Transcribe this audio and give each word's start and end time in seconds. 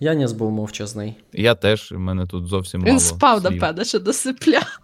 Яніс 0.00 0.32
був 0.32 0.50
мовчазний. 0.50 1.14
Я 1.32 1.54
теж, 1.54 1.92
в 1.92 1.98
мене 1.98 2.26
тут 2.26 2.46
зовсім 2.46 2.80
Він 2.80 2.88
мало. 2.88 3.00
спав, 3.00 3.40
слів. 3.40 3.52
напевно, 3.52 3.84
що 3.84 3.98
досипляв. 3.98 4.78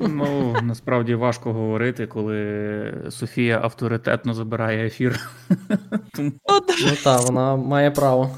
Ну, 0.00 0.56
насправді 0.62 1.14
важко 1.14 1.52
говорити, 1.52 2.06
коли 2.06 3.04
Софія 3.10 3.60
авторитетно 3.62 4.34
забирає 4.34 4.86
ефір. 4.86 5.20
Ну 6.18 6.32
так, 7.04 7.22
вона 7.22 7.56
має 7.56 7.90
право. 7.90 8.30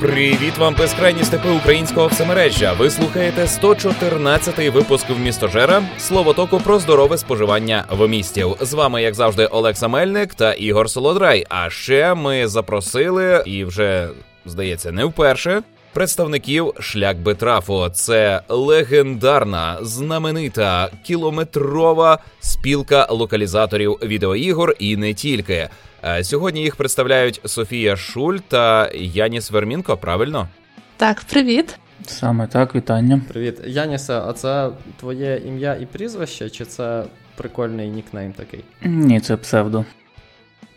Привіт 0.00 0.58
вам, 0.58 0.74
безкрайні 0.78 1.24
степи 1.24 1.50
українського 1.50 2.06
всемережжя. 2.06 2.72
Ви 2.72 2.90
слухаєте 2.90 3.42
114-й 3.42 4.68
випуск 4.68 5.10
в 5.10 5.18
містожера 5.18 5.82
словотоку 5.98 6.60
про 6.60 6.78
здорове 6.78 7.18
споживання 7.18 7.84
в 7.90 8.08
місті. 8.08 8.44
З 8.60 8.72
вами, 8.72 9.02
як 9.02 9.14
завжди, 9.14 9.46
Олекса 9.46 9.88
Мельник 9.88 10.34
та 10.34 10.52
Ігор 10.52 10.90
Солодрай. 10.90 11.46
А 11.48 11.70
ще 11.70 12.14
ми 12.14 12.48
запросили, 12.48 13.42
і 13.46 13.64
вже 13.64 14.08
здається, 14.46 14.92
не 14.92 15.04
вперше. 15.04 15.62
Представників 15.92 16.72
шлях 16.80 17.16
Бетрафу 17.16 17.88
це 17.88 18.40
легендарна, 18.48 19.78
знаменита 19.82 20.88
кілометрова 21.06 22.18
спілка 22.40 23.06
локалізаторів 23.10 23.92
відеоігор 24.02 24.74
і 24.78 24.96
не 24.96 25.14
тільки. 25.14 25.68
Е, 26.06 26.24
Сьогодні 26.24 26.60
їх 26.60 26.76
представляють 26.76 27.40
Софія 27.44 27.96
Шуль 27.96 28.36
та 28.48 28.90
Яніс 28.94 29.50
Вермінко. 29.50 29.96
Правильно? 29.96 30.48
Так, 30.96 31.20
привіт. 31.30 31.78
саме 32.06 32.46
так, 32.46 32.74
вітання. 32.74 33.20
Привіт. 33.28 33.60
Янісе, 33.66 34.20
а 34.20 34.32
це 34.32 34.70
твоє 35.00 35.42
ім'я 35.46 35.74
і 35.74 35.86
прізвище, 35.86 36.50
чи 36.50 36.64
це 36.64 37.04
прикольний 37.36 37.88
нікнейм 37.88 38.32
такий? 38.32 38.64
Ні, 38.82 39.20
це 39.20 39.36
псевдо. 39.36 39.84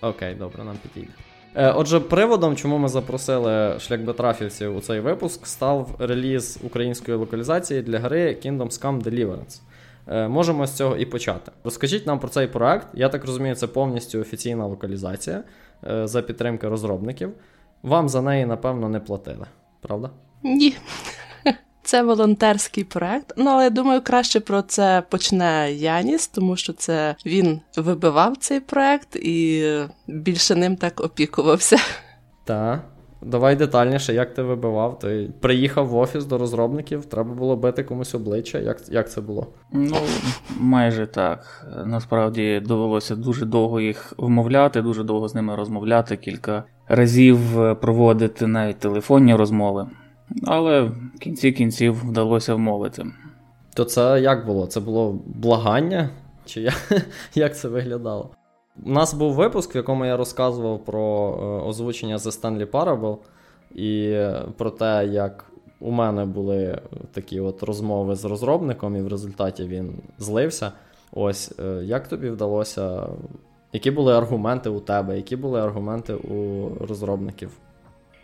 Окей, 0.02 0.36
добре, 0.36 0.64
нам 0.64 0.76
підійде. 0.94 1.14
Е, 1.56 1.72
Отже, 1.72 2.00
приводом, 2.00 2.56
чому 2.56 2.78
ми 2.78 2.88
запросили 2.90 3.80
шлях 3.80 4.00
бетрафівців 4.02 4.78
у 4.78 4.82
цей 4.82 5.00
випуск, 5.00 5.48
став 5.48 5.96
реліз 6.00 6.60
української 6.64 7.18
локалізації 7.18 7.82
для 7.82 8.00
гри 8.00 8.38
Kingdoms 8.46 8.82
Come 8.82 9.04
Deliverance. 9.04 9.62
Е, 10.12 10.28
Можемо 10.28 10.68
з 10.68 10.72
цього 10.72 10.98
і 10.98 11.06
почати. 11.06 11.52
Розкажіть 11.64 12.08
нам 12.08 12.20
про 12.20 12.30
цей 12.30 12.48
проект. 12.48 12.88
Я 12.94 13.10
так 13.10 13.26
розумію, 13.26 13.56
це 13.56 13.68
повністю 13.68 14.20
офіційна 14.20 14.66
локалізація 14.66 15.44
е, 15.88 16.08
за 16.08 16.22
підтримки 16.22 16.68
розробників. 16.68 17.34
Вам 17.84 18.10
за 18.10 18.22
неї, 18.22 18.46
напевно, 18.46 18.90
не 18.90 19.00
платили, 19.00 19.46
правда? 19.82 20.10
Ні. 20.44 20.76
Це 21.84 22.04
волонтерський 22.04 22.84
проект. 22.84 23.34
Ну, 23.38 23.50
але 23.50 23.64
я 23.64 23.70
думаю, 23.70 24.02
краще 24.02 24.40
про 24.40 24.62
це 24.62 25.04
почне 25.10 25.72
Яніс, 25.74 26.28
тому 26.28 26.56
що 26.56 26.74
це 26.74 27.16
він 27.26 27.62
вибивав 27.76 28.38
цей 28.38 28.60
проект 28.60 29.16
і 29.16 29.66
більше 30.08 30.56
ним 30.56 30.76
так 30.76 31.02
опікувався. 31.02 31.78
Та. 32.46 32.82
Давай 33.22 33.56
детальніше, 33.56 34.14
як 34.14 34.34
ти 34.34 34.42
вибивав. 34.42 35.00
Ти 35.00 35.30
приїхав 35.40 35.88
в 35.88 35.96
офіс 35.96 36.26
до 36.26 36.38
розробників, 36.38 37.06
треба 37.06 37.34
було 37.34 37.56
бити 37.56 37.84
комусь 37.84 38.16
обличчя. 38.16 38.60
Як, 38.60 38.78
як 38.90 39.12
це 39.12 39.22
було? 39.22 39.48
Ну, 39.72 39.96
майже 40.60 41.08
так. 41.08 41.68
Насправді 41.86 42.62
довелося 42.66 43.16
дуже 43.16 43.46
довго 43.46 43.80
їх 43.82 44.14
вмовляти, 44.18 44.82
дуже 44.82 45.04
довго 45.04 45.28
з 45.28 45.36
ними 45.36 45.56
розмовляти, 45.56 46.18
кілька 46.18 46.64
разів 46.88 47.62
е, 47.62 47.76
проводити 47.76 48.48
навіть 48.48 48.80
телефонні 48.80 49.36
розмови. 49.36 49.88
Але 50.44 50.82
в 50.82 51.20
кінці 51.20 51.52
кінців 51.52 52.10
вдалося 52.10 52.56
вмовити. 52.56 53.06
То 53.74 53.86
це 53.86 54.22
як 54.22 54.46
було? 54.46 54.68
Це 54.68 54.80
було 54.80 55.20
благання? 55.26 56.10
Чи 56.46 56.62
як, 56.62 56.92
як 57.36 57.58
це 57.58 57.68
виглядало? 57.68 58.32
У 58.86 58.90
нас 58.90 59.14
був 59.14 59.34
випуск, 59.34 59.76
в 59.76 59.78
якому 59.78 60.06
я 60.06 60.18
розказував 60.18 60.86
про 60.86 61.34
е, 61.42 61.68
озвучення 61.68 62.18
The 62.18 62.42
Stanley 62.42 62.66
Parable 62.66 63.18
і 63.76 64.20
про 64.58 64.72
те, 64.72 65.08
як 65.08 65.46
у 65.80 65.92
мене 65.92 66.26
були 66.26 66.82
такі 67.12 67.40
от 67.40 67.64
розмови 67.64 68.16
з 68.16 68.26
розробником, 68.26 68.96
і 68.96 69.02
в 69.02 69.08
результаті 69.08 69.64
він 69.64 70.02
злився. 70.18 70.72
Ось 71.12 71.54
е, 71.60 71.82
як 71.84 72.08
тобі 72.08 72.30
вдалося? 72.30 73.08
Які 73.74 73.92
були 73.92 74.18
аргументи 74.18 74.70
у 74.70 74.80
тебе? 74.80 75.16
Які 75.16 75.36
були 75.36 75.62
аргументи 75.62 76.14
у 76.14 76.70
розробників? 76.86 77.52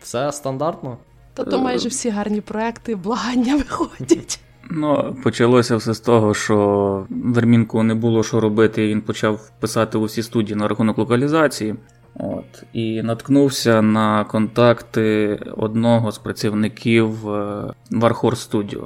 Все 0.00 0.32
стандартно? 0.32 0.98
Тобто 1.34 1.58
майже 1.58 1.88
всі 1.88 2.10
гарні 2.10 2.40
проекти 2.40 2.96
благання 2.96 3.56
виходять. 3.56 4.40
Ну, 4.70 5.16
почалося 5.22 5.76
все 5.76 5.94
з 5.94 6.00
того, 6.00 6.34
що 6.34 7.06
Вермінку 7.10 7.82
не 7.82 7.94
було 7.94 8.22
що 8.22 8.40
робити, 8.40 8.84
і 8.84 8.88
він 8.88 9.00
почав 9.00 9.50
писати 9.60 9.98
усі 9.98 10.22
студії 10.22 10.56
на 10.56 10.68
рахунок 10.68 10.98
локалізації. 10.98 11.74
От, 12.14 12.64
і 12.72 13.02
наткнувся 13.02 13.82
на 13.82 14.24
контакти 14.24 15.38
одного 15.56 16.12
з 16.12 16.18
працівників 16.18 17.28
е, 17.28 17.72
Warhorse 17.92 18.50
Studio. 18.50 18.84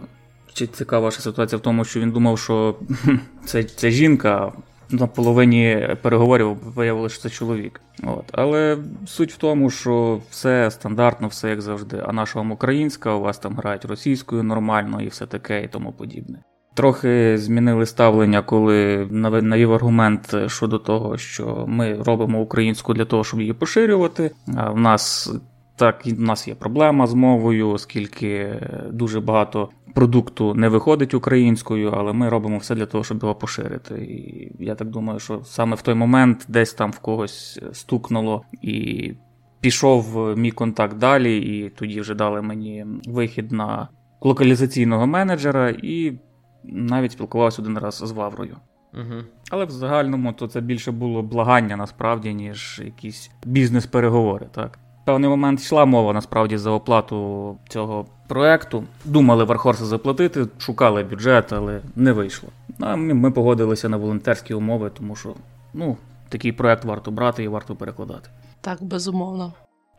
Цікава 0.72 1.10
ситуація 1.10 1.58
в 1.58 1.62
тому, 1.62 1.84
що 1.84 2.00
він 2.00 2.10
думав, 2.10 2.38
що 2.38 2.74
це, 3.44 3.64
це 3.64 3.90
жінка, 3.90 4.52
на 4.90 5.06
половині 5.06 5.88
переговорів 6.02 6.56
виявилося, 6.74 7.14
що 7.14 7.22
це 7.22 7.30
чоловік. 7.30 7.80
От. 8.02 8.24
Але 8.32 8.78
суть 9.06 9.32
в 9.32 9.36
тому, 9.36 9.70
що 9.70 10.20
все 10.30 10.70
стандартно, 10.70 11.28
все 11.28 11.50
як 11.50 11.60
завжди. 11.60 12.02
А 12.06 12.12
наша 12.12 12.38
вам 12.38 12.52
українська, 12.52 13.14
у 13.14 13.20
вас 13.20 13.38
там 13.38 13.56
грають 13.56 13.84
російською 13.84 14.42
нормально 14.42 15.02
і 15.02 15.08
все 15.08 15.26
таке, 15.26 15.64
і 15.64 15.68
тому 15.68 15.92
подібне. 15.92 16.38
Трохи 16.74 17.38
змінили 17.38 17.86
ставлення, 17.86 18.42
коли 18.42 19.08
нав- 19.10 19.42
навів 19.42 19.72
аргумент 19.72 20.34
щодо 20.46 20.78
того, 20.78 21.18
що 21.18 21.64
ми 21.68 22.02
робимо 22.06 22.40
українську 22.40 22.94
для 22.94 23.04
того, 23.04 23.24
щоб 23.24 23.40
її 23.40 23.52
поширювати. 23.52 24.30
А 24.56 24.70
в 24.70 24.80
нас 24.80 25.32
так 25.76 26.06
і 26.06 26.12
в 26.12 26.20
нас 26.20 26.48
є 26.48 26.54
проблема 26.54 27.06
з 27.06 27.14
мовою, 27.14 27.70
оскільки 27.70 28.60
дуже 28.90 29.20
багато 29.20 29.68
продукту 29.94 30.54
не 30.54 30.68
виходить 30.68 31.14
українською, 31.14 31.90
але 31.90 32.12
ми 32.12 32.28
робимо 32.28 32.58
все 32.58 32.74
для 32.74 32.86
того, 32.86 33.04
щоб 33.04 33.22
його 33.22 33.34
поширити. 33.34 33.94
І 33.94 34.52
я 34.64 34.74
так 34.74 34.88
думаю, 34.88 35.18
що 35.18 35.40
саме 35.44 35.76
в 35.76 35.82
той 35.82 35.94
момент 35.94 36.44
десь 36.48 36.74
там 36.74 36.90
в 36.90 36.98
когось 36.98 37.60
стукнуло 37.72 38.44
і 38.62 39.12
пішов 39.60 40.34
мій 40.38 40.50
контакт 40.50 40.96
далі, 40.96 41.38
і 41.38 41.68
тоді 41.68 42.00
вже 42.00 42.14
дали 42.14 42.42
мені 42.42 42.86
вихід 43.06 43.52
на 43.52 43.88
локалізаційного 44.20 45.06
менеджера 45.06 45.74
і 45.82 46.18
навіть 46.64 47.12
спілкувався 47.12 47.62
один 47.62 47.78
раз 47.78 47.94
з 47.94 48.10
Ваврою. 48.10 48.56
Угу. 48.94 49.22
Але 49.50 49.64
в 49.64 49.70
загальному 49.70 50.32
то 50.32 50.48
це 50.48 50.60
більше 50.60 50.92
було 50.92 51.22
благання 51.22 51.76
насправді, 51.76 52.34
ніж 52.34 52.82
якісь 52.84 53.30
бізнес-переговори. 53.44 54.46
Так. 54.52 54.78
Певний 55.10 55.30
момент 55.30 55.60
йшла 55.60 55.84
мова 55.84 56.12
насправді 56.12 56.56
за 56.56 56.70
оплату 56.70 57.56
цього 57.68 58.06
проекту. 58.28 58.84
Думали 59.04 59.44
Вархорса 59.44 59.84
заплатити, 59.84 60.46
шукали 60.58 61.02
бюджет, 61.02 61.52
але 61.52 61.80
не 61.96 62.12
вийшло. 62.12 62.48
А 62.80 62.96
ми, 62.96 63.14
ми 63.14 63.30
погодилися 63.30 63.88
на 63.88 63.96
волонтерські 63.96 64.54
умови, 64.54 64.90
тому 64.98 65.16
що 65.16 65.34
ну, 65.74 65.96
такий 66.28 66.52
проект 66.52 66.84
варто 66.84 67.10
брати 67.10 67.44
і 67.44 67.48
варто 67.48 67.74
перекладати. 67.74 68.30
Так, 68.60 68.82
безумовно. 68.82 69.52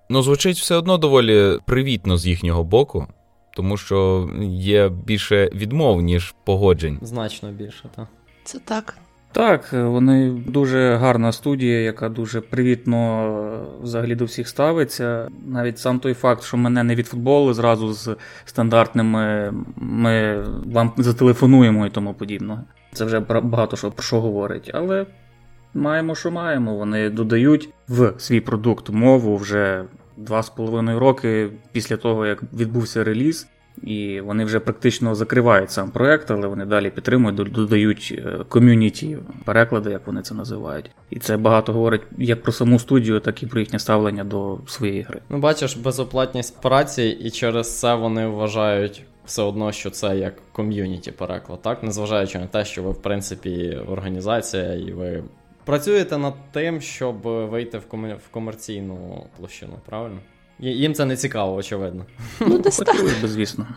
Ну, 0.10 0.22
звучить 0.22 0.58
все 0.58 0.76
одно 0.76 0.98
доволі 0.98 1.60
привітно 1.66 2.18
з 2.18 2.28
їхнього 2.28 2.64
боку, 2.64 3.08
тому 3.56 3.78
що 3.78 4.30
є 4.44 4.90
більше 4.90 5.50
відмов, 5.54 6.02
ніж 6.02 6.36
погоджень. 6.44 7.00
Значно 7.02 7.52
більше, 7.52 7.90
так. 7.96 8.08
Це 8.44 8.60
так. 8.60 8.98
Так, 9.32 9.74
вони 9.74 10.30
дуже 10.48 10.96
гарна 10.96 11.32
студія, 11.32 11.80
яка 11.80 12.10
дуже 12.10 12.42
привітно 12.42 13.26
е, 13.26 13.84
взагалі 13.84 14.16
до 14.16 14.26
всіх 14.26 14.48
ставиться. 14.48 15.28
Навіть 15.48 15.80
сам 15.80 16.00
той 16.00 16.14
факт, 16.14 16.44
що 16.44 16.58
мене 16.58 16.84
не 16.84 16.96
відфутболили 16.96 17.54
зразу 17.54 17.94
з 17.94 18.16
стандартними 18.46 19.54
ми 19.76 20.44
вам 20.66 20.94
зателефонуємо 20.98 21.86
і 21.86 21.90
тому 21.90 22.14
подібне. 22.14 22.64
Це 22.94 23.06
вже 23.06 23.20
багато 23.20 23.78
що 23.78 23.92
про 23.92 24.04
що 24.04 24.22
говорить. 24.22 24.72
Але 24.74 25.06
маємо, 25.74 26.16
що 26.16 26.32
маємо. 26.32 26.76
Вони 26.76 27.10
додають 27.10 27.70
в 27.88 28.14
свій 28.18 28.42
продукт 28.42 28.90
мову 28.90 29.38
вже 29.38 29.84
два 30.18 30.44
з 30.44 30.50
половиною 30.50 31.00
роки 31.00 31.50
після 31.72 31.98
того, 31.98 32.26
як 32.26 32.44
відбувся 32.54 33.04
реліз. 33.04 33.48
І 33.84 34.22
вони 34.22 34.46
вже 34.46 34.60
практично 34.60 35.16
закривають 35.16 35.72
сам 35.72 35.92
проект, 35.92 36.32
але 36.32 36.48
вони 36.48 36.66
далі 36.66 36.90
підтримують, 36.90 37.52
додають 37.52 38.16
е, 38.18 38.44
ком'юніті 38.50 39.18
переклади, 39.46 39.92
як 39.92 40.08
вони 40.08 40.22
це 40.22 40.36
називають. 40.36 40.92
І 41.10 41.20
це 41.20 41.38
багато 41.38 41.74
говорить 41.74 42.02
як 42.18 42.44
про 42.44 42.52
саму 42.52 42.80
студію, 42.80 43.20
так 43.20 43.44
і 43.44 43.48
про 43.48 43.60
їхнє 43.60 43.80
ставлення 43.80 44.24
до 44.24 44.58
своєї 44.68 45.02
гри. 45.02 45.22
Ну, 45.30 45.38
бачиш, 45.38 45.76
безоплатність 45.76 46.58
операцій, 46.60 47.18
і 47.22 47.30
через 47.30 47.80
це 47.80 47.96
вони 47.96 48.28
вважають 48.28 49.04
все 49.26 49.42
одно, 49.42 49.72
що 49.72 49.90
це 49.90 50.18
як 50.18 50.34
ком'юніті 50.52 51.12
переклад, 51.12 51.62
так? 51.62 51.84
Незважаючи 51.84 52.40
на 52.40 52.48
те, 52.48 52.66
що 52.66 52.84
ви, 52.84 52.92
в 52.92 53.02
принципі, 53.02 53.80
організація, 53.88 54.74
і 54.74 54.92
ви 54.92 55.24
працюєте 55.66 56.18
над 56.18 56.34
тим, 56.52 56.82
щоб 56.82 57.22
вийти 57.22 57.78
в 57.78 58.28
комерційну 58.32 59.26
площину, 59.38 59.74
правильно? 59.86 60.20
Їм 60.62 60.94
це 60.94 61.06
не 61.06 61.18
цікаво, 61.18 61.56
очевидно. 61.56 62.06
Ну, 62.40 62.58
десь 62.58 62.78
так. 62.78 62.96
Звісно. 63.24 63.68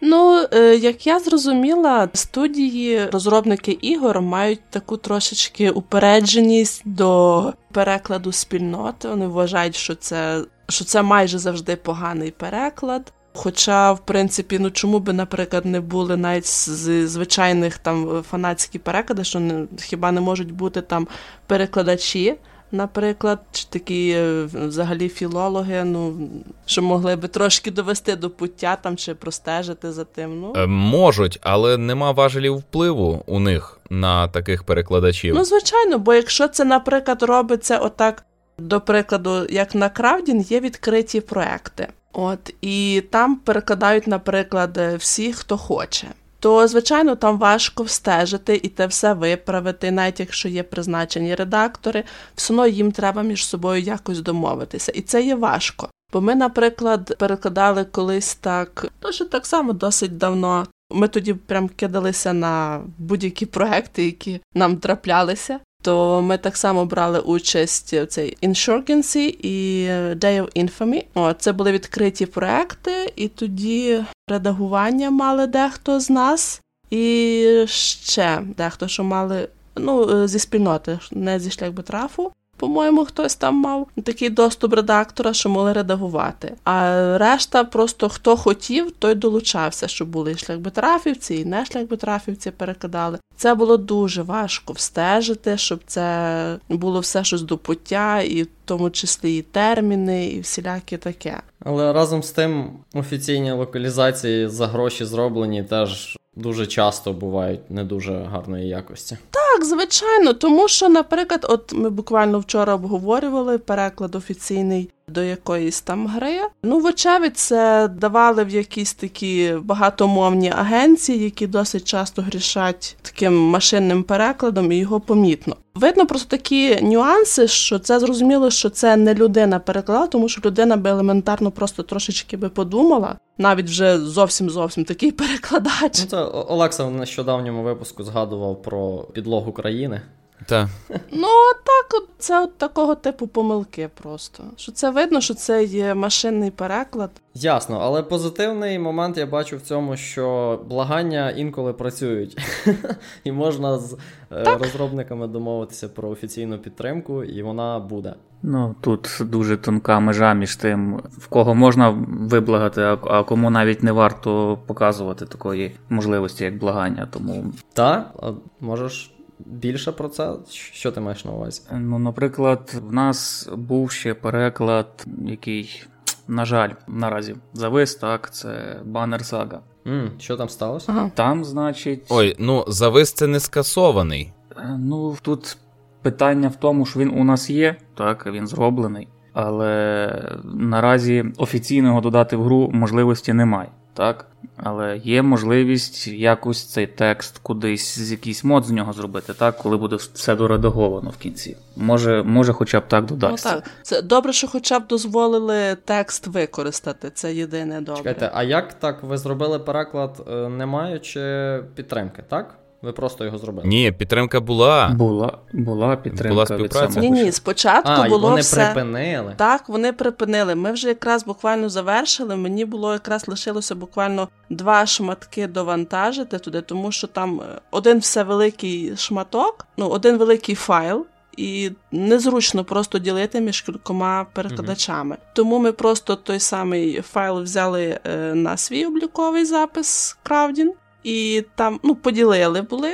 Ну, 0.00 0.46
е, 0.52 0.76
як 0.76 1.06
я 1.06 1.20
зрозуміла, 1.20 2.08
студії, 2.12 3.06
розробники 3.06 3.78
ігор 3.80 4.20
мають 4.20 4.60
таку 4.70 4.96
трошечки 4.96 5.70
упередженість 5.70 6.82
до 6.84 7.52
перекладу 7.72 8.32
спільноти. 8.32 9.08
Вони 9.08 9.26
вважають, 9.26 9.76
що 9.76 9.94
це 9.94 10.44
що 10.68 10.84
це 10.84 11.02
майже 11.02 11.38
завжди 11.38 11.76
поганий 11.76 12.30
переклад. 12.30 13.12
Хоча, 13.34 13.92
в 13.92 14.06
принципі, 14.06 14.58
ну 14.58 14.70
чому 14.70 14.98
би, 14.98 15.12
наприклад, 15.12 15.66
не 15.66 15.80
були 15.80 16.16
навіть 16.16 16.46
з 16.46 17.06
звичайних 17.06 17.78
там 17.78 18.22
фанатські 18.30 18.78
переклади, 18.78 19.24
що 19.24 19.40
не 19.40 19.66
хіба 19.80 20.12
не 20.12 20.20
можуть 20.20 20.52
бути 20.52 20.80
там 20.80 21.08
перекладачі? 21.46 22.34
Наприклад, 22.74 23.38
чи 23.52 23.64
такі 23.70 24.10
е, 24.10 24.44
взагалі 24.44 25.08
філологи, 25.08 25.84
ну 25.84 26.28
що 26.66 26.82
могли 26.82 27.16
би 27.16 27.28
трошки 27.28 27.70
довести 27.70 28.16
до 28.16 28.30
пуття 28.30 28.76
там 28.82 28.96
чи 28.96 29.14
простежити 29.14 29.92
за 29.92 30.04
тим. 30.04 30.40
Ну 30.40 30.52
е, 30.56 30.66
можуть, 30.66 31.38
але 31.42 31.78
нема 31.78 32.12
важелів 32.12 32.56
впливу 32.56 33.22
у 33.26 33.40
них 33.40 33.80
на 33.90 34.28
таких 34.28 34.64
перекладачів. 34.64 35.34
Ну, 35.34 35.44
звичайно, 35.44 35.98
бо 35.98 36.14
якщо 36.14 36.48
це, 36.48 36.64
наприклад, 36.64 37.22
робиться 37.22 37.78
отак, 37.78 38.24
до 38.58 38.80
прикладу, 38.80 39.46
як 39.50 39.74
на 39.74 39.88
Кравдін, 39.88 40.40
є 40.40 40.60
відкриті 40.60 41.20
проекти. 41.20 41.88
От 42.12 42.54
і 42.60 43.02
там 43.10 43.36
перекладають, 43.36 44.06
наприклад, 44.06 44.78
всі, 44.98 45.32
хто 45.32 45.56
хоче 45.56 46.06
то, 46.44 46.68
звичайно, 46.68 47.16
там 47.16 47.38
важко 47.38 47.82
встежити 47.82 48.60
і 48.62 48.68
те 48.68 48.86
все 48.86 49.14
виправити, 49.14 49.90
навіть 49.90 50.20
якщо 50.20 50.48
є 50.48 50.62
призначені 50.62 51.34
редактори, 51.34 52.04
все 52.34 52.52
одно 52.52 52.66
їм 52.66 52.92
треба 52.92 53.22
між 53.22 53.46
собою 53.46 53.82
якось 53.82 54.20
домовитися. 54.20 54.92
І 54.92 55.00
це 55.00 55.22
є 55.22 55.34
важко. 55.34 55.88
Бо 56.12 56.20
ми, 56.20 56.34
наприклад, 56.34 57.16
перекладали 57.18 57.84
колись 57.84 58.34
так, 58.34 58.86
дуже 59.02 59.24
так 59.24 59.46
само 59.46 59.72
досить 59.72 60.18
давно. 60.18 60.66
Ми 60.92 61.08
тоді 61.08 61.34
прям 61.34 61.68
кидалися 61.68 62.32
на 62.32 62.80
будь-які 62.98 63.46
проекти, 63.46 64.04
які 64.04 64.40
нам 64.54 64.76
траплялися 64.76 65.60
то 65.84 66.22
ми 66.22 66.38
так 66.38 66.56
само 66.56 66.84
брали 66.84 67.20
участь 67.20 67.92
в 67.92 68.06
цей 68.06 68.36
Insurgency 68.42 69.36
і 69.42 69.86
Day 70.14 70.42
of 70.42 70.64
Infamy. 70.64 71.04
О, 71.14 71.32
Це 71.32 71.52
були 71.52 71.72
відкриті 71.72 72.26
проекти, 72.26 73.12
і 73.16 73.28
тоді 73.28 74.04
редагування 74.28 75.10
мали 75.10 75.46
дехто 75.46 76.00
з 76.00 76.10
нас, 76.10 76.60
і 76.90 77.64
ще 77.68 78.42
дехто, 78.56 78.88
що 78.88 79.04
мали 79.04 79.48
ну, 79.76 80.28
зі 80.28 80.38
спільноти, 80.38 80.98
не 81.12 81.40
зі 81.40 81.50
шлях 81.50 81.72
трафу. 81.84 82.32
По-моєму, 82.64 83.04
хтось 83.04 83.34
там 83.36 83.54
мав 83.54 83.88
такий 84.04 84.30
доступ 84.30 84.74
редактора, 84.74 85.32
що 85.32 85.48
могли 85.48 85.72
редагувати. 85.72 86.54
А 86.64 87.18
решта, 87.18 87.64
просто 87.64 88.08
хто 88.08 88.36
хотів, 88.36 88.90
той 88.90 89.14
долучався, 89.14 89.88
щоб 89.88 90.08
були 90.08 90.34
шляхбитрафівці 90.34 91.34
і 91.34 91.44
не 91.44 91.64
шляхбитрафівці 91.64 92.50
перекидали. 92.50 93.18
Це 93.36 93.54
було 93.54 93.76
дуже 93.76 94.22
важко 94.22 94.72
встежити, 94.72 95.58
щоб 95.58 95.80
це 95.86 96.56
було 96.68 97.00
все 97.00 97.24
щось 97.24 97.42
до 97.42 97.58
пуття, 97.58 98.20
і 98.20 98.42
в 98.42 98.48
тому 98.64 98.90
числі 98.90 99.36
і 99.36 99.42
терміни, 99.42 100.26
і 100.26 100.40
всілякі 100.40 100.96
таке. 100.96 101.42
Але 101.64 101.92
разом 101.92 102.22
з 102.22 102.30
тим 102.30 102.70
офіційні 102.94 103.52
локалізації 103.52 104.48
за 104.48 104.66
гроші 104.66 105.04
зроблені 105.04 105.62
теж 105.62 106.18
дуже 106.36 106.66
часто 106.66 107.12
бувають 107.12 107.70
не 107.70 107.84
дуже 107.84 108.12
гарної 108.12 108.68
якості. 108.68 109.18
Так, 109.30 109.64
звичайно, 109.64 110.32
тому 110.32 110.68
що, 110.68 110.88
наприклад, 110.88 111.46
от 111.48 111.72
ми 111.72 111.90
буквально 111.90 112.38
вчора 112.38 112.74
обговорювали 112.74 113.58
переклад 113.58 114.14
офіційний 114.14 114.90
до 115.08 115.22
якоїсь 115.22 115.80
там 115.80 116.06
гри. 116.06 116.40
Ну, 116.62 116.78
вочевидь, 116.78 117.36
це 117.36 117.88
давали 117.88 118.44
в 118.44 118.50
якісь 118.50 118.94
такі 118.94 119.54
багатомовні 119.62 120.50
агенції, 120.50 121.24
які 121.24 121.46
досить 121.46 121.84
часто 121.84 122.22
грішать 122.22 122.96
таким 123.02 123.36
машинним 123.38 124.02
перекладом, 124.02 124.72
і 124.72 124.76
його 124.76 125.00
помітно. 125.00 125.56
Видно 125.74 126.06
просто 126.06 126.28
такі 126.28 126.80
нюанси, 126.82 127.48
що 127.48 127.78
це 127.78 128.00
зрозуміло, 128.00 128.50
що 128.50 128.70
це 128.70 128.96
не 128.96 129.14
людина 129.14 129.58
перекладала, 129.58 130.06
тому 130.06 130.28
що 130.28 130.40
людина 130.44 130.76
би 130.76 130.90
елементарно 130.90 131.50
просто 131.50 131.82
трошечки 131.82 132.36
би 132.36 132.48
подумала, 132.48 133.16
навіть 133.38 133.66
вже 133.66 133.98
зовсім 133.98 134.50
зовсім 134.50 134.84
такий 134.84 135.10
перекладач. 135.12 136.00
Ну, 136.00 136.06
Це 136.10 136.16
Олекса 136.24 136.84
в 136.84 136.90
нещодавньому 136.90 137.62
випуску 137.62 138.04
згадував 138.04 138.62
про 138.62 138.98
підлогу 138.98 139.52
країни. 139.52 140.00
Так. 140.46 140.68
Ну, 141.12 141.28
так, 141.64 142.02
це 142.18 142.42
от 142.42 142.58
такого 142.58 142.94
типу 142.94 143.26
помилки 143.26 143.90
просто. 144.02 144.44
Що 144.56 144.72
це 144.72 144.90
видно, 144.90 145.20
що 145.20 145.34
це 145.34 145.64
є 145.64 145.94
машинний 145.94 146.50
переклад. 146.50 147.10
Ясно, 147.34 147.78
але 147.82 148.02
позитивний 148.02 148.78
момент 148.78 149.18
я 149.18 149.26
бачу 149.26 149.56
в 149.56 149.60
цьому, 149.60 149.96
що 149.96 150.60
благання 150.68 151.30
інколи 151.30 151.72
працюють, 151.72 152.38
і 153.24 153.32
можна 153.32 153.78
з 153.78 153.96
е, 154.30 154.44
так. 154.44 154.60
розробниками 154.60 155.26
домовитися 155.26 155.88
про 155.88 156.08
офіційну 156.08 156.58
підтримку, 156.58 157.24
і 157.24 157.42
вона 157.42 157.78
буде. 157.78 158.14
Ну 158.42 158.74
тут 158.80 159.18
дуже 159.20 159.56
тонка 159.56 160.00
межа 160.00 160.34
між 160.34 160.56
тим, 160.56 161.00
в 161.18 161.26
кого 161.26 161.54
можна 161.54 161.90
виблагати, 162.08 162.82
а 162.82 163.22
кому 163.22 163.50
навіть 163.50 163.82
не 163.82 163.92
варто 163.92 164.58
показувати 164.66 165.26
такої 165.26 165.76
можливості, 165.88 166.44
як 166.44 166.58
благання. 166.58 167.08
Тому 167.10 167.44
так, 167.72 168.14
можеш 168.60 169.13
більше 169.38 169.92
про 169.92 170.08
це? 170.08 170.32
Що 170.50 170.92
ти 170.92 171.00
маєш 171.00 171.24
на 171.24 171.32
увазі? 171.32 171.62
Ну, 171.72 171.98
наприклад, 171.98 172.82
в 172.88 172.92
нас 172.92 173.48
був 173.56 173.90
ще 173.90 174.14
переклад, 174.14 175.06
який, 175.24 175.82
на 176.28 176.44
жаль, 176.44 176.70
наразі 176.88 177.36
завис, 177.52 177.94
так, 177.94 178.34
це 178.34 178.80
банер 178.84 179.24
сага. 179.24 179.60
Mm, 179.86 180.08
що 180.18 180.36
там 180.36 180.48
сталося? 180.48 180.92
Ага. 180.92 181.10
Там, 181.14 181.44
значить. 181.44 182.06
Ой, 182.08 182.36
ну 182.38 182.64
завис 182.68 183.12
це 183.12 183.26
не 183.26 183.40
скасований. 183.40 184.32
Е, 184.56 184.76
ну, 184.78 185.16
тут 185.22 185.56
питання 186.02 186.48
в 186.48 186.56
тому, 186.56 186.86
що 186.86 187.00
він 187.00 187.10
у 187.10 187.24
нас 187.24 187.50
є, 187.50 187.76
так, 187.94 188.26
він 188.26 188.46
зроблений, 188.46 189.08
але 189.32 190.32
наразі 190.44 191.24
офіційного 191.36 192.00
додати 192.00 192.36
в 192.36 192.42
гру 192.42 192.70
можливості 192.72 193.32
немає 193.32 193.68
так? 193.94 194.26
Але 194.56 194.96
є 194.96 195.22
можливість 195.22 196.08
якось 196.08 196.64
цей 196.64 196.86
текст 196.86 197.38
кудись 197.38 197.98
з 197.98 198.10
якийсь 198.12 198.44
мод 198.44 198.64
з 198.64 198.70
нього 198.70 198.92
зробити, 198.92 199.34
так, 199.34 199.58
коли 199.58 199.76
буде 199.76 199.96
все 199.96 200.36
доредаговано 200.36 201.10
в 201.10 201.16
кінці. 201.16 201.56
Може, 201.76 202.22
може, 202.22 202.52
хоча 202.52 202.80
б 202.80 202.88
так 202.88 203.04
додасться. 203.04 203.54
Ну 203.54 203.60
так, 203.60 203.70
це 203.82 204.02
добре, 204.02 204.32
що 204.32 204.48
хоча 204.48 204.78
б 204.78 204.86
дозволили 204.86 205.76
текст 205.84 206.26
використати. 206.26 207.10
Це 207.10 207.34
єдине 207.34 207.80
добре. 207.80 207.96
Чекайте, 207.96 208.30
а 208.34 208.42
як 208.42 208.72
так 208.72 209.02
ви 209.02 209.18
зробили 209.18 209.58
переклад, 209.58 210.26
е, 210.28 210.48
не 210.48 210.66
маючи 210.66 211.60
підтримки, 211.74 212.22
так? 212.28 212.58
Ви 212.84 212.92
просто 212.92 213.24
його 213.24 213.38
зробили? 213.38 213.68
Ні, 213.68 213.92
підтримка 213.92 214.40
була. 214.40 214.88
Була 214.88 215.38
була 215.52 215.96
підтримка 215.96 216.56
була 216.56 216.62
від 216.62 216.96
Ні, 216.96 217.10
ні, 217.10 217.32
спочатку 217.32 217.90
а, 217.90 218.08
було 218.08 218.28
вони 218.28 218.40
все... 218.40 218.64
припинили. 218.64 219.34
Так, 219.36 219.68
вони 219.68 219.92
припинили. 219.92 220.54
Ми 220.54 220.72
вже 220.72 220.88
якраз 220.88 221.24
буквально 221.24 221.68
завершили. 221.68 222.36
Мені 222.36 222.64
було 222.64 222.92
якраз 222.92 223.28
лишилося 223.28 223.74
буквально 223.74 224.28
два 224.50 224.86
шматки 224.86 225.46
довантажити 225.46 226.38
туди, 226.38 226.60
тому 226.60 226.92
що 226.92 227.06
там 227.06 227.40
е, 227.40 227.60
один 227.70 227.98
все 227.98 228.22
великий 228.22 228.96
шматок, 228.96 229.66
ну 229.76 229.88
один 229.88 230.16
великий 230.16 230.54
файл. 230.54 231.06
І 231.36 231.70
незручно 231.92 232.64
просто 232.64 232.98
ділити 232.98 233.40
між 233.40 233.60
кількома 233.60 234.26
перекладачами. 234.32 235.14
Uh-huh. 235.14 235.34
Тому 235.34 235.58
ми 235.58 235.72
просто 235.72 236.16
той 236.16 236.40
самий 236.40 237.00
файл 237.00 237.42
взяли 237.42 237.98
е, 238.04 238.34
на 238.34 238.56
свій 238.56 238.86
обліковий 238.86 239.44
запис 239.44 240.18
Crowdin, 240.24 240.68
і 241.04 241.44
там 241.54 241.80
ну, 241.82 241.94
поділили 241.94 242.62
були 242.62 242.92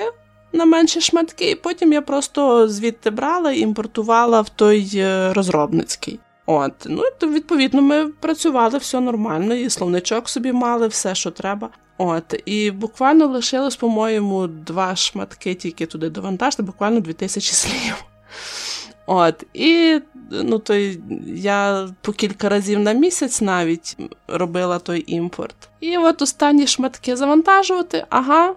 на 0.52 0.64
менші 0.64 1.00
шматки, 1.00 1.50
і 1.50 1.54
потім 1.54 1.92
я 1.92 2.02
просто 2.02 2.68
звідти 2.68 3.10
брала 3.10 3.52
і 3.52 3.60
імпортувала 3.60 4.40
в 4.40 4.48
той 4.48 4.90
е, 4.94 5.32
розробницький. 5.32 6.20
От, 6.46 6.72
ну 6.86 7.02
то 7.18 7.28
відповідно 7.28 7.82
ми 7.82 8.06
працювали 8.06 8.78
все 8.78 9.00
нормально, 9.00 9.54
і 9.54 9.70
словничок 9.70 10.28
собі 10.28 10.52
мали, 10.52 10.88
все, 10.88 11.14
що 11.14 11.30
треба. 11.30 11.68
От, 11.98 12.42
і 12.44 12.70
буквально 12.70 13.26
лишилось, 13.26 13.76
по-моєму, 13.76 14.46
два 14.46 14.96
шматки 14.96 15.54
тільки 15.54 15.86
туди 15.86 16.10
довантажити, 16.10 16.62
буквально 16.62 17.00
2000 17.00 17.52
слів. 17.54 18.04
От, 19.06 19.44
і 19.54 20.00
ну, 20.30 20.58
то 20.58 20.74
я 21.26 21.88
по 22.00 22.12
кілька 22.12 22.48
разів 22.48 22.78
на 22.78 22.92
місяць 22.92 23.40
навіть 23.40 23.96
робила 24.28 24.78
той 24.78 25.04
імпорт. 25.06 25.56
І 25.80 25.96
от 25.96 26.22
останні 26.22 26.66
шматки 26.66 27.16
завантажувати, 27.16 28.06
ага, 28.10 28.54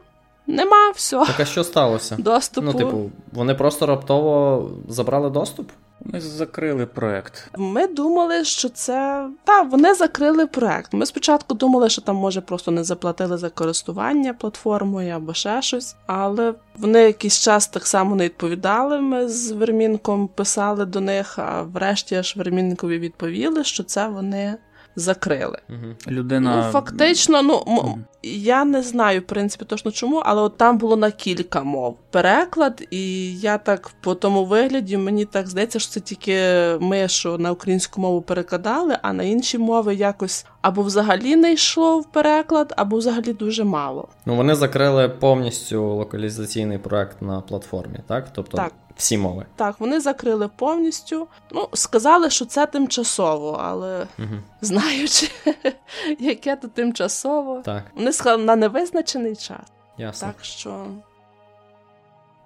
нема 0.48 0.92
все. 0.96 1.18
Так 1.18 1.40
а 1.40 1.46
що 1.46 1.64
сталося? 1.64 2.16
Доступу. 2.20 2.68
Ну, 2.68 2.74
типу, 2.74 3.12
вони 3.32 3.54
просто 3.54 3.86
раптово 3.86 4.70
забрали 4.90 5.30
доступ? 5.30 5.70
Ми 6.06 6.22
закрили 6.22 6.86
проект. 6.86 7.50
Ми 7.58 7.88
думали, 7.88 8.44
що 8.44 8.70
це. 8.70 9.28
Так, 9.44 9.72
вони 9.72 9.94
закрили 9.94 10.48
проект. 10.48 10.94
Ми 10.94 11.06
спочатку 11.06 11.54
думали, 11.54 11.90
що 11.90 12.02
там, 12.02 12.16
може, 12.16 12.42
просто 12.42 12.72
не 12.72 12.84
заплатили 12.84 13.38
за 13.38 13.50
користування 13.50 14.34
платформою 14.34 15.16
або 15.16 15.34
ще 15.34 15.62
щось. 15.62 15.96
Але 16.06 16.54
вони 16.78 17.00
якийсь 17.02 17.40
час 17.40 17.68
так 17.68 17.88
само 17.88 18.16
не 18.16 18.24
відповідали. 18.24 19.00
Ми 19.02 19.30
з 19.30 19.52
Вермінком 19.52 20.28
писали 20.28 20.86
до 20.86 21.02
них, 21.02 21.40
а 21.40 21.62
врешті 21.62 22.16
аж 22.16 22.36
Вермінкові 22.36 23.00
відповіли, 23.00 23.64
що 23.64 23.84
це 23.84 24.08
вони 24.08 24.58
закрили. 24.96 25.60
Людина... 26.08 26.64
Ну, 26.66 26.72
фактично, 26.72 27.42
ну 27.42 27.64
м- 27.68 28.06
я 28.24 28.66
не 28.66 28.84
знаю, 28.84 29.20
в 29.20 29.24
принципі, 29.24 29.66
точно 29.66 29.92
чому, 29.92 30.18
але 30.26 30.42
от 30.42 30.58
там 30.58 30.78
було 30.78 30.96
на 30.96 31.12
кілька 31.12 31.64
мов 31.64 31.98
переклад, 32.12 32.88
і 32.92 33.36
я 33.40 33.58
так 33.58 33.92
по 34.02 34.16
тому 34.16 34.46
вигляді 34.46 34.98
мені 34.98 35.26
так 35.26 35.48
здається, 35.48 35.80
що 35.80 35.92
це 35.92 36.00
тільки 36.00 36.38
ми, 36.80 37.08
що 37.08 37.38
на 37.38 37.52
українську 37.52 38.02
мову 38.02 38.22
перекладали, 38.22 38.98
а 39.02 39.14
на 39.14 39.24
інші 39.24 39.58
мови 39.58 39.96
якось 39.96 40.46
або 40.64 40.82
взагалі 40.82 41.36
не 41.36 41.54
йшло 41.54 42.00
в 42.00 42.06
переклад, 42.06 42.74
або 42.78 42.98
взагалі 42.98 43.34
дуже 43.34 43.64
мало. 43.64 44.08
Ну 44.26 44.36
вони 44.36 44.56
закрили 44.56 45.10
повністю 45.10 45.96
локалізаційний 45.96 46.78
проект 46.78 47.22
на 47.22 47.42
платформі, 47.42 48.00
так? 48.08 48.28
Тобто 48.34 48.58
так. 48.58 48.74
всі 48.96 49.18
мови. 49.18 49.46
Так, 49.56 49.76
вони 49.80 50.00
закрили 50.00 50.50
повністю. 50.56 51.28
Ну, 51.52 51.70
сказали, 51.74 52.30
що 52.30 52.46
це 52.46 52.66
тимчасово, 52.66 53.62
але 53.64 54.08
угу. 54.20 54.36
знаючи, 54.62 55.30
яке 56.20 56.56
то 56.56 56.68
тимчасово, 56.68 57.62
так. 57.66 57.84
вони 57.96 58.13
сказали 58.14 58.44
на 58.44 58.56
невизначений 58.56 59.36
час. 59.36 59.68
Ясно. 59.98 60.28
Так 60.28 60.46
що. 60.46 60.86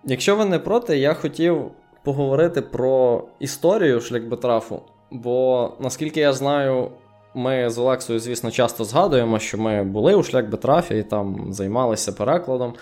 Якщо 0.04 0.36
ви 0.36 0.46
не 0.46 0.60
проти, 0.60 0.98
я 0.98 1.14
хотів 1.14 1.72
поговорити 2.04 2.62
про 2.62 3.24
історію 3.40 4.02
шляхбетрафу, 4.02 4.82
бо 5.12 5.72
наскільки 5.80 6.20
я 6.20 6.34
знаю, 6.34 6.92
ми 7.34 7.70
з 7.70 7.78
Олексою, 7.78 8.20
звісно, 8.20 8.52
часто 8.52 8.84
згадуємо, 8.84 9.40
що 9.40 9.58
ми 9.58 9.84
були 9.84 10.16
у 10.16 10.24
шляхбетрафі 10.24 10.98
і 10.98 11.04
там 11.04 11.54
займалися 11.54 12.12
перекладом. 12.12 12.74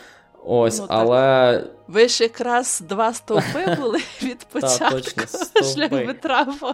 Ось, 0.45 0.79
ну, 0.79 0.85
але. 0.89 1.63
Ви 1.87 2.07
ж 2.07 2.23
якраз 2.23 2.83
два 2.89 3.13
стовпи 3.13 3.75
були 3.81 3.99
від 4.23 4.43
початку 4.43 5.27
шляхбетрафу. 5.63 6.67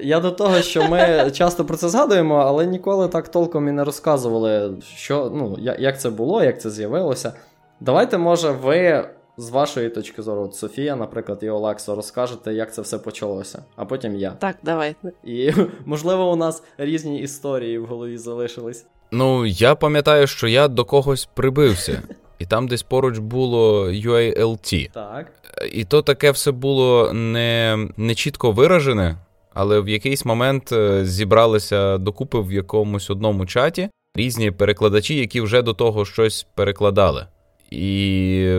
Я 0.00 0.20
до 0.20 0.30
того, 0.30 0.62
що 0.62 0.88
ми 0.88 1.30
часто 1.34 1.64
про 1.64 1.76
це 1.76 1.88
згадуємо, 1.88 2.36
але 2.36 2.66
ніколи 2.66 3.08
так 3.08 3.28
толком 3.28 3.68
і 3.68 3.72
не 3.72 3.84
розказували, 3.84 4.72
що, 4.96 5.32
ну, 5.34 5.56
як 5.78 6.00
це 6.00 6.10
було, 6.10 6.44
як 6.44 6.60
це 6.60 6.70
з'явилося. 6.70 7.32
Давайте, 7.80 8.18
може, 8.18 8.50
ви 8.50 9.08
з 9.36 9.50
вашої 9.50 9.88
точки 9.88 10.22
зору, 10.22 10.42
от 10.42 10.54
Софія, 10.54 10.96
наприклад, 10.96 11.38
і 11.42 11.50
Олексо, 11.50 11.94
розкажете, 11.94 12.54
як 12.54 12.74
це 12.74 12.82
все 12.82 12.98
почалося, 12.98 13.62
а 13.76 13.84
потім 13.84 14.16
я. 14.16 14.30
Так, 14.30 14.56
давайте. 14.62 15.12
І 15.24 15.52
можливо, 15.84 16.32
у 16.32 16.36
нас 16.36 16.62
різні 16.78 17.20
історії 17.20 17.78
в 17.78 17.86
голові 17.86 18.18
залишились. 18.18 18.86
Ну, 19.10 19.46
я 19.46 19.74
пам'ятаю, 19.74 20.26
що 20.26 20.48
я 20.48 20.68
до 20.68 20.84
когось 20.84 21.28
прибився. 21.34 22.02
І 22.38 22.46
там 22.46 22.68
десь 22.68 22.82
поруч 22.82 23.18
було 23.18 23.88
UALT. 23.90 24.90
Так. 24.92 25.26
І 25.72 25.84
то 25.84 26.02
таке 26.02 26.30
все 26.30 26.52
було 26.52 27.12
не, 27.12 27.88
не 27.96 28.14
чітко 28.14 28.52
виражене, 28.52 29.16
але 29.58 29.80
в 29.80 29.88
якийсь 29.88 30.24
момент 30.24 30.72
е, 30.72 31.04
зібралися 31.04 31.98
докупи 31.98 32.40
в 32.40 32.52
якомусь 32.52 33.10
одному 33.10 33.46
чаті 33.46 33.90
різні 34.14 34.50
перекладачі, 34.50 35.16
які 35.16 35.40
вже 35.40 35.62
до 35.62 35.74
того 35.74 36.04
щось 36.04 36.46
перекладали. 36.54 37.26
І 37.70 38.56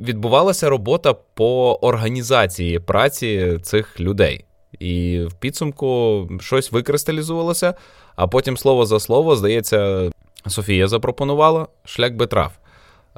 відбувалася 0.00 0.68
робота 0.68 1.12
по 1.12 1.78
організації 1.82 2.78
праці 2.78 3.58
цих 3.62 4.00
людей. 4.00 4.44
І 4.78 5.20
в 5.28 5.34
підсумку 5.34 6.28
щось 6.40 6.72
викристалізувалося, 6.72 7.74
а 8.16 8.26
потім 8.26 8.56
слово 8.56 8.86
за 8.86 9.00
слово, 9.00 9.36
здається, 9.36 10.10
Софія 10.46 10.88
запропонувала 10.88 11.66
шлях 11.84 12.12
би 12.12 12.26
трав. 12.26 12.52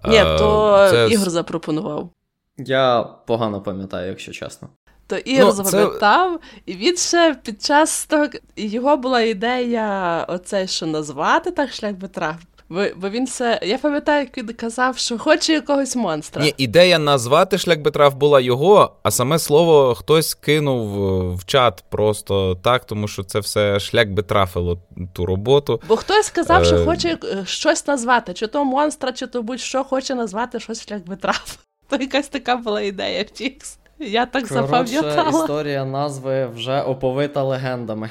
Ні, 0.08 0.22
то 0.38 0.88
це... 0.90 1.08
Ігор 1.10 1.30
запропонував. 1.30 2.10
Я 2.58 3.02
погано 3.26 3.60
пам'ятаю, 3.60 4.08
якщо 4.08 4.32
чесно. 4.32 4.68
То 5.12 5.18
Ігор 5.18 5.54
ну, 5.58 5.64
запам'ятав, 5.64 6.40
це... 6.40 6.60
і 6.66 6.76
він 6.76 6.96
ще 6.96 7.36
під 7.42 7.62
час 7.62 8.06
того 8.06 8.26
його 8.56 8.96
була 8.96 9.20
ідея 9.20 10.26
оце, 10.28 10.66
що 10.66 10.86
назвати 10.86 11.50
так 11.50 11.72
шлях 11.72 11.92
би 11.92 12.08
трав. 12.08 12.34
Бо, 12.68 12.84
бо 12.96 13.08
він 13.08 13.24
все. 13.24 13.60
Я 13.62 13.78
пам'ятаю, 13.78 14.20
як 14.20 14.38
він 14.38 14.54
казав, 14.54 14.98
що 14.98 15.18
хоче 15.18 15.52
якогось 15.52 15.96
монстра. 15.96 16.42
Ні, 16.42 16.54
ідея 16.56 16.98
назвати 16.98 17.58
шлях 17.58 17.78
Бетрав 17.78 18.14
була 18.14 18.40
його, 18.40 18.96
а 19.02 19.10
саме 19.10 19.38
слово 19.38 19.94
хтось 19.94 20.34
кинув 20.34 21.36
в 21.36 21.44
чат 21.44 21.84
просто 21.90 22.54
так, 22.54 22.84
тому 22.84 23.08
що 23.08 23.22
це 23.22 23.40
все 23.40 23.80
шлях 23.80 24.08
би 24.08 24.22
трафило 24.22 24.78
ту 25.12 25.26
роботу. 25.26 25.80
Бо 25.88 25.96
хтось 25.96 26.26
сказав, 26.26 26.64
що 26.64 26.76
е, 26.76 26.84
хоче 26.84 27.18
е, 27.24 27.44
щось 27.46 27.86
назвати, 27.86 28.34
чи 28.34 28.46
то 28.46 28.64
монстра, 28.64 29.12
чи 29.12 29.26
то 29.26 29.42
будь-що 29.42 29.84
хоче 29.84 30.14
назвати 30.14 30.60
щось 30.60 30.86
шлях 30.86 31.06
би 31.06 31.16
трав. 31.16 31.58
То 31.88 31.96
якась 31.96 32.28
така 32.28 32.56
була 32.56 32.80
ідея 32.80 33.22
в 33.22 33.30
Тікс. 33.30 33.78
Я 34.02 34.26
так 34.26 34.48
Коротше, 34.48 34.66
запам'ятала. 34.66 35.42
історія 35.42 35.84
назви 35.84 36.46
вже 36.46 36.80
оповита 36.80 37.42
легендами. 37.42 38.10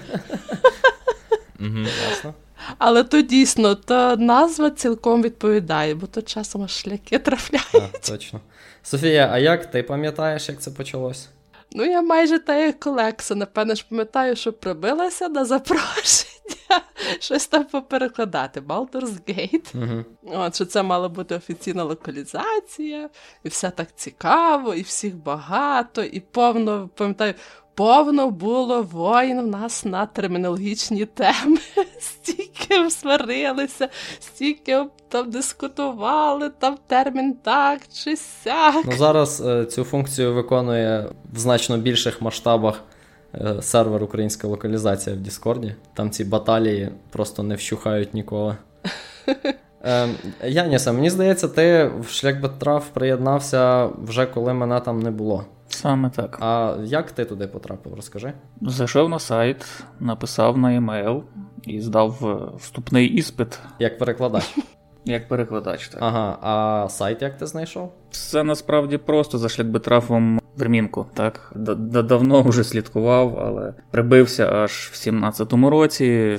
Ясно. 2.11 2.35
Але 2.79 3.05
то 3.05 3.21
дійсно, 3.21 3.75
то 3.75 4.17
назва 4.17 4.71
цілком 4.71 5.23
відповідає, 5.23 5.95
бо 5.95 6.07
то 6.07 6.23
часом 6.23 6.63
аж 6.63 6.71
шляки 6.71 7.19
трапляють. 7.19 8.01
Точно. 8.09 8.41
Софія, 8.83 9.29
а 9.33 9.39
як 9.39 9.71
ти 9.71 9.83
пам'ятаєш, 9.83 10.49
як 10.49 10.61
це 10.61 10.71
почалось? 10.71 11.29
Ну, 11.73 11.85
я 11.85 12.03
майже 12.03 12.39
та 12.39 12.57
як 12.57 12.87
Олекса, 12.87 13.35
напевно 13.35 13.75
ж 13.75 13.87
пам'ятаю, 13.91 14.37
що 14.37 14.53
прибилася 14.53 15.29
на 15.29 15.45
запрошення 15.45 16.40
щось 17.21 17.47
там 17.47 17.65
поперекладати. 17.65 18.61
Baldur's 18.61 19.19
Gate. 19.29 19.85
Угу. 19.85 20.05
От, 20.37 20.55
що 20.55 20.65
це 20.65 20.83
мала 20.83 21.09
бути 21.09 21.35
офіційна 21.35 21.85
локалізація, 21.85 23.11
і 23.45 23.49
все 23.49 23.71
так 23.71 23.89
цікаво, 23.97 24.75
і 24.75 24.83
всіх 24.83 25.17
багато, 25.17 26.03
і 26.03 26.21
повно, 26.21 26.91
пам'ятаю, 26.95 27.35
повно 27.75 28.31
було 28.31 28.83
воїн 28.83 29.41
в 29.41 29.47
нас 29.47 29.85
на 29.85 30.07
термінологічні 30.07 31.07
теми. 31.07 31.59
Стільки 32.01 32.91
сварилися, 32.91 33.89
стільки 34.21 34.85
там 35.09 35.31
дискутували, 35.31 36.51
там 36.59 36.79
термін 36.87 37.35
так 37.43 37.81
чи 37.93 38.17
сяк. 38.17 38.85
Ну 38.85 38.93
Зараз 38.93 39.41
е, 39.41 39.65
цю 39.67 39.85
функцію 39.85 40.35
виконує 40.35 41.09
в 41.33 41.39
значно 41.39 41.79
більших 41.79 42.23
масштабах 42.23 42.83
сервер 43.61 44.03
українська 44.03 44.49
локалізація 44.49 45.17
в 45.17 45.19
Діскорді. 45.19 45.75
Там 45.95 46.11
ці 46.11 46.25
баталії 46.25 46.89
просто 47.11 47.43
не 47.43 47.55
вщухають 47.55 48.15
ніколи. 48.15 48.57
Е, 49.85 50.09
Яніса, 50.45 50.93
мені 50.93 51.11
здається, 51.11 51.49
ти 51.49 51.91
в 52.01 52.09
шлях 52.09 52.41
Бетраф 52.41 52.89
приєднався 52.89 53.87
вже 53.87 54.27
коли 54.27 54.55
мене 54.55 54.81
там 54.81 55.01
не 55.01 55.11
було. 55.11 55.45
Саме 55.69 56.11
так. 56.11 56.39
А 56.41 56.77
як 56.85 57.11
ти 57.11 57.25
туди 57.25 57.47
потрапив, 57.47 57.95
розкажи? 57.95 58.33
Зайшов 58.63 59.09
на 59.09 59.19
сайт, 59.19 59.67
написав 60.01 60.59
на 60.59 60.75
емейл 60.75 61.23
і 61.63 61.81
здав 61.81 62.19
е, 62.23 62.57
вступний 62.59 63.09
іспит. 63.09 63.59
Як 63.79 63.99
перекладач. 63.99 64.57
Як 65.05 65.29
перекладач, 65.29 65.89
так. 65.89 66.03
Ага, 66.03 66.39
а 66.43 66.89
сайт 66.89 67.23
як 67.23 67.39
ти 67.39 67.47
знайшов? 67.47 67.93
Це 68.11 68.43
насправді 68.43 68.99
просто 68.99 69.39
за 69.39 69.49
шлякбитрафом 69.49 70.41
Вермінку, 70.57 71.07
так. 71.15 71.53
Давно 71.57 72.43
вже 72.43 72.65
слідкував, 72.65 73.39
але 73.39 73.75
прибився 73.91 74.53
аж 74.53 74.73
в 74.73 75.09
17-му 75.09 75.71
році. 75.71 76.39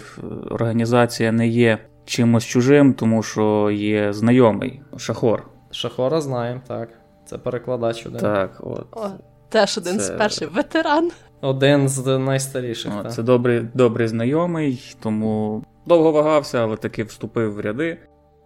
Організація 0.49 1.31
не 1.31 1.47
є 1.47 1.77
чимось 2.05 2.45
чужим, 2.45 2.93
тому 2.93 3.23
що 3.23 3.71
є 3.71 4.13
знайомий 4.13 4.81
Шахор. 4.97 5.47
Шахора 5.71 6.21
знаємо, 6.21 6.61
так. 6.67 6.89
Це 7.25 7.37
перекладач 7.37 8.05
один. 8.05 8.19
Так, 8.19 8.57
от. 8.59 8.85
О, 8.91 9.09
теж 9.49 9.77
один 9.77 9.99
це... 9.99 10.03
з 10.03 10.09
перших 10.09 10.55
ветеран. 10.55 11.11
Один 11.41 11.89
з 11.89 12.17
найстаріших. 12.17 12.91
О, 12.99 13.03
так. 13.03 13.13
Це 13.13 13.23
добрий 13.23 13.67
добрий 13.73 14.07
знайомий, 14.07 14.95
тому 14.99 15.63
довго 15.85 16.11
вагався, 16.11 16.63
але 16.63 16.77
таки 16.77 17.03
вступив 17.03 17.53
в 17.53 17.59
ряди. 17.59 17.97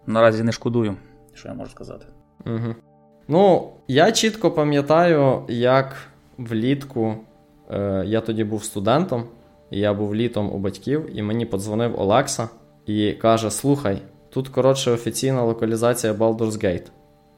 Наразі 0.06 0.42
не 0.42 0.52
шкодую, 0.52 0.96
що 1.34 1.48
я 1.48 1.54
можу 1.54 1.70
сказати. 1.70 2.06
Угу. 2.46 2.74
Ну, 3.28 3.72
я 3.88 4.12
чітко 4.12 4.50
пам'ятаю, 4.50 5.42
як 5.48 5.96
влітку 6.38 7.14
е, 7.70 8.04
я 8.06 8.20
тоді 8.20 8.44
був 8.44 8.64
студентом, 8.64 9.24
і 9.70 9.78
я 9.78 9.94
був 9.94 10.14
літом 10.14 10.52
у 10.52 10.58
батьків, 10.58 11.18
і 11.18 11.22
мені 11.22 11.46
подзвонив 11.46 12.00
Олекса 12.00 12.48
і 12.86 13.12
каже: 13.12 13.50
Слухай, 13.50 14.02
тут 14.30 14.48
коротше 14.48 14.90
офіційна 14.90 15.42
локалізація 15.42 16.12
Baldur's 16.12 16.64
Gate. 16.64 16.86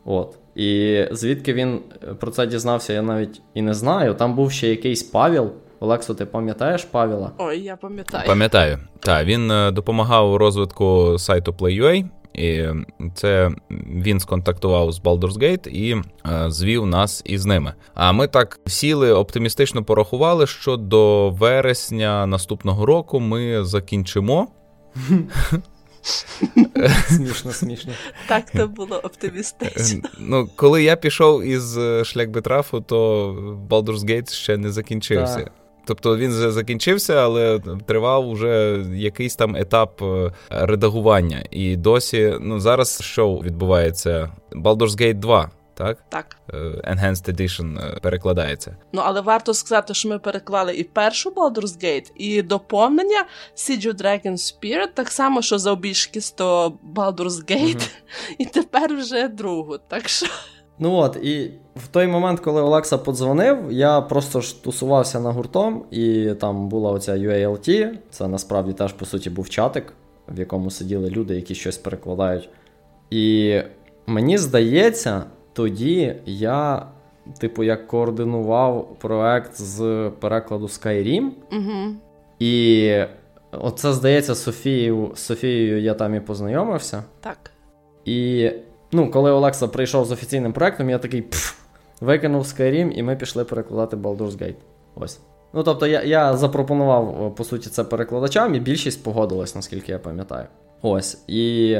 От. 0.04 0.38
І 0.54 1.04
звідки 1.12 1.52
він 1.52 1.80
е, 2.02 2.14
про 2.14 2.30
це 2.30 2.46
дізнався, 2.46 2.92
я 2.92 3.02
навіть 3.02 3.42
і 3.54 3.62
не 3.62 3.74
знаю. 3.74 4.14
Там 4.14 4.34
був 4.34 4.52
ще 4.52 4.68
якийсь 4.68 5.02
Павел. 5.02 5.52
Олексо, 5.80 6.14
ти 6.14 6.26
пам'ятаєш 6.26 6.84
Павіла? 6.84 7.30
Ой, 7.38 7.60
я 7.60 7.76
пам'ятаю. 7.76 8.26
Пам'ятаю. 8.26 8.78
Так, 9.00 9.26
він 9.26 9.50
е, 9.50 9.70
допомагав 9.70 10.32
у 10.32 10.38
розвитку 10.38 11.18
сайту 11.18 11.52
Play.ua, 11.52 12.04
і 12.38 12.74
це 13.14 13.50
він 13.90 14.20
сконтактував 14.20 14.92
з 14.92 15.00
Baldur's 15.00 15.38
Gate 15.38 15.68
і 15.68 15.92
е, 15.92 16.50
звів 16.50 16.86
нас 16.86 17.22
із 17.24 17.46
ними. 17.46 17.74
А 17.94 18.12
ми 18.12 18.26
так 18.26 18.60
сіли, 18.66 19.12
оптимістично 19.12 19.84
порахували, 19.84 20.46
що 20.46 20.76
до 20.76 21.30
вересня 21.30 22.26
наступного 22.26 22.86
року 22.86 23.20
ми 23.20 23.64
закінчимо. 23.64 24.48
Смішно, 27.08 27.52
смішно. 27.52 27.92
Так 28.28 28.50
то 28.50 28.68
було 28.68 28.96
оптимістично. 28.96 30.08
Ну, 30.18 30.48
коли 30.56 30.82
я 30.82 30.96
пішов 30.96 31.44
із 31.44 31.78
е, 31.78 32.04
шлях 32.04 32.28
Бетрафу, 32.28 32.80
то 32.80 33.30
Baldur's 33.68 34.04
Gate 34.10 34.32
ще 34.32 34.56
не 34.56 34.72
закінчився. 34.72 35.50
Тобто 35.88 36.16
він 36.16 36.32
закінчився, 36.32 37.14
але 37.14 37.60
тривав 37.86 38.30
вже 38.30 38.84
якийсь 38.94 39.36
там 39.36 39.56
етап 39.56 40.02
е, 40.02 40.32
редагування. 40.50 41.44
І 41.50 41.76
досі 41.76 42.34
ну 42.40 42.60
зараз 42.60 42.98
що 43.02 43.34
відбувається? 43.34 44.30
Baldur's 44.52 45.00
Gate 45.00 45.14
2, 45.14 45.50
так? 45.74 45.98
Так. 46.08 46.36
Е, 46.52 46.56
Enhanced 46.94 47.34
Edition 47.34 47.78
е, 47.78 48.00
перекладається. 48.00 48.76
Ну, 48.92 49.02
але 49.04 49.20
варто 49.20 49.54
сказати, 49.54 49.94
що 49.94 50.08
ми 50.08 50.18
переклали 50.18 50.74
і 50.74 50.84
першу 50.84 51.30
Baldur's 51.30 51.84
Gate, 51.84 52.12
і 52.16 52.42
доповнення 52.42 53.24
Siege 53.56 53.86
of 53.86 53.94
Dragon 53.94 54.32
Spirit, 54.32 54.88
так 54.94 55.08
само, 55.08 55.42
що 55.42 55.58
за 55.58 55.72
обіжки 55.72 56.20
100 56.20 56.72
Baldur's 56.94 57.50
Gate, 57.50 57.76
mm 57.76 57.88
і 58.38 58.44
тепер 58.44 58.94
вже 58.94 59.28
другу. 59.28 59.78
Так 59.88 60.08
що. 60.08 60.26
Ну 60.78 60.94
от, 60.94 61.16
і 61.16 61.50
в 61.76 61.88
той 61.88 62.06
момент, 62.06 62.40
коли 62.40 62.62
Олекса 62.62 62.98
подзвонив, 62.98 63.72
я 63.72 64.00
просто 64.00 64.40
ж 64.40 64.64
тусувався 64.64 65.20
на 65.20 65.32
гуртом, 65.32 65.84
і 65.90 66.34
там 66.40 66.68
була 66.68 66.90
оця 66.90 67.12
UALT, 67.12 67.88
це 68.10 68.28
насправді 68.28 68.72
теж, 68.72 68.92
по 68.92 69.04
суті, 69.04 69.30
був 69.30 69.48
чатик, 69.48 69.92
в 70.28 70.38
якому 70.38 70.70
сиділи 70.70 71.10
люди, 71.10 71.34
які 71.34 71.54
щось 71.54 71.78
перекладають. 71.78 72.48
І 73.10 73.58
мені 74.06 74.38
здається, 74.38 75.24
тоді 75.52 76.14
я, 76.26 76.86
типу, 77.38 77.62
як 77.64 77.86
координував 77.86 78.96
проект 78.98 79.54
з 79.54 80.10
перекладу 80.20 80.66
Skyrim. 80.66 81.30
Угу. 81.52 81.94
І 82.38 82.92
оце, 83.52 83.92
здається, 83.92 84.34
Софією, 84.34 85.12
Софією 85.14 85.80
я 85.80 85.94
там 85.94 86.14
і 86.14 86.20
познайомився. 86.20 87.04
Так. 87.20 87.50
І 88.04 88.50
ну, 88.92 89.10
коли 89.10 89.30
Олекса 89.30 89.68
прийшов 89.68 90.04
з 90.04 90.12
офіційним 90.12 90.52
проектом, 90.52 90.90
я 90.90 90.98
такий 90.98 91.22
пф, 91.22 91.54
викинув 92.00 92.42
Skyrim, 92.42 92.90
і 92.90 93.02
ми 93.02 93.16
пішли 93.16 93.44
перекладати 93.44 93.96
Baldur's 93.96 94.38
Gate. 94.38 94.56
Ось. 94.94 95.20
Ну, 95.52 95.62
тобто, 95.62 95.86
я 95.86 96.02
я 96.02 96.36
запропонував, 96.36 97.34
по 97.34 97.44
суті, 97.44 97.70
це 97.70 97.84
перекладачам, 97.84 98.54
і 98.54 98.60
більшість 98.60 99.04
погодилась, 99.04 99.54
наскільки 99.54 99.92
я 99.92 99.98
пам'ятаю. 99.98 100.46
Ось. 100.82 101.22
І 101.26 101.78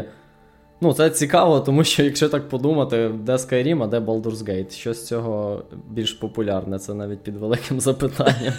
Ну, 0.80 0.92
це 0.92 1.10
цікаво, 1.10 1.60
тому 1.60 1.84
що 1.84 2.02
якщо 2.02 2.28
так 2.28 2.48
подумати, 2.48 3.10
де 3.14 3.32
Skyrim, 3.32 3.82
а 3.82 3.86
де 3.86 3.98
Baldur's 3.98 4.44
Gate, 4.44 4.70
що 4.70 4.94
з 4.94 5.06
цього 5.06 5.62
більш 5.90 6.12
популярне, 6.12 6.78
це 6.78 6.94
навіть 6.94 7.22
під 7.22 7.36
великим 7.36 7.80
запитанням. 7.80 8.54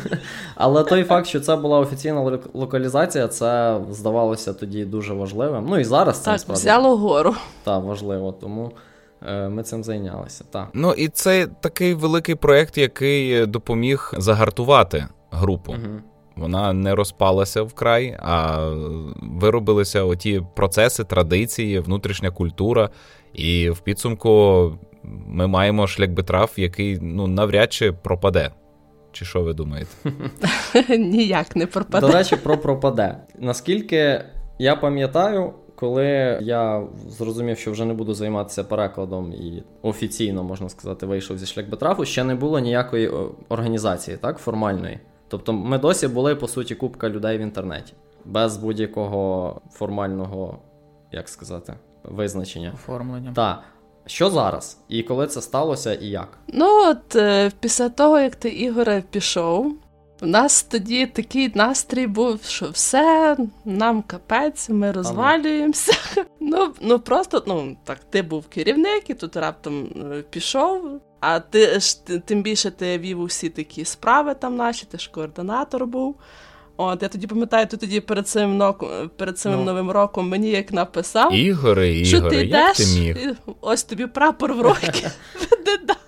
Але 0.54 0.84
той 0.84 1.04
факт, 1.04 1.26
що 1.26 1.40
це 1.40 1.56
була 1.56 1.78
офіційна 1.78 2.38
локалізація, 2.54 3.28
це 3.28 3.80
здавалося 3.90 4.52
тоді 4.52 4.84
дуже 4.84 5.14
важливим. 5.14 5.66
Ну 5.68 5.78
і 5.78 5.84
зараз 5.84 6.18
це 6.18 6.30
так, 6.30 6.40
справді. 6.40 6.60
взяло 6.60 6.96
гору. 6.96 7.34
Так, 7.64 7.84
важливо, 7.84 8.32
тому. 8.32 8.72
Е, 9.28 9.48
ми 9.48 9.62
цим 9.62 9.84
зайнялися. 9.84 10.44
так. 10.50 10.68
Ну 10.74 10.92
і 10.92 11.08
це 11.08 11.48
такий 11.60 11.94
великий 11.94 12.34
проєкт, 12.34 12.78
який 12.78 13.46
допоміг 13.46 14.14
загартувати 14.18 15.06
групу. 15.30 15.72
Угу 15.72 16.00
вона 16.36 16.72
не 16.72 16.94
розпалася 16.94 17.62
вкрай, 17.62 18.16
а 18.20 18.58
виробилися 19.22 20.02
оті 20.02 20.42
процеси, 20.56 21.04
традиції, 21.04 21.80
внутрішня 21.80 22.30
культура. 22.30 22.90
І 23.34 23.70
в 23.70 23.80
підсумку 23.80 24.72
ми 25.26 25.46
маємо 25.46 25.86
шлях 25.86 26.10
битрав, 26.10 26.52
який 26.56 26.98
ну, 27.02 27.26
навряд 27.26 27.72
чи 27.72 27.92
пропаде. 27.92 28.50
Чи 29.12 29.24
що 29.24 29.42
ви 29.42 29.54
думаєте? 29.54 29.90
Ніяк 30.98 31.56
не 31.56 31.66
пропаде. 31.66 32.06
До 32.06 32.12
речі, 32.12 32.36
про 32.36 32.58
пропаде. 32.58 33.16
Наскільки 33.38 34.24
я 34.58 34.76
пам'ятаю, 34.76 35.52
коли 35.74 36.38
я 36.42 36.82
зрозумів, 37.08 37.58
що 37.58 37.72
вже 37.72 37.84
не 37.84 37.94
буду 37.94 38.14
займатися 38.14 38.64
перекладом 38.64 39.32
і 39.32 39.62
офіційно, 39.82 40.44
можна 40.44 40.68
сказати, 40.68 41.06
вийшов 41.06 41.38
зі 41.38 41.46
шлях 41.46 41.68
битрафу, 41.68 42.04
ще 42.04 42.24
не 42.24 42.34
було 42.34 42.58
ніякої 42.58 43.10
організації, 43.48 44.16
так, 44.16 44.38
формальної. 44.38 44.98
Тобто 45.30 45.52
ми 45.52 45.78
досі 45.78 46.08
були, 46.08 46.34
по 46.34 46.48
суті, 46.48 46.74
купка 46.74 47.08
людей 47.08 47.38
в 47.38 47.40
інтернеті, 47.40 47.92
без 48.24 48.56
будь-якого 48.56 49.60
формального, 49.72 50.58
як 51.12 51.28
сказати, 51.28 51.74
визначення. 52.04 52.72
Оформлення. 52.74 53.32
Так. 53.32 53.62
Що 54.06 54.30
зараз? 54.30 54.78
І 54.88 55.02
коли 55.02 55.26
це 55.26 55.42
сталося, 55.42 55.94
і 55.94 56.06
як? 56.06 56.38
Ну, 56.48 56.66
от 56.90 57.16
е, 57.16 57.50
після 57.60 57.88
того, 57.88 58.18
як 58.18 58.36
ти, 58.36 58.48
Ігоре, 58.48 59.02
пішов, 59.10 59.74
у 60.22 60.26
нас 60.26 60.62
тоді 60.62 61.06
такий 61.06 61.52
настрій 61.54 62.06
був, 62.06 62.42
що 62.42 62.70
все, 62.70 63.36
нам 63.64 64.02
капець, 64.02 64.68
ми 64.68 64.92
розвалюємося. 64.92 65.92
Ну, 66.42 66.74
ну 66.80 66.98
просто, 66.98 67.44
ну, 67.46 67.76
так, 67.84 67.98
ти 68.10 68.22
був 68.22 68.46
керівник, 68.48 69.10
і 69.10 69.14
тут 69.14 69.36
раптом 69.36 69.84
е, 70.12 70.22
пішов. 70.30 71.00
А 71.20 71.40
ти 71.40 71.80
ж 71.80 72.04
тим 72.24 72.42
більше 72.42 72.70
ти 72.70 72.98
вів 72.98 73.20
усі 73.20 73.48
такі 73.48 73.84
справи 73.84 74.34
там 74.34 74.56
наші, 74.56 74.86
ти 74.90 74.98
ж 74.98 75.10
координатор 75.10 75.86
був. 75.86 76.16
От, 76.76 77.02
я 77.02 77.08
тоді 77.08 77.26
пам'ятаю, 77.26 77.66
ти 77.66 77.76
тоді 77.76 78.00
перед 78.00 78.28
цим 78.28 78.74
перед 79.16 79.38
цим 79.38 79.52
ну. 79.52 79.64
новим 79.64 79.90
роком 79.90 80.28
мені 80.28 80.50
як 80.50 80.72
написав, 80.72 81.34
Ігоре, 81.34 81.92
Ігоре, 81.92 82.04
що 82.04 82.20
ти 82.20 82.36
як 82.36 82.46
йдеш, 82.46 82.76
ти 82.76 83.00
міг? 83.00 83.36
ось 83.60 83.82
тобі 83.82 84.06
прапор 84.06 84.52
в 84.52 84.56
далі. 85.86 85.99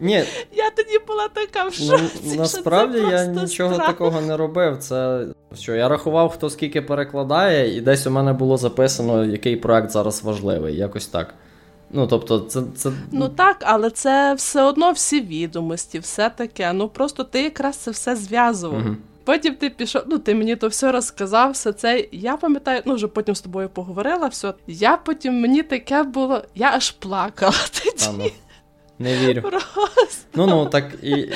Ні. 0.00 0.24
Я 0.52 0.70
тоді 0.70 0.98
була 1.06 1.28
така 1.28 1.62
в 1.62 1.72
ну, 1.80 1.86
шоці. 1.98 2.20
Ну, 2.24 2.34
Насправді 2.34 2.98
що 2.98 3.08
це 3.08 3.14
я 3.14 3.26
нічого 3.26 3.74
страх. 3.74 3.88
такого 3.88 4.20
не 4.20 4.36
робив. 4.36 4.78
Це 4.78 5.26
що 5.54 5.74
я 5.74 5.88
рахував, 5.88 6.30
хто 6.30 6.50
скільки 6.50 6.82
перекладає, 6.82 7.76
і 7.76 7.80
десь 7.80 8.06
у 8.06 8.10
мене 8.10 8.32
було 8.32 8.56
записано, 8.56 9.24
який 9.24 9.56
проект 9.56 9.90
зараз 9.90 10.22
важливий. 10.22 10.76
Якось 10.76 11.06
так. 11.06 11.34
Ну, 11.90 12.06
тобто, 12.06 12.40
це. 12.40 12.62
це... 12.76 12.90
Ну 13.12 13.28
так, 13.28 13.56
але 13.60 13.90
це 13.90 14.34
все 14.34 14.62
одно 14.62 14.92
всі 14.92 15.20
відомості, 15.20 15.98
все 15.98 16.30
таке. 16.30 16.72
Ну 16.72 16.88
просто 16.88 17.24
ти 17.24 17.42
якраз 17.42 17.76
це 17.76 17.90
все 17.90 18.16
зв'язував. 18.16 18.80
Угу. 18.80 18.96
Потім 19.24 19.54
ти 19.54 19.70
пішов, 19.70 20.02
ну 20.06 20.18
ти 20.18 20.34
мені 20.34 20.56
то 20.56 20.68
все 20.68 20.92
розказав, 20.92 21.52
все 21.52 21.72
це. 21.72 22.08
Я 22.12 22.36
пам'ятаю, 22.36 22.82
ну 22.84 22.94
вже 22.94 23.06
потім 23.06 23.34
з 23.34 23.40
тобою 23.40 23.68
поговорила, 23.68 24.26
все. 24.28 24.54
Я 24.66 24.96
потім 24.96 25.40
мені 25.40 25.62
таке 25.62 26.02
було, 26.02 26.42
я 26.54 26.70
аж 26.74 26.90
плакала 26.90 27.54
тоді. 27.72 28.06
А, 28.08 28.12
ну. 28.18 28.30
Не 29.00 29.16
вірю. 29.16 29.42
Просто. 29.42 30.26
Ну 30.34 30.46
ну 30.46 30.66
так 30.66 30.84
і. 31.02 31.30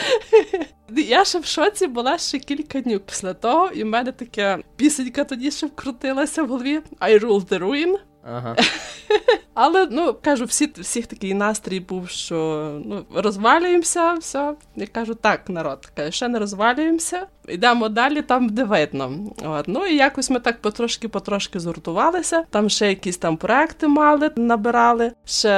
Я 0.96 1.24
ще 1.24 1.38
в 1.38 1.44
шоці 1.44 1.86
була 1.86 2.18
ще 2.18 2.38
кілька 2.38 2.80
днів 2.80 3.00
після 3.00 3.34
того, 3.34 3.70
і 3.74 3.82
в 3.82 3.86
мене 3.86 4.12
таке 4.12 4.58
пісенька 4.76 5.24
тоді 5.24 5.50
ще 5.50 5.66
вкрутилася 5.66 6.42
в 6.42 6.48
голові 6.48 6.80
I 7.00 7.18
rule 7.18 7.48
the 7.48 7.58
ruin. 7.58 7.96
Ага. 8.32 8.56
Але 9.54 9.88
ну 9.90 10.16
кажу, 10.22 10.44
всі, 10.44 10.70
всіх 10.78 11.06
такий 11.06 11.34
настрій 11.34 11.80
був, 11.80 12.08
що 12.08 12.70
ну, 12.84 13.04
розвалюємося, 13.14 14.12
все. 14.12 14.54
Я 14.76 14.86
кажу, 14.86 15.14
так, 15.14 15.48
народ, 15.48 15.86
кажу, 15.96 16.12
ще 16.12 16.28
не 16.28 16.38
розвалюємося, 16.38 17.26
йдемо 17.48 17.88
далі, 17.88 18.22
там 18.22 18.48
де 18.48 18.64
видно. 18.64 19.12
От. 19.44 19.68
Ну 19.68 19.86
і 19.86 19.96
якось 19.96 20.30
ми 20.30 20.40
так 20.40 20.62
потрошки-потрошки 20.62 21.58
згуртувалися. 21.60 22.44
Там 22.50 22.70
ще 22.70 22.88
якісь 22.88 23.16
там 23.16 23.36
проекти 23.36 23.88
мали, 23.88 24.30
набирали. 24.36 25.12
Ще, 25.24 25.50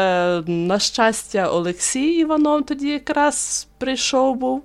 на 0.46 0.78
щастя, 0.78 1.50
Олексій 1.50 2.18
Іванов 2.18 2.66
тоді 2.66 2.88
якраз 2.88 3.68
прийшов 3.78 4.36
був. 4.36 4.62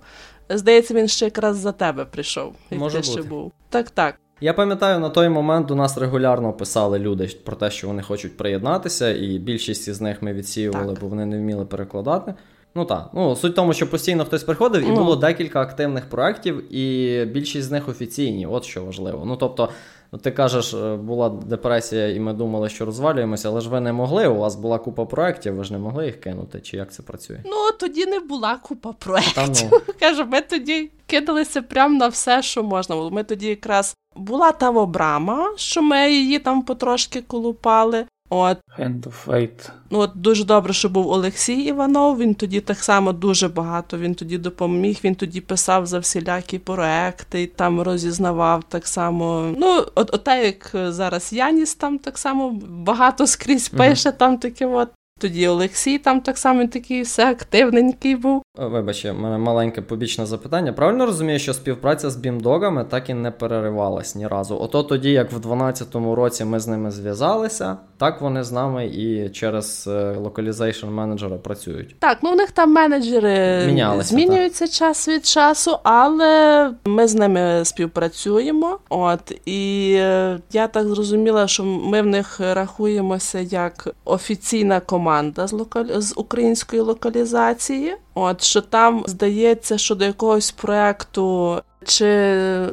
Здається, 0.50 0.94
він 0.94 1.08
ще 1.08 1.26
якраз 1.26 1.58
за 1.58 1.72
тебе 1.72 2.06
прийшов. 2.06 2.56
як 2.72 2.80
Може 2.80 3.02
ти 3.02 3.08
бути. 3.08 3.22
ще 3.22 3.30
був. 3.30 3.52
Так, 3.70 3.90
так. 3.92 4.21
Я 4.44 4.54
пам'ятаю, 4.54 5.00
на 5.00 5.10
той 5.10 5.30
момент 5.30 5.68
до 5.68 5.76
нас 5.76 5.98
регулярно 5.98 6.54
писали 6.54 7.00
люди 7.00 7.30
про 7.44 7.56
те, 7.56 7.72
що 7.72 7.88
вони 7.88 8.02
хочуть 8.02 8.38
приєднатися, 8.38 9.10
і 9.10 9.38
більшість 9.38 9.88
із 9.88 10.02
них 10.02 10.22
ми 10.22 10.34
відсіювали, 10.34 10.98
бо 11.02 11.08
вони 11.08 11.26
не 11.26 11.38
вміли 11.38 11.66
перекладати. 11.66 12.34
Ну 12.76 12.86
так, 12.86 13.10
ну 13.14 13.36
суть 13.36 13.52
в 13.52 13.56
тому, 13.56 13.74
що 13.74 13.90
постійно 13.90 14.26
хтось 14.26 14.44
приходив, 14.44 14.90
і 14.90 14.92
було 14.92 15.16
декілька 15.16 15.62
активних 15.62 16.10
проєктів, 16.10 16.76
і 16.76 17.26
більшість 17.26 17.68
з 17.68 17.72
них 17.72 17.90
офіційні, 17.90 18.48
от 18.48 18.64
що 18.64 18.86
важливо. 18.86 19.26
Ну 19.26 19.36
тобто, 19.36 19.70
ну, 20.12 20.20
ти 20.20 20.32
кажеш, 20.32 20.74
е, 20.74 20.96
була 20.96 21.30
депресія, 21.30 22.10
і 22.10 22.20
ми 22.20 22.34
думали, 22.34 22.70
що 22.70 22.86
розвалюємося, 22.86 23.50
але 23.50 23.62
ж 23.62 23.70
ви 23.70 23.80
не 23.80 23.94
могли. 23.94 24.28
У 24.28 24.36
вас 24.36 24.56
була 24.56 24.78
купа 24.78 25.06
проєктів, 25.06 25.56
ви 25.56 25.64
ж 25.64 25.74
не 25.74 25.80
могли 25.80 26.06
їх 26.06 26.20
кинути, 26.20 26.60
чи 26.60 26.78
як 26.78 26.92
це 26.92 27.04
працює? 27.04 27.40
Ну 27.46 27.72
тоді 27.80 28.06
не 28.06 28.20
була 28.20 28.58
купа 28.58 28.94
проєктів. 28.94 29.70
Ну. 29.72 29.80
Кажу, 30.00 30.26
ми 30.26 30.42
тоді 30.42 30.90
кидалися 31.08 31.62
прямо 31.62 31.98
на 31.98 32.08
все, 32.08 32.42
що 32.42 32.64
можна 32.64 32.96
було. 32.96 33.12
Ми 33.12 33.24
тоді 33.24 33.48
якраз 33.48 33.96
була 34.16 34.52
та 34.52 34.70
обрама, 34.70 35.54
що 35.56 35.82
ми 35.82 36.12
її 36.12 36.40
там 36.40 36.62
потрошки 36.62 37.22
колупали. 37.22 38.06
От. 38.34 38.58
Hand 38.80 39.02
of 39.02 39.14
Fate. 39.28 39.70
Ну, 39.90 40.00
от 40.00 40.12
дуже 40.16 40.44
добре, 40.44 40.74
що 40.74 40.90
був 40.90 41.08
Олексій 41.08 41.62
Іванов. 41.62 42.18
Він 42.18 42.36
тоді 42.36 42.62
так 42.62 42.78
само 42.78 43.14
дуже 43.14 43.48
багато. 43.48 43.98
Він 43.98 44.16
тоді 44.16 44.38
допоміг. 44.38 45.00
Він 45.04 45.16
тоді 45.16 45.42
писав 45.42 45.86
за 45.86 46.00
всілякі 46.00 46.60
проекти, 46.60 47.48
там 47.48 47.82
розізнавав 47.82 48.64
так 48.64 48.88
само. 48.88 49.54
Ну, 49.58 49.86
от, 49.96 50.14
от 50.14 50.28
як 50.28 50.72
зараз 50.74 51.34
Яніс 51.34 51.76
там 51.76 52.00
так 52.00 52.18
само 52.18 52.50
багато 52.70 53.28
скрізь 53.28 53.70
пише, 53.70 54.10
mm-hmm. 54.10 54.18
там 54.18 54.38
таке 54.38 54.66
от. 54.66 54.90
Тоді 55.22 55.48
Олексій 55.48 55.98
там 55.98 56.22
так 56.22 56.38
само 56.38 56.68
такий 56.68 57.02
все 57.02 57.30
активненький 57.30 58.16
був. 58.16 58.44
Вибач, 58.58 59.06
у 59.06 59.14
мене 59.14 59.38
маленьке 59.38 59.82
побічне 59.82 60.26
запитання. 60.26 60.74
Правильно 60.74 61.06
розумію, 61.06 61.40
що 61.40 61.54
співпраця 61.54 62.10
з 62.10 62.16
Beamdog 62.16 62.65
ами 62.65 62.86
так 62.90 63.10
і 63.10 63.14
не 63.14 63.32
переривалась 63.32 64.16
ні 64.16 64.28
разу. 64.28 64.58
Ото 64.58 64.84
тоді, 64.84 65.12
як 65.12 65.32
в 65.32 65.40
2012 65.40 65.96
році 65.96 66.46
ми 66.46 66.60
з 66.60 66.68
ними 66.68 66.92
зв'язалися, 66.92 67.78
так 67.98 68.22
вони 68.22 68.44
з 68.44 68.52
нами 68.52 68.88
і 68.88 69.30
через 69.30 69.90
localization 70.18 70.88
менеджера 70.88 71.38
працюють. 71.38 71.96
Так, 72.00 72.18
ну 72.24 72.32
в 72.32 72.36
них 72.36 72.52
там 72.52 72.74
менеджери 72.74 73.66
Мінялися, 73.68 74.10
змінюються 74.10 74.66
так. 74.66 74.74
час 74.74 75.08
від 75.08 75.26
часу, 75.26 75.78
але 75.84 76.72
ми 76.86 77.08
з 77.08 77.16
ними 77.16 77.66
співпрацюємо. 77.66 78.80
От 78.90 79.32
і 79.46 79.94
е, 79.98 80.40
я 80.52 80.68
так 80.68 80.88
зрозуміла, 80.88 81.48
що 81.48 81.64
ми 81.64 82.02
в 82.02 82.06
них 82.06 82.40
рахуємося 82.40 83.40
як 83.40 83.88
офіційна 84.06 84.80
команда 84.80 85.11
з 85.38 85.52
локаль... 85.52 86.00
з 86.00 86.14
української 86.16 86.82
локалізації. 86.82 87.96
От 88.14 88.44
що 88.44 88.62
там 88.62 89.04
здається, 89.08 89.78
що 89.78 89.96
до 89.96 90.06
якогось 90.06 90.52
проекту 90.52 91.58
чи 91.86 92.06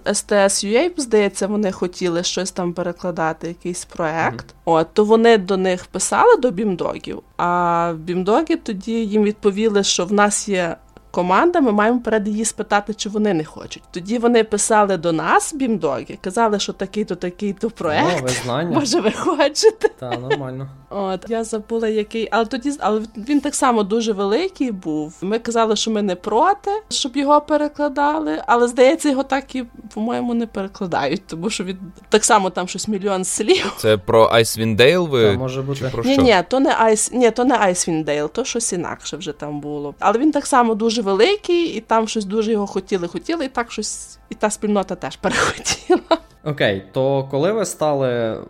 STS.UA, 0.05 0.91
здається, 0.97 1.47
вони 1.47 1.73
хотіли 1.73 2.23
щось 2.23 2.51
там 2.51 2.73
перекладати, 2.73 3.49
якийсь 3.49 3.85
проект. 3.85 4.47
Mm-hmm. 4.47 4.55
От 4.65 4.87
то 4.93 5.05
вони 5.05 5.39
до 5.39 5.57
них 5.57 5.87
писали 5.87 6.37
до 6.37 6.51
бімдогів. 6.51 7.23
А 7.37 7.93
бімдоги 7.99 8.57
тоді 8.57 8.93
їм 8.93 9.23
відповіли, 9.23 9.85
що 9.85 10.05
в 10.05 10.13
нас 10.13 10.49
є 10.49 10.77
команда, 11.19 11.61
ми 11.61 11.73
маємо 11.73 12.01
перед 12.01 12.29
її 12.29 12.45
спитати, 12.45 12.95
чи 12.95 13.09
вони 13.09 13.35
не 13.35 13.45
хочуть. 13.45 13.83
Тоді 13.91 14.19
вони 14.19 14.45
писали 14.45 14.97
до 14.97 15.13
нас, 15.13 15.55
бімдоги, 15.55 16.19
казали, 16.21 16.59
що 16.59 16.73
такий-то, 16.73 17.15
такий-то 17.15 17.71
проект. 17.71 18.25
О, 18.25 18.29
знання. 18.29 18.79
Може, 18.79 19.01
ви 19.01 19.11
хочете? 19.11 19.89
Так, 19.89 20.21
нормально. 20.21 20.69
От 20.91 21.25
я 21.29 21.45
забула, 21.45 21.89
який, 21.89 22.29
але 22.31 22.45
тоді 22.45 22.73
але 22.81 23.01
він 23.17 23.41
так 23.41 23.55
само 23.55 23.83
дуже 23.83 24.13
великий 24.13 24.73
був. 24.73 25.15
Ми 25.23 25.39
казали, 25.39 25.77
що 25.77 25.91
ми 25.91 26.03
не 26.03 26.15
проти, 26.15 26.71
щоб 26.89 27.17
його 27.17 27.41
перекладали. 27.41 28.43
Але 28.47 28.69
здається, 28.69 29.09
його 29.09 29.23
так 29.23 29.55
і 29.55 29.65
по-моєму 29.95 30.35
не 30.35 30.47
перекладають, 30.47 31.23
тому 31.27 31.51
що 31.51 31.65
він 31.65 31.79
так 32.09 32.25
само 32.25 32.51
там 32.51 32.69
щось 32.69 32.89
мільйон 32.89 33.25
слів. 33.25 33.75
Це 33.77 33.97
про 33.97 34.27
Icewind 34.27 34.77
Dale 34.77 35.09
ви 35.09 35.23
Та, 35.23 35.39
може 35.39 35.63
бути. 35.63 35.81
Чи 35.81 35.89
про 35.89 36.03
ні, 36.05 36.19
ні, 36.19 36.37
то 36.49 36.61
не 36.61 36.71
Ice, 36.71 37.15
ні, 37.15 37.31
то 37.31 37.45
не 37.45 37.55
Icewind 37.55 38.05
Dale, 38.05 38.29
то 38.29 38.45
щось 38.45 38.73
інакше 38.73 39.17
вже 39.17 39.33
там 39.33 39.61
було. 39.61 39.95
Але 39.99 40.19
він 40.19 40.33
так 40.33 40.47
само 40.47 40.75
дуже 40.75 41.03
великий, 41.09 41.67
і 41.67 41.81
там 41.81 42.09
щось 42.09 42.25
дуже 42.25 42.53
його 42.53 42.67
хотіли, 42.67 43.09
хотіли, 43.09 43.45
і 43.45 43.49
так 43.49 43.73
щось, 43.73 44.19
і 44.31 44.35
та 44.35 44.51
спільнота 44.51 44.95
теж 44.95 45.17
перехотіла. 45.17 46.19
Окей, 46.45 46.85
то 46.93 47.29
коли 47.31 47.53
ви 47.53 47.65
стали 47.67 48.41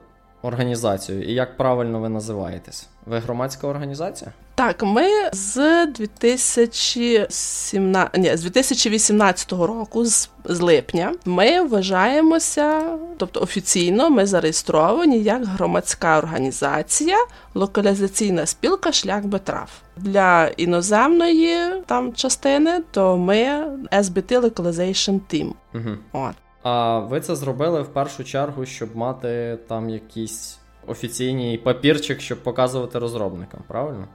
організацією 0.42 1.24
і 1.24 1.33
як 1.33 1.57
правильно 1.57 2.01
ви 2.01 2.09
називаєтесь? 2.09 2.88
Ви 3.07 3.18
громадська 3.18 3.66
організація? 3.66 4.33
Так, 4.55 4.83
ми 4.83 5.07
з 5.33 5.87
2017, 5.87 8.18
ні, 8.18 8.37
з 8.37 8.42
2018 8.42 9.53
року, 9.53 10.05
з, 10.05 10.31
з 10.44 10.61
липня, 10.61 11.14
ми 11.24 11.62
вважаємося, 11.62 12.83
тобто 13.16 13.40
офіційно 13.40 14.11
ми 14.11 14.27
зареєстровані 14.27 15.22
як 15.22 15.44
громадська 15.44 16.18
організація, 16.18 17.16
локалізаційна 17.55 18.46
спілка 18.46 18.92
Шлях 18.92 19.24
Бетрав. 19.24 19.70
Для 19.96 20.48
іноземної 20.48 21.83
там 21.87 22.12
частини, 22.12 22.81
то 22.90 23.16
ми 23.16 23.37
SBT 23.92 24.40
Localization 24.40 25.20
Team. 25.33 25.53
Угу. 25.74 25.90
От. 26.12 26.35
А 26.68 26.98
ви 26.98 27.20
це 27.20 27.37
зробили 27.37 27.83
в 27.83 27.88
першу 27.88 28.24
чергу, 28.24 28.66
щоб 28.66 28.96
мати 28.96 29.59
там 29.68 29.90
якийсь 29.90 30.59
офіційний 30.87 31.59
папірчик, 31.59 32.20
щоб 32.20 32.42
показувати 32.42 32.98
розробникам, 32.98 33.61
правильно? 33.66 34.09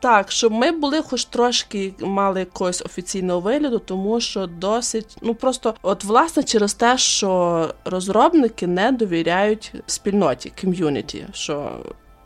Так, 0.00 0.30
щоб 0.30 0.52
ми 0.52 0.72
були 0.72 1.02
хоч 1.02 1.24
трошки 1.24 1.94
мали 2.00 2.40
якогось 2.40 2.82
офіційного 2.82 3.40
вигляду, 3.40 3.78
тому 3.78 4.20
що 4.20 4.46
досить, 4.46 5.16
ну 5.22 5.34
просто 5.34 5.74
от 5.82 6.04
власне 6.04 6.42
через 6.42 6.74
те, 6.74 6.98
що 6.98 7.68
розробники 7.84 8.66
не 8.66 8.92
довіряють 8.92 9.72
спільноті, 9.86 10.52
ком'юніті, 10.60 11.26
що 11.32 11.70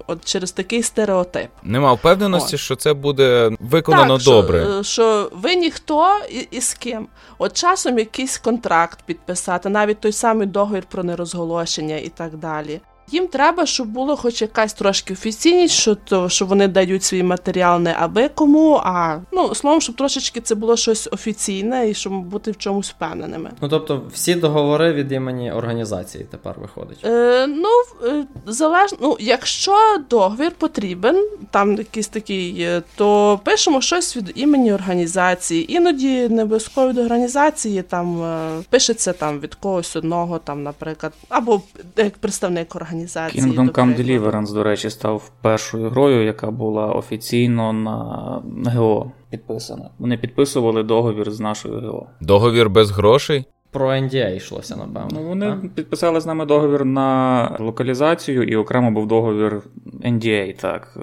от 0.07 0.25
через 0.25 0.53
такий 0.53 0.83
стереотип. 0.83 1.51
Нема 1.63 1.93
впевненості, 1.93 2.57
от. 2.57 2.61
що 2.61 2.77
це 2.77 2.95
буде 2.95 3.51
виконано 3.61 4.17
так, 4.17 4.25
добре. 4.25 4.65
Що, 4.65 4.83
що 4.83 5.31
ви 5.33 5.55
ніхто 5.55 6.21
і, 6.31 6.49
і 6.51 6.61
з 6.61 6.75
ким. 6.75 7.07
От 7.39 7.53
часом 7.53 7.99
якийсь 7.99 8.39
контракт 8.39 8.99
підписати, 9.07 9.69
навіть 9.69 10.01
той 10.01 10.13
самий 10.13 10.47
договір 10.47 10.85
про 10.89 11.05
нерозголошення 11.05 11.97
і 11.97 12.09
так 12.09 12.37
далі. 12.37 12.81
Їм 13.11 13.29
треба, 13.29 13.67
щоб 13.67 13.89
було 13.89 14.17
хоч 14.17 14.43
якась 14.43 14.73
трошки 14.73 15.13
офіційність, 15.13 15.75
що 15.75 15.95
то, 15.95 16.29
що 16.29 16.47
вони 16.47 16.69
дають 16.69 17.03
свій 17.05 17.23
матеріал 17.23 17.81
не 17.81 17.97
аби 17.99 18.29
кому, 18.29 18.81
а 18.85 19.19
ну 19.33 19.55
словом, 19.55 19.81
щоб 19.81 19.97
трошечки 19.97 20.41
це 20.41 20.55
було 20.55 20.77
щось 20.77 21.09
офіційне 21.13 21.91
і 21.91 21.95
щоб 21.95 22.13
бути 22.13 22.51
в 22.51 22.57
чомусь 22.57 22.91
впевненими. 22.91 23.51
Ну 23.61 23.69
тобто, 23.69 24.03
всі 24.13 24.35
договори 24.35 24.93
від 24.93 25.13
імені 25.13 25.53
організації 25.53 26.27
тепер 26.31 26.55
виходить. 26.61 27.05
Е, 27.05 27.47
Ну 27.47 27.69
е, 28.09 28.25
залежно, 28.47 28.99
ну 29.01 29.17
якщо 29.21 29.77
договір 30.11 30.53
потрібен, 30.59 31.29
там 31.51 31.73
якийсь 31.77 32.09
такий, 32.09 32.69
то 32.97 33.41
пишемо 33.45 33.81
щось 33.81 34.17
від 34.17 34.33
імені 34.35 34.73
організації. 34.73 35.73
Іноді 35.73 36.29
не 36.29 36.43
обов'язково 36.43 36.89
від 36.89 36.99
організації 36.99 37.83
там 37.83 38.23
е, 38.23 38.63
пишеться 38.71 39.13
там 39.13 39.41
від 39.41 39.55
когось 39.55 39.97
одного, 39.97 40.39
там, 40.39 40.63
наприклад, 40.63 41.13
або 41.29 41.63
як 41.97 42.19
представник 42.19 42.77
організації 42.77 42.92
організації. 42.93 43.45
Kingdom 43.45 43.73
Come 43.73 43.97
Deliverance, 43.97 44.55
до 44.55 44.63
речі, 44.63 44.91
став 44.91 45.31
першою 45.43 45.91
грою, 45.91 46.25
яка 46.25 46.51
була 46.51 46.87
офіційно 46.87 47.73
на 47.73 48.73
ГО 48.75 49.13
підписана. 49.31 49.91
Вони 49.99 50.17
підписували 50.17 50.83
договір 50.83 51.31
з 51.31 51.41
нашою 51.41 51.81
ГО. 51.81 52.07
Договір 52.21 52.71
без 52.71 52.91
грошей? 52.91 53.45
Про 53.71 53.91
NDA 53.91 54.37
йшлося, 54.37 54.77
напевно. 54.77 55.09
Ну, 55.21 55.29
Вони 55.29 55.47
так? 55.47 55.75
підписали 55.75 56.21
з 56.21 56.27
нами 56.27 56.47
договір 56.47 56.85
на 56.85 57.57
локалізацію, 57.61 58.43
і 58.43 58.57
окремо 58.57 58.91
був 58.91 59.07
договір 59.07 59.63
NDA, 60.05 60.61
так. 60.61 60.99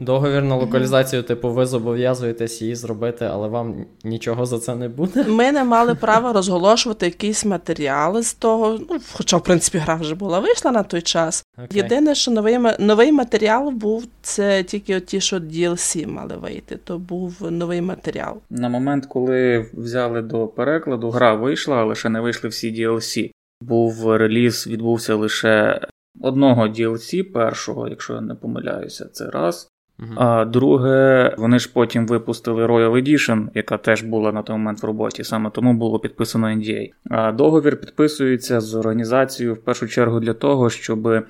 Договір 0.00 0.42
на 0.42 0.56
локалізацію, 0.56 1.22
типу, 1.22 1.50
ви 1.50 1.66
зобов'язуєтесь 1.66 2.62
її 2.62 2.74
зробити, 2.74 3.24
але 3.24 3.48
вам 3.48 3.86
нічого 4.04 4.46
за 4.46 4.58
це 4.58 4.74
не 4.74 4.88
буде. 4.88 5.24
Ми 5.24 5.52
не 5.52 5.64
мали 5.64 5.94
права 5.94 6.32
розголошувати 6.32 7.06
якісь 7.06 7.44
матеріали 7.44 8.22
з 8.22 8.34
того. 8.34 8.78
Ну, 8.90 9.00
хоча, 9.12 9.36
в 9.36 9.42
принципі, 9.42 9.78
гра 9.78 9.94
вже 9.94 10.14
була 10.14 10.40
вийшла 10.40 10.70
на 10.70 10.82
той 10.82 11.02
час. 11.02 11.44
Okay. 11.58 11.76
Єдине, 11.76 12.14
що 12.14 12.30
новий 12.30 12.58
новий 12.78 13.12
матеріал 13.12 13.70
був, 13.70 14.04
це 14.22 14.62
тільки 14.62 15.00
ті, 15.00 15.20
що 15.20 15.36
DLC 15.36 16.06
мали 16.06 16.36
вийти. 16.36 16.78
То 16.84 16.98
був 16.98 17.36
новий 17.50 17.80
матеріал. 17.80 18.36
На 18.50 18.68
момент, 18.68 19.06
коли 19.06 19.66
взяли 19.72 20.22
до 20.22 20.46
перекладу, 20.46 21.10
гра 21.10 21.34
вийшла, 21.34 21.76
але 21.76 21.94
ще 21.94 22.08
не 22.08 22.20
вийшли 22.20 22.48
всі 22.48 22.72
DLC. 22.72 23.30
Був 23.60 24.16
реліз, 24.16 24.66
відбувся 24.66 25.14
лише 25.14 25.80
одного 26.20 26.68
DLC 26.68 27.32
першого, 27.32 27.88
якщо 27.88 28.12
я 28.14 28.20
не 28.20 28.34
помиляюся, 28.34 29.08
це 29.12 29.30
раз. 29.30 29.68
А 30.16 30.44
друге, 30.44 31.34
вони 31.38 31.58
ж 31.58 31.70
потім 31.72 32.06
випустили 32.06 32.66
Royal 32.66 32.92
Edition, 32.92 33.48
яка 33.54 33.78
теж 33.78 34.02
була 34.02 34.32
на 34.32 34.42
той 34.42 34.56
момент 34.56 34.82
в 34.82 34.86
роботі, 34.86 35.24
саме 35.24 35.50
тому 35.50 35.74
було 35.74 35.98
підписано 35.98 36.46
NDA. 36.46 36.90
А 37.10 37.32
договір 37.32 37.80
підписується 37.80 38.60
з 38.60 38.74
організацією 38.74 39.54
в 39.54 39.58
першу 39.58 39.88
чергу 39.88 40.20
для 40.20 40.34
того, 40.34 40.70
щоб 40.70 41.06
е, 41.06 41.24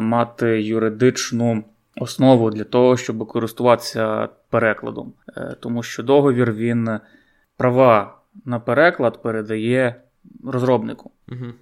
мати 0.00 0.62
юридичну 0.62 1.64
основу 2.00 2.50
для 2.50 2.64
того, 2.64 2.96
щоб 2.96 3.26
користуватися 3.26 4.28
перекладом. 4.50 5.12
Е, 5.36 5.56
тому 5.60 5.82
що 5.82 6.02
договір 6.02 6.52
він 6.52 6.90
права 7.56 8.18
на 8.44 8.60
переклад 8.60 9.22
передає 9.22 9.94
розробнику. 10.44 11.10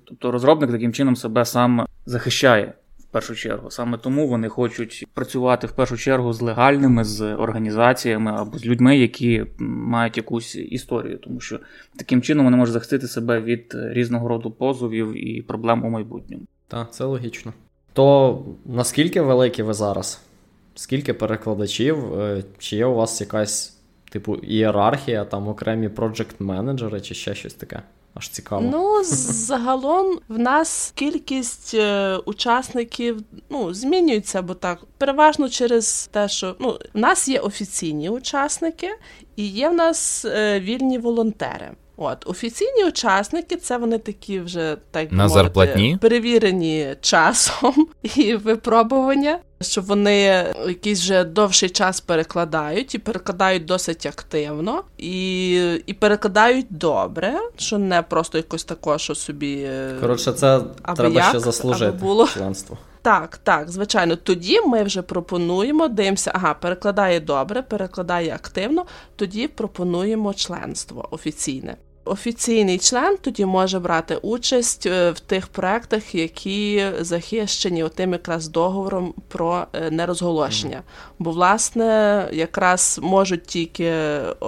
Тобто 0.04 0.30
розробник 0.30 0.70
таким 0.70 0.92
чином 0.92 1.16
себе 1.16 1.44
сам 1.44 1.86
захищає 2.06 2.72
першу 3.16 3.34
чергу. 3.34 3.70
Саме 3.70 3.98
тому 3.98 4.28
вони 4.28 4.48
хочуть 4.48 5.06
працювати 5.14 5.66
в 5.66 5.72
першу 5.72 5.96
чергу 5.96 6.32
з 6.32 6.40
легальними, 6.40 7.04
з 7.04 7.34
організаціями 7.34 8.30
або 8.30 8.58
з 8.58 8.66
людьми, 8.66 8.98
які 8.98 9.44
мають 9.58 10.16
якусь 10.16 10.56
історію, 10.56 11.18
тому 11.18 11.40
що 11.40 11.60
таким 11.98 12.22
чином 12.22 12.44
вони 12.44 12.56
можуть 12.56 12.72
захистити 12.72 13.08
себе 13.08 13.40
від 13.40 13.72
різного 13.74 14.28
роду 14.28 14.50
позовів 14.50 15.28
і 15.28 15.42
проблем 15.42 15.84
у 15.84 15.90
майбутньому. 15.90 16.42
Так, 16.68 16.92
це 16.92 17.04
логічно. 17.04 17.52
То 17.92 18.44
наскільки 18.64 19.20
великі 19.20 19.62
ви 19.62 19.74
зараз? 19.74 20.20
Скільки 20.74 21.14
перекладачів? 21.14 22.20
Е, 22.20 22.44
чи 22.58 22.76
є 22.76 22.86
у 22.86 22.94
вас 22.94 23.20
якась 23.20 23.78
типу 24.10 24.36
ієрархія, 24.36 25.24
там 25.24 25.48
окремі 25.48 25.88
проджект 25.88 26.40
менеджери 26.40 27.00
чи 27.00 27.14
ще 27.14 27.34
щось 27.34 27.54
таке? 27.54 27.82
Аж 28.16 28.28
цікаво. 28.28 28.68
Ну, 28.72 29.04
загалом 29.04 30.18
в 30.28 30.38
нас 30.38 30.92
кількість 30.94 31.74
е, 31.74 32.16
учасників 32.16 33.20
ну, 33.50 33.74
змінюється, 33.74 34.42
бо 34.42 34.54
так 34.54 34.84
переважно 34.98 35.48
через 35.48 36.08
те, 36.12 36.28
що 36.28 36.56
ну, 36.60 36.78
в 36.94 36.98
нас 36.98 37.28
є 37.28 37.38
офіційні 37.38 38.10
учасники 38.10 38.88
і 39.36 39.46
є 39.46 39.68
в 39.68 39.74
нас 39.74 40.24
е, 40.24 40.60
вільні 40.60 40.98
волонтери. 40.98 41.70
От 41.96 42.26
офіційні 42.26 42.84
учасники, 42.84 43.56
це 43.56 43.78
вони 43.78 43.98
такі 43.98 44.40
вже 44.40 44.76
так 44.90 45.12
на 45.12 45.16
мовити, 45.22 45.34
зарплатні 45.34 45.98
перевірені 46.00 46.96
часом 47.00 47.88
і 48.16 48.34
випробування. 48.34 49.38
що 49.60 49.80
вони 49.80 50.46
якийсь 50.68 51.00
вже 51.00 51.24
довший 51.24 51.68
час 51.70 52.00
перекладають 52.00 52.94
і 52.94 52.98
перекладають 52.98 53.64
досить 53.64 54.06
активно 54.06 54.84
і 54.98 55.54
і 55.86 55.92
перекладають 55.92 56.66
добре, 56.70 57.34
що 57.56 57.78
не 57.78 58.02
просто 58.02 58.38
якось 58.38 58.64
тако, 58.64 58.98
що 58.98 59.14
собі. 59.14 59.62
Е, 59.62 59.94
Коротше, 60.00 60.32
це 60.32 60.60
треба 60.96 61.14
як, 61.14 61.28
ще 61.28 61.40
заслужити 61.40 61.92
було. 61.92 62.26
членство. 62.26 62.78
Так, 63.02 63.36
так, 63.36 63.70
звичайно. 63.70 64.16
Тоді 64.16 64.60
ми 64.60 64.82
вже 64.82 65.02
пропонуємо, 65.02 65.88
дивимося, 65.88 66.32
ага, 66.34 66.54
перекладає 66.54 67.20
добре, 67.20 67.62
перекладає 67.62 68.34
активно. 68.34 68.84
Тоді 69.16 69.48
пропонуємо 69.48 70.34
членство 70.34 71.08
офіційне 71.10 71.76
офіційний 72.06 72.78
член 72.78 73.16
тоді 73.20 73.44
може 73.44 73.78
брати 73.78 74.16
участь 74.22 74.86
е, 74.86 75.10
в 75.10 75.20
тих 75.20 75.46
проектах, 75.46 76.14
які 76.14 76.84
захищені 77.00 77.82
отим 77.84 78.12
якраз 78.12 78.48
договором 78.48 79.14
про 79.28 79.66
е, 79.72 79.90
нерозголошення. 79.90 80.82
Бо, 81.18 81.30
власне, 81.30 82.28
якраз 82.32 83.00
можуть 83.02 83.46
тільки 83.46 83.92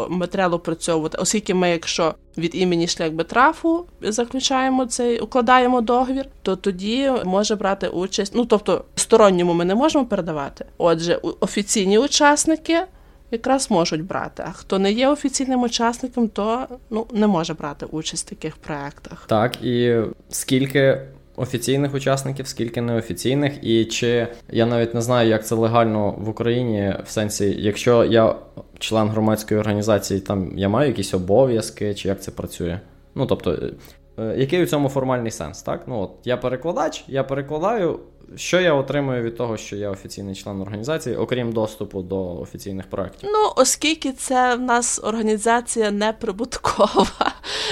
матеріал 0.08 0.54
опрацьовувати, 0.54 1.18
оскільки 1.18 1.54
ми, 1.54 1.70
якщо 1.70 2.14
від 2.38 2.54
імені 2.54 2.88
шляхбетрафу 2.88 3.86
заключаємо 4.00 4.86
цей, 4.86 5.18
укладаємо 5.18 5.80
договір, 5.80 6.26
то 6.42 6.56
тоді 6.56 7.12
може 7.24 7.56
брати 7.56 7.88
участь. 7.88 8.32
Ну 8.34 8.44
тобто 8.44 8.84
сторонньому 8.94 9.54
ми 9.54 9.64
не 9.64 9.74
можемо 9.74 10.06
передавати. 10.06 10.64
Отже, 10.78 11.20
офіційні 11.40 11.98
учасники 11.98 12.80
якраз 13.30 13.70
можуть 13.70 14.04
брати. 14.04 14.42
А 14.46 14.52
хто 14.52 14.78
не 14.78 14.92
є 14.92 15.08
офіційним 15.08 15.62
учасником, 15.62 16.28
то 16.28 16.66
ну 16.90 17.06
не 17.12 17.26
може 17.26 17.54
брати 17.54 17.86
участь 17.86 18.26
в 18.26 18.30
таких 18.30 18.56
проектах. 18.56 19.24
Так 19.28 19.62
і 19.62 19.96
скільки. 20.28 21.00
Офіційних 21.40 21.94
учасників, 21.94 22.46
скільки 22.46 22.80
неофіційних, 22.80 23.64
і 23.64 23.84
чи 23.84 24.28
я 24.48 24.66
навіть 24.66 24.94
не 24.94 25.00
знаю, 25.00 25.28
як 25.28 25.46
це 25.46 25.54
легально 25.54 26.10
в 26.10 26.28
Україні, 26.28 26.94
в 27.04 27.10
сенсі, 27.10 27.56
якщо 27.58 28.04
я 28.04 28.34
член 28.78 29.08
громадської 29.08 29.60
організації, 29.60 30.20
там 30.20 30.58
я 30.58 30.68
маю 30.68 30.88
якісь 30.88 31.14
обов'язки, 31.14 31.94
чи 31.94 32.08
як 32.08 32.22
це 32.22 32.30
працює? 32.30 32.80
Ну 33.14 33.26
тобто, 33.26 33.58
е, 34.18 34.34
який 34.36 34.62
у 34.62 34.66
цьому 34.66 34.88
формальний 34.88 35.30
сенс? 35.30 35.62
Так, 35.62 35.82
ну 35.86 36.00
от 36.00 36.10
я 36.24 36.36
перекладач, 36.36 37.04
я 37.08 37.24
перекладаю 37.24 38.00
що 38.36 38.60
я 38.60 38.74
отримую 38.74 39.22
від 39.22 39.36
того, 39.36 39.56
що 39.56 39.76
я 39.76 39.90
офіційний 39.90 40.34
член 40.34 40.60
організації, 40.60 41.16
окрім 41.16 41.52
доступу 41.52 42.02
до 42.02 42.40
офіційних 42.40 42.86
проєктів? 42.86 43.30
Ну, 43.32 43.52
оскільки 43.56 44.12
це 44.12 44.56
в 44.56 44.60
нас 44.60 45.00
організація 45.04 45.90
неприбуткова, 45.90 47.06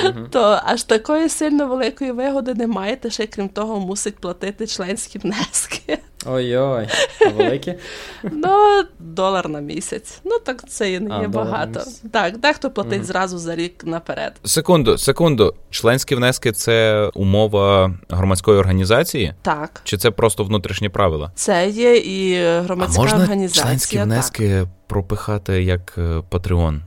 uh 0.04 0.28
то 0.30 0.60
аж 0.64 0.82
такої 0.82 1.28
сильно 1.28 1.66
великої 1.66 2.12
вигоди 2.12 2.54
немає, 2.54 2.96
та 2.96 3.10
ще 3.10 3.26
крім 3.26 3.48
того, 3.48 3.80
мусить 3.80 4.16
платити 4.16 4.66
членські 4.66 5.18
внески. 5.18 5.98
Ой-ой, 6.26 6.88
великі? 7.36 7.74
Ну, 8.22 8.84
долар 8.98 9.48
на 9.48 9.60
місяць. 9.60 10.20
Ну 10.24 10.38
так 10.38 10.68
це 10.68 10.92
і 10.92 11.00
не 11.00 11.14
а, 11.14 11.20
є 11.20 11.28
багато. 11.28 11.80
Так, 12.12 12.38
дехто 12.38 12.70
платить 12.70 12.98
угу. 12.98 13.04
зразу 13.04 13.38
за 13.38 13.56
рік 13.56 13.84
наперед. 13.84 14.32
Секунду, 14.44 14.98
секунду. 14.98 15.54
Членські 15.70 16.14
внески 16.14 16.52
це 16.52 17.06
умова 17.14 17.94
громадської 18.08 18.58
організації? 18.58 19.34
Так. 19.42 19.80
Чи 19.84 19.96
це 19.96 20.10
просто 20.10 20.44
внутрішні 20.44 20.88
правила? 20.88 21.32
Це 21.34 21.68
є 21.68 21.96
і 21.96 22.48
громадська 22.60 23.00
а 23.00 23.02
можна 23.02 23.18
організація. 23.18 23.64
Членські 23.64 23.98
внески 23.98 24.60
так. 24.60 24.68
пропихати 24.86 25.62
як 25.62 25.98
Патреон? 26.28 26.82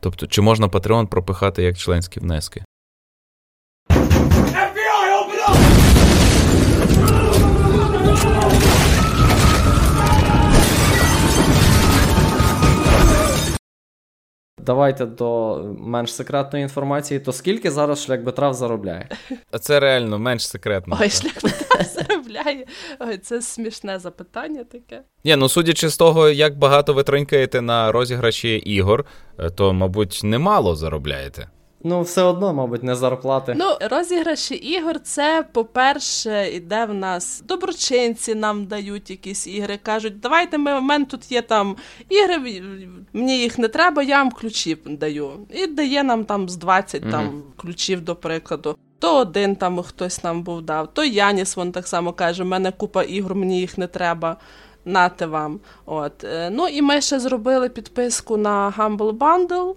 Тобто, 0.00 0.26
чи 0.26 0.42
можна 0.42 0.68
Патреон 0.68 1.06
пропихати 1.06 1.62
як 1.62 1.78
членські 1.78 2.20
внески? 2.20 2.64
Давайте 14.66 15.06
до 15.06 15.60
менш 15.78 16.14
секретної 16.14 16.62
інформації. 16.62 17.20
То 17.20 17.32
скільки 17.32 17.70
зараз 17.70 18.04
шлях 18.04 18.20
Бетрав 18.20 18.54
заробляє? 18.54 19.08
А 19.50 19.58
це 19.58 19.80
реально 19.80 20.18
менш 20.18 20.48
секретно. 20.48 20.98
Ой, 21.00 21.10
шлях 21.10 21.34
Бетрав 21.42 21.82
заробляє. 21.82 22.66
Ой, 23.00 23.18
це 23.18 23.42
смішне 23.42 23.98
запитання 23.98 24.64
таке. 24.64 25.02
Ні, 25.24 25.36
ну 25.36 25.48
судячи 25.48 25.88
з 25.88 25.96
того, 25.96 26.28
як 26.28 26.58
багато 26.58 26.94
ви 26.94 27.02
тронькаєте 27.02 27.60
на 27.60 27.92
розіграші 27.92 28.56
ігор, 28.56 29.06
е, 29.38 29.50
то, 29.50 29.72
мабуть, 29.72 30.20
немало 30.24 30.76
заробляєте. 30.76 31.48
Ну, 31.84 32.02
все 32.02 32.22
одно, 32.22 32.54
мабуть, 32.54 32.82
не 32.82 32.94
зарплати. 32.94 33.54
Ну, 33.58 33.76
розіграші 33.80 34.54
ігор, 34.54 35.00
це, 35.00 35.44
по-перше, 35.52 36.50
іде 36.52 36.84
в 36.84 36.94
нас 36.94 37.42
доброчинці 37.48 38.34
нам 38.34 38.64
дають 38.64 39.10
якісь 39.10 39.46
ігри. 39.46 39.78
Кажуть, 39.82 40.20
давайте 40.20 40.58
ми 40.58 40.78
в 40.78 40.82
мене 40.82 41.04
тут 41.04 41.32
є 41.32 41.42
там 41.42 41.76
ігри, 42.08 42.62
мені 43.12 43.38
їх 43.38 43.58
не 43.58 43.68
треба, 43.68 44.02
я 44.02 44.18
вам 44.18 44.30
ключі 44.30 44.78
даю. 44.86 45.30
І 45.50 45.66
дає 45.66 46.02
нам 46.02 46.24
там 46.24 46.48
з 46.48 46.56
20 46.56 47.02
угу. 47.02 47.10
там 47.12 47.42
ключів, 47.56 48.00
до 48.00 48.16
прикладу. 48.16 48.76
То 48.98 49.16
один 49.16 49.56
там 49.56 49.82
хтось 49.82 50.24
нам 50.24 50.42
був 50.42 50.62
дав, 50.62 50.94
то 50.94 51.04
Яніс 51.04 51.56
вон 51.56 51.72
так 51.72 51.86
само 51.86 52.12
каже: 52.12 52.42
в 52.42 52.46
мене 52.46 52.72
купа 52.72 53.02
ігор, 53.02 53.34
мені 53.34 53.60
їх 53.60 53.78
не 53.78 53.86
треба. 53.86 54.36
Нате 54.84 55.26
вам. 55.26 55.60
От. 55.86 56.24
Е, 56.24 56.50
ну 56.50 56.68
і 56.68 56.82
ми 56.82 57.00
ще 57.00 57.20
зробили 57.20 57.68
підписку 57.68 58.36
на 58.36 58.74
Humble 58.78 59.18
Bundle. 59.18 59.74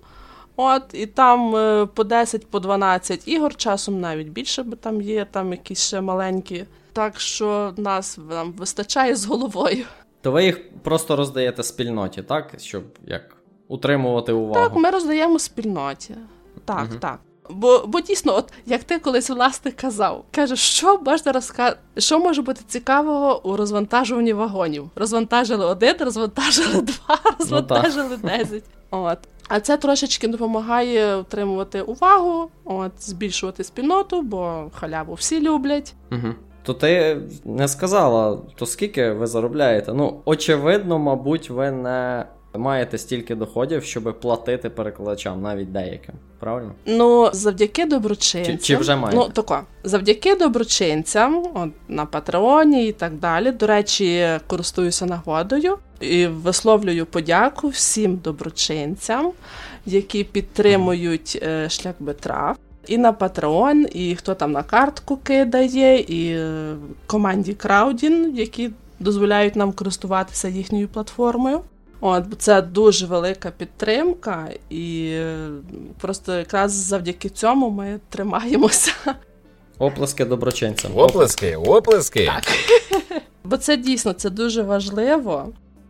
От, 0.62 0.84
І 0.94 1.06
там 1.06 1.56
е, 1.56 1.86
по 1.86 2.04
10, 2.04 2.48
по 2.48 2.60
12 2.60 3.28
ігор, 3.28 3.56
часом 3.56 4.00
навіть 4.00 4.28
більше, 4.28 4.64
бо 4.64 4.76
там 4.76 5.02
є 5.02 5.26
там 5.32 5.52
якісь 5.52 5.88
ще 5.88 6.02
маленькі. 6.02 6.66
Так 6.94 7.20
що 7.20 7.74
нас 7.78 8.20
нам 8.30 8.52
вистачає 8.52 9.16
з 9.16 9.26
головою. 9.26 9.86
То 10.22 10.32
ви 10.32 10.46
їх 10.46 10.82
просто 10.84 11.16
роздаєте 11.16 11.64
спільноті, 11.64 12.22
так? 12.22 12.54
Щоб 12.58 12.84
як 13.08 13.36
утримувати 13.68 14.32
увагу? 14.32 14.70
Так, 14.70 14.76
ми 14.76 14.90
роздаємо 14.90 15.40
спільноті. 15.40 16.16
Так, 16.66 16.88
угу. 16.90 17.00
так. 17.00 17.20
Бо 17.50 17.84
бо 17.88 18.00
дійсно, 18.00 18.36
от 18.36 18.54
як 18.66 18.84
ти 18.84 19.00
колись 19.00 19.30
власне 19.30 19.72
казав, 19.72 20.26
кажеш, 20.32 20.60
що 20.60 21.02
можна 21.06 21.32
розказати, 21.32 21.78
що 21.98 22.20
може 22.20 22.42
бути 22.42 22.62
цікавого 22.68 23.48
у 23.48 23.56
розвантажуванні 23.56 24.34
вагонів? 24.34 24.90
Розвантажили 24.96 25.66
один, 25.66 25.96
розвантажили 26.00 26.82
два, 26.82 27.20
ну 27.26 27.32
розвантажили 27.40 28.18
десять. 28.18 28.64
От. 28.92 29.18
А 29.50 29.60
це 29.60 29.78
трошечки 29.78 30.28
допомагає 30.28 31.16
утримувати 31.16 31.82
увагу, 31.82 32.50
от 32.64 32.92
збільшувати 33.00 33.64
спільноту, 33.64 34.22
бо 34.22 34.72
халяву 34.74 35.14
всі 35.14 35.42
люблять. 35.42 35.94
Угу. 36.12 36.34
То 36.64 36.74
ти 36.74 37.22
не 37.46 37.68
сказала, 37.68 38.38
то 38.56 38.66
скільки 38.66 39.12
ви 39.12 39.28
заробляєте? 39.28 39.94
Ну, 39.94 40.22
очевидно, 40.26 41.00
мабуть, 41.00 41.50
ви 41.50 41.72
не 41.72 42.26
маєте 42.56 42.98
стільки 42.98 43.36
доходів, 43.36 43.84
щоб 43.84 44.20
платити 44.20 44.70
перекладачам, 44.70 45.42
навіть 45.42 45.72
деяким. 45.72 46.16
Правильно? 46.40 46.72
Ну, 46.86 47.30
завдяки 47.34 47.86
доброчинцям. 47.86 48.58
Чи, 48.58 48.64
чи 48.64 48.78
вже 48.78 48.96
маєте? 48.96 49.18
Ну, 49.18 49.30
тако. 49.30 49.60
Завдяки 49.84 50.36
доброчинцям, 50.36 51.46
от, 51.54 51.70
на 51.88 52.06
Патреоні 52.06 52.88
і 52.88 52.92
так 52.92 53.14
далі. 53.14 53.52
До 53.52 53.68
речі, 53.68 54.28
користуюся 54.48 55.06
нагодою 55.06 55.78
і 56.00 56.28
висловлюю 56.28 57.06
подяку 57.06 57.68
всім 57.68 58.18
доброчинцям, 58.24 59.32
які 59.86 60.24
підтримують 60.24 61.40
е, 61.44 61.70
шлях 61.70 61.96
Бетра. 62.00 62.56
І 62.88 62.98
на 62.98 63.14
Патреон, 63.14 63.86
і 63.92 64.16
хто 64.16 64.36
там 64.36 64.52
на 64.52 64.64
картку 64.64 65.18
кидає, 65.18 66.00
і 66.00 66.32
е, 66.32 66.76
команді 67.08 67.54
Краудін, 67.54 68.38
які 68.38 68.70
дозволяють 69.00 69.56
нам 69.56 69.72
користуватися 69.72 70.48
їхньою 70.48 70.88
платформою. 70.88 71.62
От, 72.02 72.24
Це 72.38 72.62
дуже 72.62 73.06
велика 73.06 73.52
підтримка, 73.52 74.50
і 74.70 75.10
е, 75.12 75.50
просто 76.02 76.38
якраз 76.38 76.72
завдяки 76.72 77.30
цьому 77.30 77.70
ми 77.70 78.00
тримаємося. 78.10 78.92
Оплески 79.80 80.26
доброчинцям. 80.26 80.92
Оплески, 80.96 81.56
оплески. 81.56 82.26
Так. 82.26 82.44
Бо 83.44 83.58
це 83.58 83.78
дійсно 83.78 84.14
це 84.14 84.30
дуже 84.30 84.62
важливо. 84.62 85.50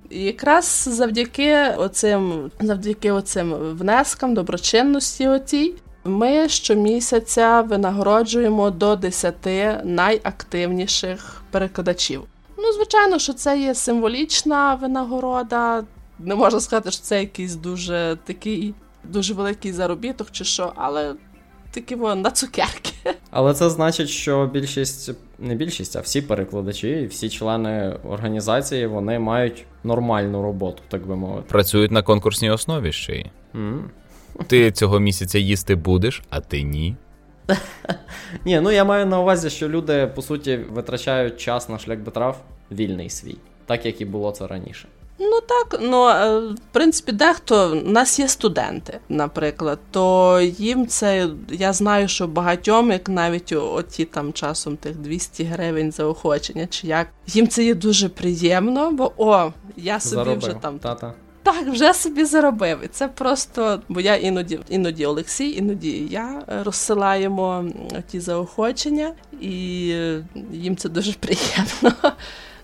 І 0.09 0.23
якраз 0.23 0.89
завдяки 0.91 1.57
оцим, 1.77 2.51
завдяки 2.61 3.11
оцим 3.11 3.53
внескам, 3.53 4.33
доброчинності 4.33 5.27
отій, 5.27 5.73
ми 6.03 6.49
щомісяця 6.49 7.61
винагороджуємо 7.61 8.69
до 8.69 8.95
10 8.95 9.35
найактивніших 9.83 11.41
перекладачів. 11.51 12.21
Ну, 12.57 12.73
звичайно, 12.73 13.19
що 13.19 13.33
це 13.33 13.59
є 13.59 13.75
символічна 13.75 14.75
винагорода. 14.75 15.83
Не 16.19 16.35
можна 16.35 16.59
сказати, 16.59 16.91
що 16.91 17.01
це 17.01 17.19
якийсь 17.19 17.55
дуже 17.55 18.17
такий 18.23 18.73
дуже 19.03 19.33
великий 19.33 19.73
заробіток 19.73 20.27
чи 20.31 20.43
що, 20.43 20.73
але 20.75 21.15
такі 21.71 21.95
на 21.95 22.31
цукерки. 22.31 22.91
Але 23.31 23.53
це 23.53 23.69
значить, 23.69 24.09
що 24.09 24.49
більшість, 24.53 25.11
не 25.39 25.55
більшість, 25.55 25.95
а 25.95 25.99
всі 25.99 26.21
перекладачі, 26.21 27.07
всі 27.11 27.29
члени 27.29 27.97
організації 28.09 28.87
вони 28.87 29.19
мають 29.19 29.65
нормальну 29.83 30.43
роботу, 30.43 30.81
так 30.87 31.07
би 31.07 31.15
мовити. 31.15 31.47
Працюють 31.49 31.91
на 31.91 32.01
конкурсній 32.01 32.49
основі 32.49 32.91
ще 32.91 33.15
й. 33.15 33.25
Mm. 33.55 33.81
Ти 34.47 34.71
цього 34.71 34.99
місяця 34.99 35.39
їсти 35.39 35.75
будеш, 35.75 36.23
а 36.29 36.39
ти 36.39 36.63
ні. 36.63 36.95
Ні, 38.45 38.59
ну 38.59 38.71
я 38.71 38.83
маю 38.83 39.05
на 39.05 39.19
увазі, 39.19 39.49
що 39.49 39.69
люди, 39.69 40.11
по 40.15 40.21
суті, 40.21 40.59
витрачають 40.69 41.37
час 41.37 41.69
на 41.69 41.79
шлях 41.79 41.99
Бетрав, 41.99 42.41
вільний 42.71 43.09
свій. 43.09 43.37
так 43.65 43.85
як 43.85 44.01
і 44.01 44.05
було 44.05 44.31
це 44.31 44.47
раніше. 44.47 44.87
Ну 45.19 45.39
так, 45.47 45.79
ну 45.81 46.05
в 46.53 46.59
принципі, 46.71 47.11
дехто 47.11 47.71
у 47.85 47.89
нас 47.89 48.19
є 48.19 48.27
студенти, 48.27 48.99
наприклад, 49.09 49.79
то 49.91 50.39
їм 50.41 50.87
це 50.87 51.29
я 51.51 51.73
знаю, 51.73 52.07
що 52.07 52.27
багатьом, 52.27 52.91
як 52.91 53.09
навіть 53.09 53.51
оті 53.51 54.05
там 54.05 54.33
часом 54.33 54.77
тих 54.77 54.95
200 54.95 55.43
гривень 55.43 55.91
заохочення, 55.91 56.67
чи 56.67 56.87
як 56.87 57.07
їм 57.27 57.47
це 57.47 57.63
є 57.63 57.75
дуже 57.75 58.09
приємно, 58.09 58.91
бо 58.91 59.11
о, 59.17 59.51
я 59.77 59.99
собі 59.99 60.15
Заробив. 60.15 60.37
вже 60.37 60.53
там 60.53 60.79
Та-та. 60.79 61.13
так 61.43 61.67
вже 61.67 61.93
собі 61.93 62.25
заробив. 62.25 62.79
І 62.83 62.87
це 62.87 63.07
просто, 63.07 63.81
бо 63.89 64.01
я 64.01 64.15
іноді, 64.15 64.59
іноді 64.69 65.05
Олексій, 65.05 65.51
іноді 65.51 66.07
я 66.11 66.43
е, 66.49 66.63
розсилаємо 66.63 67.65
ті 68.07 68.19
заохочення, 68.19 69.13
і 69.41 69.89
е, 69.93 70.25
їм 70.51 70.77
це 70.77 70.89
дуже 70.89 71.13
приємно. 71.19 72.11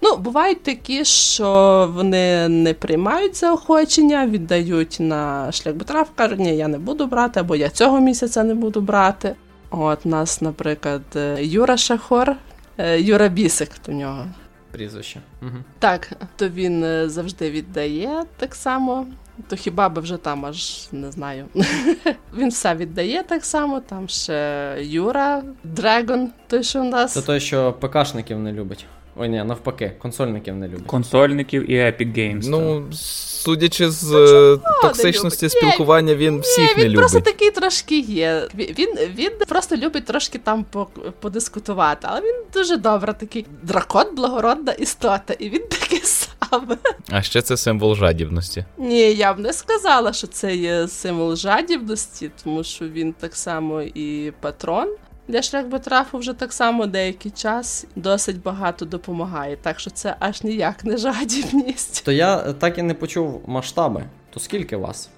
Ну, 0.06 0.18
бувають 0.18 0.64
такі, 0.64 1.06
що 1.06 1.92
вони 1.94 2.50
не 2.50 2.74
приймають 2.74 3.36
заохочення, 3.36 4.28
віддають 4.28 4.98
на 5.00 5.52
шлях 5.52 5.76
Бетраф, 5.76 6.10
кажуть, 6.16 6.40
ні, 6.40 6.58
я 6.58 6.68
не 6.68 6.78
буду 6.78 7.08
брати, 7.08 7.40
або 7.40 7.56
я 7.56 7.70
цього 7.70 8.00
місяця 8.00 8.44
не 8.44 8.56
буду 8.56 8.82
брати. 8.82 9.36
От 9.70 10.06
нас, 10.06 10.42
наприклад, 10.42 11.02
е, 11.16 11.38
Юра 11.42 11.78
Шахор, 11.78 12.36
е, 12.78 13.02
Юра 13.02 13.28
Бісик 13.28 13.70
до 13.86 13.92
нього. 13.92 14.26
Прізвище. 14.72 15.22
Угу. 15.42 15.58
Так, 15.80 16.12
то 16.36 16.50
він 16.50 16.84
е, 16.84 17.10
завжди 17.10 17.52
віддає 17.52 18.24
так 18.38 18.56
само. 18.56 19.06
То 19.48 19.56
хіба 19.56 19.90
би 19.90 20.02
вже 20.02 20.18
там 20.18 20.46
аж 20.46 20.88
не 20.92 21.12
знаю. 21.12 21.46
він 22.38 22.50
все 22.50 22.76
віддає 22.76 23.24
так 23.24 23.46
само. 23.46 23.80
Там 23.80 24.10
ще 24.10 24.76
Юра, 24.82 25.44
Дрегон, 25.64 26.30
той, 26.48 26.64
що 26.64 26.82
в 26.82 26.86
нас. 26.86 27.14
Це 27.14 27.22
той, 27.22 27.40
що 27.40 27.74
ПКшників 27.74 28.40
не 28.40 28.52
любить. 28.52 28.86
Ой, 29.18 29.30
ні, 29.30 29.44
навпаки, 29.44 29.92
консольників 30.00 30.56
не 30.56 30.68
любить. 30.68 30.88
Консольників 30.88 31.72
і 31.72 31.74
Epic 31.76 32.18
Games. 32.18 32.42
так. 32.42 32.50
Ну, 32.50 32.86
судячи 32.92 33.92
з 33.92 34.12
е, 34.14 34.52
не 34.52 34.82
токсичності 34.82 35.46
любить. 35.46 35.58
спілкування, 35.58 36.16
він 36.16 36.40
всіх 36.40 36.78
Ні, 36.78 36.84
не 36.84 36.90
він 36.90 36.96
просто 36.98 37.20
такий 37.22 37.52
трошки 37.52 38.00
є. 38.00 38.48
Він, 38.56 38.70
він, 38.80 38.96
він 39.16 39.32
просто 39.48 39.76
любить 39.78 40.06
трошки 40.06 40.38
там 40.38 40.64
по- 40.64 40.88
подискутувати, 41.20 42.08
але 42.12 42.22
він 42.22 42.36
дуже 42.54 42.78
добре 42.78 43.14
такий 43.14 43.46
дракон, 43.64 44.16
благородна 44.16 44.72
істота, 44.72 45.34
і 45.40 45.50
він 45.50 45.62
такий 45.68 46.00
сам. 46.04 46.78
А 47.10 47.22
ще 47.22 47.42
це 47.42 47.58
символ 47.58 47.96
жадібності. 47.96 48.66
Ні, 48.78 49.14
я 49.14 49.34
б 49.34 49.40
не 49.40 49.54
сказала, 49.54 50.14
що 50.14 50.28
це 50.28 50.56
є 50.56 50.88
символ 50.88 51.36
жадібності, 51.36 52.32
тому 52.44 52.64
що 52.64 52.88
він 52.88 53.14
так 53.14 53.36
само 53.36 53.82
і 53.82 54.34
патрон. 54.42 54.90
Для 55.28 55.42
шляхбетрафу 55.42 56.18
вже 56.18 56.34
так 56.34 56.54
само 56.54 56.86
деякий 56.86 57.32
час 57.32 57.86
досить 57.96 58.42
багато 58.42 58.86
допомагає, 58.86 59.58
так 59.62 59.80
що 59.80 59.90
це 59.90 60.16
аж 60.20 60.44
ніяк 60.44 60.84
не 60.84 60.98
жадібність. 60.98 62.06
То 62.06 62.12
я 62.12 62.54
так 62.54 62.78
і 62.78 62.82
не 62.82 62.94
почув 62.94 63.42
масштаби. 63.48 64.04
То 64.30 64.40
скільки 64.40 64.78
вас 64.78 65.10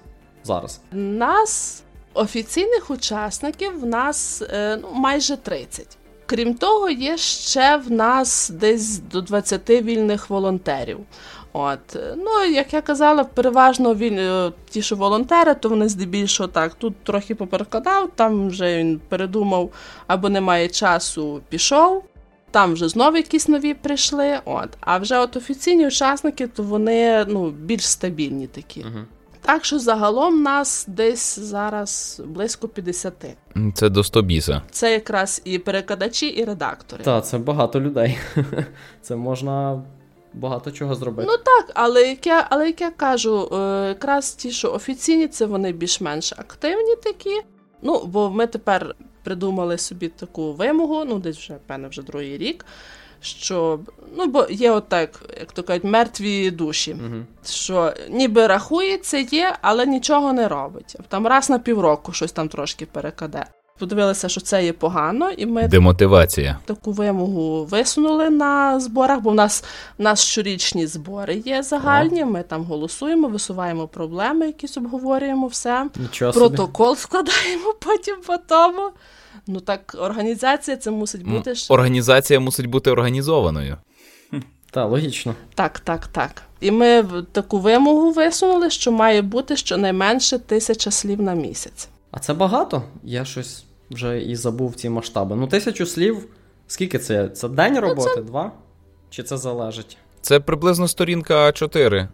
зараз? 0.44 0.80
Нас 0.92 1.82
офіційних 2.14 2.90
учасників 2.90 3.80
в 3.80 3.86
нас 3.86 4.42
е, 4.42 4.76
ну, 4.82 4.88
майже 4.92 5.36
30. 5.36 5.98
Крім 6.26 6.54
того, 6.54 6.90
є 6.90 7.16
ще 7.16 7.76
в 7.76 7.90
нас 7.90 8.50
десь 8.50 8.98
до 8.98 9.20
20 9.20 9.70
вільних 9.70 10.30
волонтерів. 10.30 10.98
От, 11.52 11.96
ну 12.16 12.44
як 12.52 12.72
я 12.72 12.80
казала, 12.80 13.24
переважно 13.24 13.94
віль... 13.94 14.16
е, 14.18 14.52
ті, 14.70 14.82
що 14.82 14.96
волонтери, 14.96 15.54
то 15.54 15.68
вони 15.68 15.88
здебільшого 15.88 16.48
так. 16.48 16.74
Тут 16.74 16.96
трохи 17.04 17.34
поперекладав, 17.34 18.10
там 18.14 18.48
вже 18.48 18.78
він 18.78 19.00
передумав 19.08 19.70
або 20.06 20.28
немає 20.28 20.68
часу, 20.68 21.40
пішов. 21.48 22.04
Там 22.50 22.72
вже 22.72 22.88
знову 22.88 23.16
якісь 23.16 23.48
нові 23.48 23.74
прийшли. 23.74 24.38
От. 24.44 24.68
А 24.80 24.98
вже 24.98 25.18
от 25.18 25.36
офіційні 25.36 25.86
учасники, 25.86 26.46
то 26.46 26.62
вони 26.62 27.24
ну, 27.28 27.50
більш 27.50 27.88
стабільні 27.88 28.46
такі. 28.46 28.80
Угу. 28.80 29.04
Так 29.40 29.64
що 29.64 29.78
загалом 29.78 30.42
нас 30.42 30.84
десь 30.88 31.38
зараз 31.38 32.22
близько 32.26 32.68
50. 32.68 33.12
Це 33.74 33.88
до 33.88 34.04
стобіса. 34.04 34.62
Це 34.70 34.92
якраз 34.92 35.42
і 35.44 35.58
перекладачі, 35.58 36.26
і 36.26 36.44
редактори. 36.44 37.04
Так, 37.04 37.26
це 37.26 37.38
багато 37.38 37.80
людей. 37.80 38.18
Це 39.02 39.16
можна 39.16 39.82
багато 40.34 40.70
чого 40.70 40.94
зробити. 40.94 41.28
Ну 41.30 41.36
так, 41.36 41.72
але 41.74 42.08
як 42.08 42.26
я, 42.26 42.46
але 42.50 42.66
як 42.66 42.80
я 42.80 42.90
кажу, 42.90 43.48
е, 43.52 43.88
якраз 43.88 44.32
ті, 44.32 44.50
що 44.50 44.72
офіційні, 44.72 45.28
це 45.28 45.46
вони 45.46 45.72
більш-менш 45.72 46.32
активні 46.32 46.96
такі. 46.96 47.40
Ну, 47.82 48.04
бо 48.04 48.30
ми 48.30 48.46
тепер 48.46 48.94
придумали 49.24 49.78
собі 49.78 50.08
таку 50.08 50.52
вимогу, 50.52 51.04
ну 51.04 51.18
десь 51.18 51.38
вже 51.38 51.54
певне 51.66 51.88
вже 51.88 52.02
другий 52.02 52.38
рік. 52.38 52.66
Що 53.20 53.80
ну 54.16 54.26
бо 54.26 54.46
є 54.50 54.70
отак, 54.70 55.20
як 55.40 55.52
то 55.52 55.62
кажуть, 55.62 55.84
мертві 55.84 56.50
душі. 56.50 56.92
Угу. 56.92 57.24
що 57.46 57.92
ніби 58.10 58.46
рахується, 58.46 59.18
є, 59.18 59.56
але 59.62 59.86
нічого 59.86 60.32
не 60.32 60.48
робить. 60.48 60.96
Там 61.08 61.26
раз 61.26 61.50
на 61.50 61.58
півроку 61.58 62.12
щось 62.12 62.32
там 62.32 62.48
трошки 62.48 62.86
перекладе. 62.86 63.46
Подивилися, 63.78 64.28
що 64.28 64.40
це 64.40 64.64
є 64.64 64.72
погано, 64.72 65.30
і 65.30 65.46
ми 65.46 65.68
Демотивація. 65.68 66.58
таку 66.64 66.92
вимогу 66.92 67.64
висунули 67.64 68.30
на 68.30 68.80
зборах, 68.80 69.20
бо 69.20 69.30
в 69.30 69.34
нас, 69.34 69.64
в 69.98 70.02
нас 70.02 70.24
щорічні 70.24 70.86
збори 70.86 71.42
є 71.46 71.62
загальні. 71.62 72.24
Ми 72.24 72.42
там 72.42 72.64
голосуємо, 72.64 73.28
висуваємо 73.28 73.88
проблеми, 73.88 74.46
якісь 74.46 74.76
обговорюємо 74.76 75.46
все. 75.46 75.86
Нічого 75.96 76.32
собі. 76.32 76.46
Протокол 76.46 76.96
складаємо 76.96 77.74
потім 77.80 78.16
по 78.26 78.36
тому. 78.36 78.90
Ну 79.46 79.60
так, 79.60 79.96
організація 80.00 80.76
це 80.76 80.90
мусить 80.90 81.24
бути. 81.28 81.54
ж- 81.54 81.66
Організація 81.72 82.40
мусить 82.40 82.66
бути 82.66 82.90
організованою. 82.90 83.76
Так, 84.70 84.90
логічно. 84.90 85.34
Так, 85.54 85.80
так, 85.80 86.06
так. 86.06 86.42
І 86.60 86.70
ми 86.70 87.04
таку 87.32 87.58
вимогу 87.58 88.10
висунули, 88.12 88.70
що 88.70 88.92
має 88.92 89.22
бути 89.22 89.56
щонайменше 89.56 90.38
тисяча 90.38 90.90
слів 90.90 91.22
на 91.22 91.34
місяць. 91.34 91.88
А 92.10 92.18
це 92.18 92.34
багато? 92.34 92.82
Я 93.04 93.24
щось 93.24 93.64
вже 93.90 94.22
і 94.22 94.36
забув 94.36 94.74
ці 94.74 94.88
масштаби. 94.88 95.36
Ну, 95.36 95.46
тисячу 95.46 95.86
слів. 95.86 96.28
Скільки 96.66 96.98
це? 96.98 97.28
Це 97.28 97.48
день 97.48 97.78
роботи? 97.78 98.20
Два? 98.20 98.52
Чи 99.10 99.22
це 99.22 99.36
залежить? 99.36 99.96
Це 100.20 100.40
приблизно 100.40 100.88
сторінка 100.88 101.34
А4. 101.46 102.08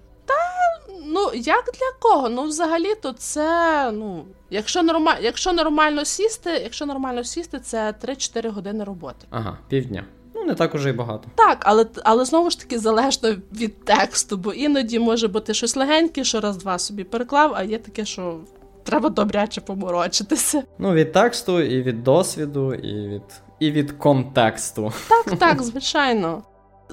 Ну, 1.07 1.31
як 1.35 1.65
для 1.65 1.93
кого? 2.01 2.29
Ну, 2.29 2.43
взагалі-то 2.43 3.13
це, 3.13 3.91
ну, 3.93 4.25
якщо, 4.51 4.83
норма... 4.83 5.17
якщо 5.23 5.53
нормально 5.53 6.05
сісти, 6.05 6.51
якщо 6.51 6.87
нормально 6.87 7.25
сісти, 7.25 7.61
це 7.61 7.95
3-4 8.05 8.49
години 8.51 8.85
роботи. 8.85 9.27
Ага, 9.31 9.59
півдня. 9.69 10.05
Ну, 10.35 10.45
не 10.45 10.55
так 10.55 10.75
уже 10.75 10.91
і 10.91 10.93
багато. 10.93 11.29
Так, 11.35 11.59
але, 11.61 11.87
але 12.05 12.25
знову 12.25 12.51
ж 12.51 12.61
таки 12.61 12.79
залежно 12.79 13.37
від 13.53 13.85
тексту, 13.85 14.37
бо 14.37 14.53
іноді 14.53 14.99
може 14.99 15.29
бути 15.29 15.55
щось 15.55 15.77
легеньке, 15.77 16.25
що 16.25 16.41
раз-два 16.41 16.79
собі 16.79 17.05
переклав, 17.05 17.53
а 17.57 17.63
є 17.63 17.79
таке, 17.79 18.05
що 18.05 18.39
треба 18.85 19.09
добряче 19.09 19.61
поморочитися. 19.61 20.63
Ну, 20.79 20.93
від 20.93 21.13
тексту, 21.13 21.61
і 21.61 21.83
від 21.83 22.03
досвіду, 22.03 22.75
і 22.75 23.09
від, 23.09 23.23
і 23.61 23.71
від 23.71 23.93
контексту. 23.93 24.93
Так, 25.09 25.37
так, 25.39 25.63
звичайно. 25.63 26.43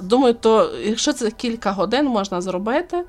Думаю, 0.02 0.34
то 0.34 0.72
якщо 0.84 1.14
це 1.14 1.32
кілька 1.32 1.72
годин 1.72 2.06
можна 2.06 2.42
зробити, 2.42 3.04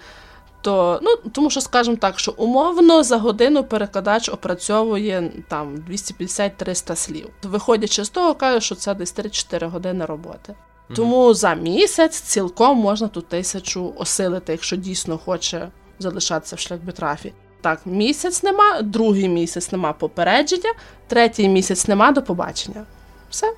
то 0.60 1.00
ну 1.02 1.30
тому 1.30 1.50
що 1.50 1.60
скажімо 1.60 1.96
так, 1.96 2.18
що 2.18 2.34
умовно 2.36 3.02
за 3.02 3.18
годину 3.18 3.64
перекладач 3.64 4.28
опрацьовує 4.28 5.32
там 5.48 5.76
250-300 5.90 6.96
слів. 6.96 7.28
Виходячи 7.42 8.04
з 8.04 8.08
того, 8.08 8.34
каже, 8.34 8.60
що 8.60 8.74
це 8.74 8.94
десь 8.94 9.14
3-4 9.18 9.70
години 9.70 10.04
роботи. 10.04 10.54
Тому 10.96 11.34
за 11.34 11.54
місяць 11.54 12.20
цілком 12.20 12.78
можна 12.78 13.08
ту 13.08 13.20
тисячу 13.20 13.94
осилити, 13.96 14.52
якщо 14.52 14.76
дійсно 14.76 15.18
хоче 15.18 15.68
залишатися 15.98 16.56
в 16.56 16.58
шляхбітрафі. 16.58 17.32
Так, 17.62 17.80
місяць 17.86 18.42
нема, 18.42 18.82
другий 18.82 19.28
місяць 19.28 19.72
нема 19.72 19.92
попередження, 19.92 20.72
третій 21.06 21.48
місяць 21.48 21.88
нема 21.88 22.12
до 22.12 22.22
побачення. 22.22 22.84
Все. 23.30 23.54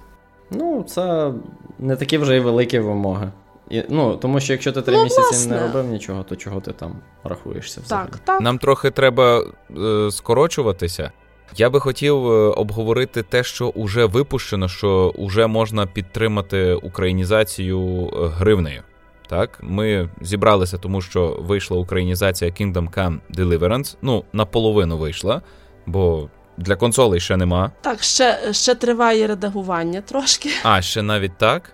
Ну, 0.50 0.84
це 0.88 1.32
не 1.78 1.96
такі 1.96 2.18
вже 2.18 2.36
й 2.36 2.40
великі 2.40 2.78
вимоги. 2.78 3.30
І, 3.70 3.82
ну, 3.88 4.16
тому 4.16 4.40
що 4.40 4.52
якщо 4.52 4.72
ти 4.72 4.82
три 4.82 4.96
Ну, 4.96 5.04
місяці 5.04 5.20
власне. 5.22 5.56
не 5.56 5.62
робив 5.62 5.84
нічого, 5.86 6.22
то 6.22 6.36
чого 6.36 6.60
ти 6.60 6.72
там 6.72 6.96
рахуєшся 7.24 7.80
взагалі? 7.84 8.08
Так, 8.10 8.18
так. 8.24 8.40
Нам 8.40 8.58
трохи 8.58 8.90
треба 8.90 9.44
е, 9.78 10.10
скорочуватися. 10.10 11.10
Я 11.56 11.70
би 11.70 11.80
хотів 11.80 12.26
е, 12.26 12.30
обговорити 12.50 13.22
те, 13.22 13.44
що 13.44 13.68
уже 13.68 14.04
випущено, 14.04 14.68
що 14.68 15.14
вже 15.18 15.46
можна 15.46 15.86
підтримати 15.86 16.74
українізацію 16.74 18.10
е, 18.12 18.26
гривнею. 18.28 18.82
Так, 19.28 19.58
ми 19.62 20.08
зібралися, 20.20 20.78
тому 20.78 21.00
що 21.00 21.38
вийшла 21.40 21.76
українізація 21.76 22.50
Kingdom 22.50 22.90
Come 22.90 23.18
Deliverance. 23.36 23.96
Ну, 24.02 24.24
наполовину 24.32 24.98
вийшла, 24.98 25.42
бо 25.86 26.28
для 26.56 26.76
консолей 26.76 27.20
ще 27.20 27.36
нема. 27.36 27.72
Так, 27.80 28.02
ще, 28.02 28.52
ще 28.52 28.74
триває 28.74 29.26
редагування 29.26 30.00
трошки. 30.00 30.50
А, 30.62 30.82
ще 30.82 31.02
навіть 31.02 31.38
так. 31.38 31.72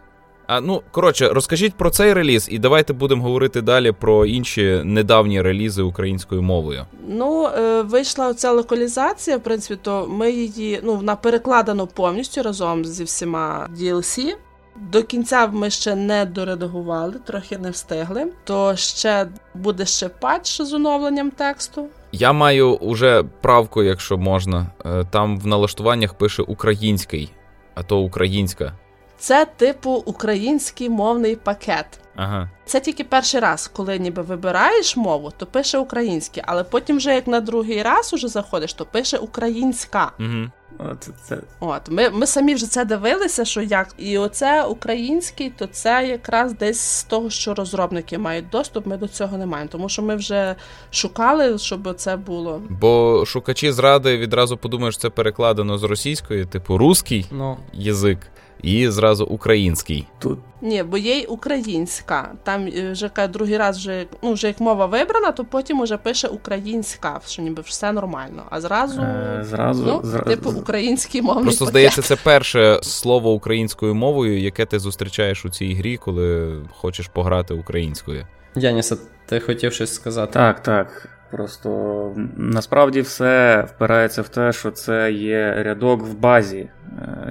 А 0.52 0.60
ну 0.60 0.82
коротше, 0.90 1.28
розкажіть 1.28 1.74
про 1.74 1.90
цей 1.90 2.12
реліз, 2.12 2.48
і 2.50 2.58
давайте 2.58 2.92
будемо 2.92 3.22
говорити 3.22 3.60
далі 3.62 3.92
про 3.92 4.26
інші 4.26 4.80
недавні 4.84 5.42
релізи 5.42 5.82
українською 5.82 6.42
мовою. 6.42 6.86
Ну, 7.08 7.46
е, 7.46 7.82
вийшла 7.82 8.28
оця 8.28 8.52
локалізація, 8.52 9.36
в 9.36 9.40
принципі, 9.40 9.80
то 9.82 10.06
ми 10.06 10.30
її, 10.30 10.80
ну, 10.82 10.94
вона 10.94 11.16
перекладена 11.16 11.86
повністю 11.86 12.42
разом 12.42 12.84
зі 12.84 13.04
всіма 13.04 13.68
DLC. 13.80 14.34
До 14.80 15.02
кінця 15.02 15.46
ми 15.46 15.70
ще 15.70 15.94
не 15.94 16.24
доредагували, 16.24 17.14
трохи 17.24 17.58
не 17.58 17.70
встигли. 17.70 18.26
То 18.44 18.76
ще 18.76 19.26
буде 19.54 19.86
ще 19.86 20.08
патч 20.08 20.60
з 20.60 20.72
оновленням 20.72 21.30
тексту. 21.30 21.86
Я 22.12 22.32
маю 22.32 22.74
уже 22.74 23.24
правку, 23.40 23.82
якщо 23.82 24.18
можна. 24.18 24.66
Е, 24.84 25.04
там 25.10 25.38
в 25.38 25.46
налаштуваннях 25.46 26.14
пише 26.14 26.42
український, 26.42 27.32
а 27.74 27.82
то 27.82 27.98
українська. 27.98 28.72
Це 29.18 29.46
типу 29.56 29.90
український 29.90 30.90
мовний 30.90 31.36
пакет. 31.36 31.86
Ага. 32.16 32.50
Це 32.64 32.80
тільки 32.80 33.04
перший 33.04 33.40
раз, 33.40 33.68
коли 33.68 33.98
ніби 33.98 34.22
вибираєш 34.22 34.96
мову, 34.96 35.32
то 35.36 35.46
пише 35.46 35.78
українське, 35.78 36.42
але 36.46 36.64
потім, 36.64 36.96
вже 36.96 37.14
як 37.14 37.26
на 37.26 37.40
другий 37.40 37.82
раз 37.82 38.14
уже 38.14 38.28
заходиш, 38.28 38.74
то 38.74 38.86
пише 38.86 39.18
українська. 39.18 40.12
Угу. 40.18 40.50
От, 40.78 41.10
це... 41.22 41.38
От 41.60 41.90
ми 41.90 42.10
ми 42.10 42.26
самі 42.26 42.54
вже 42.54 42.66
це 42.66 42.84
дивилися, 42.84 43.44
що 43.44 43.62
як 43.62 43.88
і 43.98 44.18
оце 44.18 44.64
український, 44.64 45.50
то 45.50 45.66
це 45.66 46.06
якраз 46.08 46.52
десь 46.52 46.80
з 46.80 47.04
того, 47.04 47.30
що 47.30 47.54
розробники 47.54 48.18
мають 48.18 48.48
доступ. 48.48 48.86
Ми 48.86 48.96
до 48.96 49.08
цього 49.08 49.38
не 49.38 49.46
маємо, 49.46 49.70
тому 49.72 49.88
що 49.88 50.02
ми 50.02 50.16
вже 50.16 50.54
шукали, 50.90 51.58
щоб 51.58 51.94
це 51.96 52.16
було. 52.16 52.62
Бо 52.68 53.24
шукачі 53.26 53.72
зради 53.72 54.18
відразу 54.18 54.56
подумають, 54.56 54.94
що 54.94 55.02
це 55.02 55.10
перекладено 55.10 55.78
з 55.78 55.82
російської, 55.82 56.44
типу 56.44 56.78
русський 56.78 57.26
Ну, 57.30 57.56
язик, 57.72 58.18
і 58.62 58.88
зразу 58.88 59.24
український. 59.24 60.06
Тут 60.18 60.38
Ні, 60.62 60.82
бо 60.82 60.98
є 60.98 61.14
й 61.18 61.26
українська. 61.28 62.32
Там 62.42 62.66
е, 62.66 62.92
вже 62.92 63.08
ка- 63.08 63.26
другий 63.28 63.56
раз 63.56 63.78
вже 63.78 64.06
ну 64.22 64.32
вже 64.32 64.46
як 64.46 64.60
мова 64.60 64.86
вибрана, 64.86 65.32
то 65.32 65.44
потім 65.44 65.80
уже 65.80 65.96
пише 65.96 66.28
українська, 66.28 67.20
що 67.26 67.42
ніби 67.42 67.62
все 67.62 67.92
нормально. 67.92 68.42
А 68.50 68.60
зразу 68.60 69.00
е, 69.00 69.40
зразу, 69.42 69.84
ну, 69.86 70.00
зра... 70.04 70.22
типу 70.22 70.50
український 70.50 71.22
мовний 71.22 71.44
Просто 71.44 71.64
пакет. 71.64 71.70
здається, 71.72 72.02
це 72.02 72.16
перше 72.16 72.78
слово 72.82 73.32
українською 73.32 73.94
мовою, 73.94 74.40
яке 74.40 74.66
ти 74.66 74.78
зустрічаєш 74.78 75.44
у 75.44 75.48
цій 75.48 75.74
грі, 75.74 75.96
коли 75.96 76.56
хочеш 76.76 77.06
пограти 77.08 77.54
українською. 77.54 78.26
Яніса, 78.54 78.96
ти 79.26 79.40
хотів 79.40 79.72
щось 79.72 79.94
сказати? 79.94 80.32
Так, 80.32 80.62
так. 80.62 81.08
Просто 81.30 82.12
насправді 82.36 83.00
все 83.00 83.64
впирається 83.74 84.22
в 84.22 84.28
те, 84.28 84.52
що 84.52 84.70
це 84.70 85.12
є 85.12 85.62
рядок 85.62 86.02
в 86.02 86.14
базі, 86.14 86.68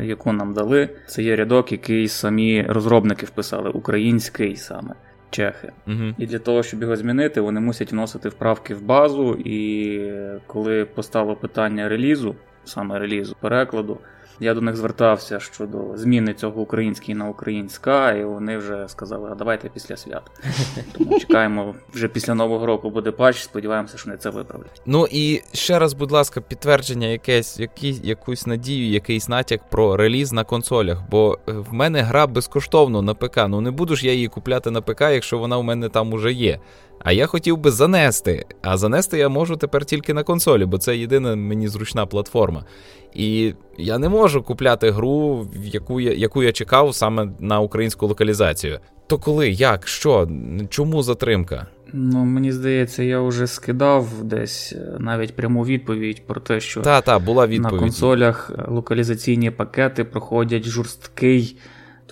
яку 0.01 0.31
нам 0.31 0.53
дали. 0.53 0.89
Це 1.07 1.23
є 1.23 1.35
рядок, 1.35 1.71
який 1.71 2.07
самі 2.07 2.65
розробники 2.69 3.25
вписали, 3.25 3.69
український 3.69 4.55
саме 4.55 4.93
чехи. 5.29 5.71
Угу. 5.87 6.13
І 6.17 6.25
для 6.25 6.39
того, 6.39 6.63
щоб 6.63 6.81
його 6.81 6.95
змінити, 6.95 7.41
вони 7.41 7.59
мусять 7.59 7.91
вносити 7.91 8.29
вправки 8.29 8.75
в 8.75 8.81
базу. 8.81 9.33
І 9.45 9.99
коли 10.47 10.85
постало 10.85 11.35
питання 11.35 11.89
релізу, 11.89 12.35
саме 12.63 12.99
релізу 12.99 13.35
перекладу, 13.39 13.97
я 14.39 14.53
до 14.53 14.61
них 14.61 14.75
звертався 14.75 15.39
щодо 15.39 15.97
зміни 15.97 16.33
цього 16.33 16.61
український 16.61 17.15
на 17.15 17.29
українська, 17.29 18.11
і 18.11 18.23
вони 18.23 18.57
вже 18.57 18.85
сказали, 18.87 19.29
а 19.31 19.35
давайте 19.35 19.69
після 19.69 19.97
свят. 19.97 20.31
Тому 20.97 21.19
чекаємо 21.19 21.75
вже 21.93 22.07
після 22.07 22.35
нового 22.35 22.65
року 22.65 22.89
буде 22.89 23.11
патч, 23.11 23.41
сподіваємося, 23.41 23.97
що 23.97 24.09
вони 24.09 24.17
це 24.17 24.29
виправлять. 24.29 24.81
Ну 24.85 25.07
і 25.11 25.41
ще 25.53 25.79
раз, 25.79 25.93
будь 25.93 26.11
ласка, 26.11 26.41
підтвердження, 26.41 27.07
якесь, 27.07 27.59
які, 27.59 27.95
якусь 28.03 28.47
надію, 28.47 28.89
якийсь 28.89 29.29
натяк 29.29 29.69
про 29.69 29.97
реліз 29.97 30.31
на 30.31 30.43
консолях. 30.43 31.03
Бо 31.11 31.37
е, 31.47 31.51
в 31.51 31.73
мене 31.73 32.01
гра 32.01 32.27
безкоштовно 32.27 33.01
на 33.01 33.13
ПК. 33.13 33.37
Ну 33.47 33.61
не 33.61 33.71
буду 33.71 33.95
ж 33.95 34.07
я 34.07 34.13
її 34.13 34.27
купляти 34.27 34.71
на 34.71 34.81
ПК, 34.81 35.01
якщо 35.01 35.37
вона 35.37 35.57
в 35.57 35.63
мене 35.63 35.89
там 35.89 36.13
уже 36.13 36.31
є. 36.33 36.59
А 36.99 37.11
я 37.11 37.25
хотів 37.25 37.57
би 37.57 37.71
занести. 37.71 38.45
А 38.61 38.77
занести 38.77 39.17
я 39.17 39.29
можу 39.29 39.57
тепер 39.57 39.85
тільки 39.85 40.13
на 40.13 40.23
консолі, 40.23 40.65
бо 40.65 40.77
це 40.77 40.97
єдина 40.97 41.35
мені 41.35 41.67
зручна 41.67 42.05
платформа. 42.05 42.65
І 43.13 43.53
я 43.77 43.97
не 43.97 44.09
можу 44.09 44.43
купляти 44.43 44.91
гру, 44.91 45.47
яку 45.63 45.99
я, 45.99 46.13
яку 46.13 46.43
я 46.43 46.51
чекав 46.51 46.95
саме 46.95 47.27
на 47.39 47.59
українську 47.59 48.07
локалізацію. 48.07 48.79
То 49.07 49.17
коли, 49.17 49.49
як, 49.49 49.87
що, 49.87 50.29
чому 50.69 51.03
затримка? 51.03 51.67
Ну, 51.93 52.25
мені 52.25 52.51
здається, 52.51 53.03
я 53.03 53.21
вже 53.21 53.47
скидав 53.47 54.23
десь 54.23 54.73
е, 54.73 54.97
навіть 54.99 55.35
пряму 55.35 55.65
відповідь 55.65 56.27
про 56.27 56.41
те, 56.41 56.59
що 56.59 56.81
Та, 56.81 57.01
та, 57.01 57.19
була 57.19 57.47
відповідь. 57.47 57.73
на 57.73 57.79
консолях 57.79 58.51
е, 58.59 58.65
локалізаційні 58.67 59.51
пакети 59.51 60.03
проходять 60.03 60.65
жорсткий, 60.65 61.57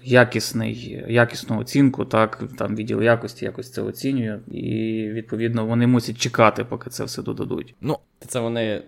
якісний, 0.08 1.06
якісну 1.08 1.60
оцінку, 1.60 2.06
так, 2.06 2.44
там 2.58 2.76
відділ 2.76 3.02
якості 3.02 3.46
якось 3.46 3.72
це 3.72 3.82
оцінює, 3.82 4.40
і 4.52 4.62
відповідно 5.14 5.66
вони 5.66 5.88
мусять 5.88 6.18
чекати, 6.18 6.64
поки 6.64 6.90
це 6.90 7.04
все 7.04 7.22
додадуть. 7.22 7.76
Ну, 7.82 7.98
Це 8.28 8.40
вони 8.40 8.82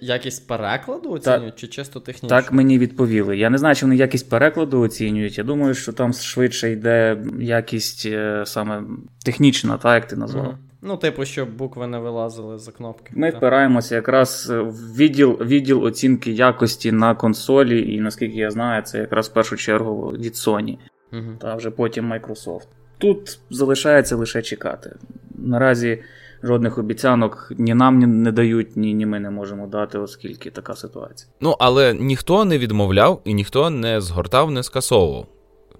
якість 0.00 0.48
перекладу 0.48 1.10
оцінюють 1.10 1.56
чи 1.56 1.66
чисто 1.66 2.00
технічно? 2.00 2.28
Так 2.28 2.52
мені 2.52 2.78
відповіли. 2.78 3.36
Я 3.36 3.50
не 3.50 3.58
знаю, 3.58 3.74
чи 3.74 3.86
вони 3.86 3.96
якість 3.96 4.30
перекладу 4.30 4.80
оцінюють. 4.80 5.38
Я 5.38 5.44
думаю, 5.44 5.74
що 5.74 5.92
там 5.92 6.12
швидше 6.12 6.72
йде 6.72 7.24
якість 7.40 8.06
е, 8.06 8.42
саме 8.46 8.82
технічна, 9.24 9.78
так 9.78 9.94
як 9.94 10.08
ти 10.08 10.16
назвав. 10.16 10.44
Мгм. 10.44 10.58
Ну, 10.86 10.96
типу, 10.96 11.24
щоб 11.24 11.56
букви 11.56 11.86
не 11.86 11.98
вилазили 11.98 12.58
за 12.58 12.72
кнопки. 12.72 13.12
Ми 13.16 13.30
Так. 13.30 13.36
впираємося 13.36 13.94
якраз 13.94 14.50
в 14.50 14.96
відділ, 14.96 15.38
відділ 15.40 15.84
оцінки 15.84 16.32
якості 16.32 16.92
на 16.92 17.14
консолі, 17.14 17.94
і 17.94 18.00
наскільки 18.00 18.36
я 18.36 18.50
знаю, 18.50 18.82
це 18.82 18.98
якраз 18.98 19.28
в 19.28 19.32
першу 19.32 19.56
чергу 19.56 20.08
від 20.18 20.32
Sony, 20.34 20.78
Мгм. 21.12 21.36
та 21.40 21.54
вже 21.54 21.70
потім 21.70 22.12
Microsoft. 22.12 22.66
Тут 22.98 23.38
залишається 23.50 24.16
лише 24.16 24.42
чекати. 24.42 24.96
Наразі 25.34 26.02
жодних 26.42 26.78
обіцянок 26.78 27.52
ні 27.58 27.74
нам 27.74 27.98
ні- 27.98 28.06
не 28.06 28.32
дають, 28.32 28.76
ні, 28.76 28.94
ні 28.94 29.06
ми 29.06 29.20
не 29.20 29.30
можемо 29.30 29.66
дати, 29.66 29.98
оскільки 29.98 30.50
така 30.50 30.74
ситуація. 30.74 31.32
Ну, 31.40 31.56
але 31.58 31.94
ніхто 31.94 32.44
не 32.44 32.58
відмовляв 32.58 33.20
і 33.24 33.34
ніхто 33.34 33.70
не 33.70 34.00
згортав, 34.00 34.50
не 34.50 34.62
скасовував. 34.62 35.26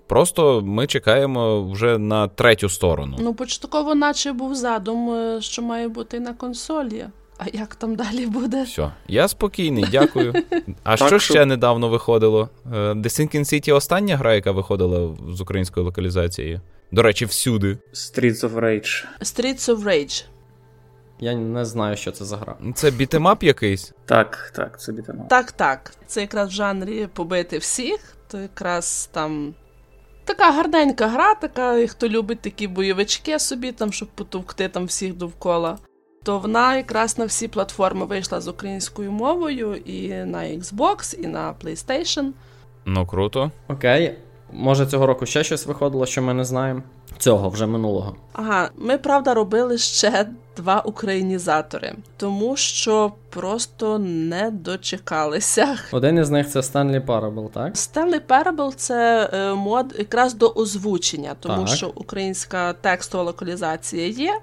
Просто 0.07 0.63
ми 0.63 0.87
чекаємо 0.87 1.71
вже 1.71 1.99
на 1.99 2.29
третю 2.29 2.69
сторону. 2.69 3.17
Ну, 3.21 3.35
початково, 3.35 3.95
наче 3.95 4.33
був 4.33 4.55
задум, 4.55 5.11
е, 5.11 5.41
що 5.41 5.63
має 5.63 5.89
бути 5.89 6.21
на 6.21 6.35
консолі. 6.35 7.07
А 7.39 7.45
як 7.53 7.75
там 7.75 7.97
далі 7.97 8.27
буде? 8.27 8.63
Все, 8.63 8.91
я 9.09 9.29
спокійний, 9.29 9.85
дякую. 9.91 10.35
А 10.83 10.97
що 10.97 11.19
ще 11.19 11.47
недавно 11.47 11.89
виходило? 11.89 12.49
Е, 12.67 12.77
The 12.77 13.05
Sinking 13.05 13.41
City 13.41 13.75
остання 13.75 14.17
гра, 14.17 14.35
яка 14.35 14.53
виходила 14.53 15.17
з 15.29 15.41
українською 15.41 15.87
локалізацією. 15.87 16.61
До 16.93 17.03
речі, 17.03 17.25
всюди. 17.25 17.79
Streets 17.93 18.41
of 18.41 18.55
Rage. 18.55 19.05
Streets 19.21 19.75
of 19.75 19.83
Rage. 19.83 20.25
Я 21.21 21.35
не 21.35 21.65
знаю, 21.65 21.97
що 21.97 22.13
це 22.13 22.25
за 22.25 22.37
гра. 22.37 22.57
Це 22.75 22.91
бітемап 22.91 23.43
якийсь. 23.43 23.93
Так, 24.05 24.53
так, 24.57 24.81
це 24.81 24.93
бітема. 24.93 25.25
Так, 25.25 25.53
так. 25.53 25.93
Це 26.07 26.21
якраз 26.21 26.49
в 26.49 26.53
жанрі 26.53 27.09
побити 27.15 27.59
всіх, 27.59 28.17
то 28.31 28.39
якраз 28.39 29.09
там. 29.13 29.55
Така 30.25 30.51
гарненька 30.51 31.07
гра, 31.07 31.35
така, 31.35 31.79
і 31.79 31.89
хто 31.89 32.09
любить 32.09 32.41
такі 32.41 32.69
бойовички 32.69 33.39
собі, 33.39 33.73
там, 33.73 33.93
щоб 33.93 34.09
потовкти 34.09 34.69
там 34.69 34.85
всіх 34.85 35.15
довкола. 35.15 35.79
То 36.23 36.39
вона 36.39 36.77
якраз 36.77 37.19
на 37.19 37.25
всі 37.25 37.49
платформи 37.49 38.05
вийшла 38.05 38.41
з 38.41 38.49
українською 38.49 39.13
мовою, 39.13 39.77
і 39.77 40.09
на 40.09 40.39
Xbox, 40.39 41.21
і 41.21 41.27
на 41.27 41.55
PlayStation. 41.65 42.31
Ну, 42.85 43.07
круто. 43.07 43.51
Окей. 43.69 44.19
Може, 44.53 44.87
цього 44.87 45.07
року 45.07 45.27
ще 45.27 45.45
щось 45.45 45.67
виходило, 45.67 46.07
що 46.07 46.23
ми 46.23 46.35
не 46.35 46.45
знаємо. 46.45 46.83
Цього 47.19 47.49
вже 47.49 47.67
минулого. 47.67 48.17
Ага, 48.33 48.71
ми 48.77 48.99
правда 48.99 49.35
робили 49.35 49.79
ще 49.79 50.27
два 50.57 50.81
українізатори, 50.81 51.95
тому 52.17 52.57
що 52.57 53.13
просто 53.31 53.99
не 53.99 54.51
дочекалися. 54.51 55.79
Один 55.93 56.19
із 56.19 56.31
них 56.31 56.51
це 56.51 56.61
Stanley 56.61 57.07
Parable, 57.07 57.49
так? 57.51 57.75
Stanley 57.75 58.21
Parable– 58.29 58.75
це 58.77 59.31
е, 59.33 59.55
мод 59.55 59.95
якраз 59.99 60.35
до 60.35 60.49
озвучення, 60.49 61.37
тому 61.41 61.65
Так. 61.65 61.69
що 61.77 61.93
українська 61.95 62.73
текстова 62.73 63.25
локалізація 63.25 64.07
є. 64.09 64.41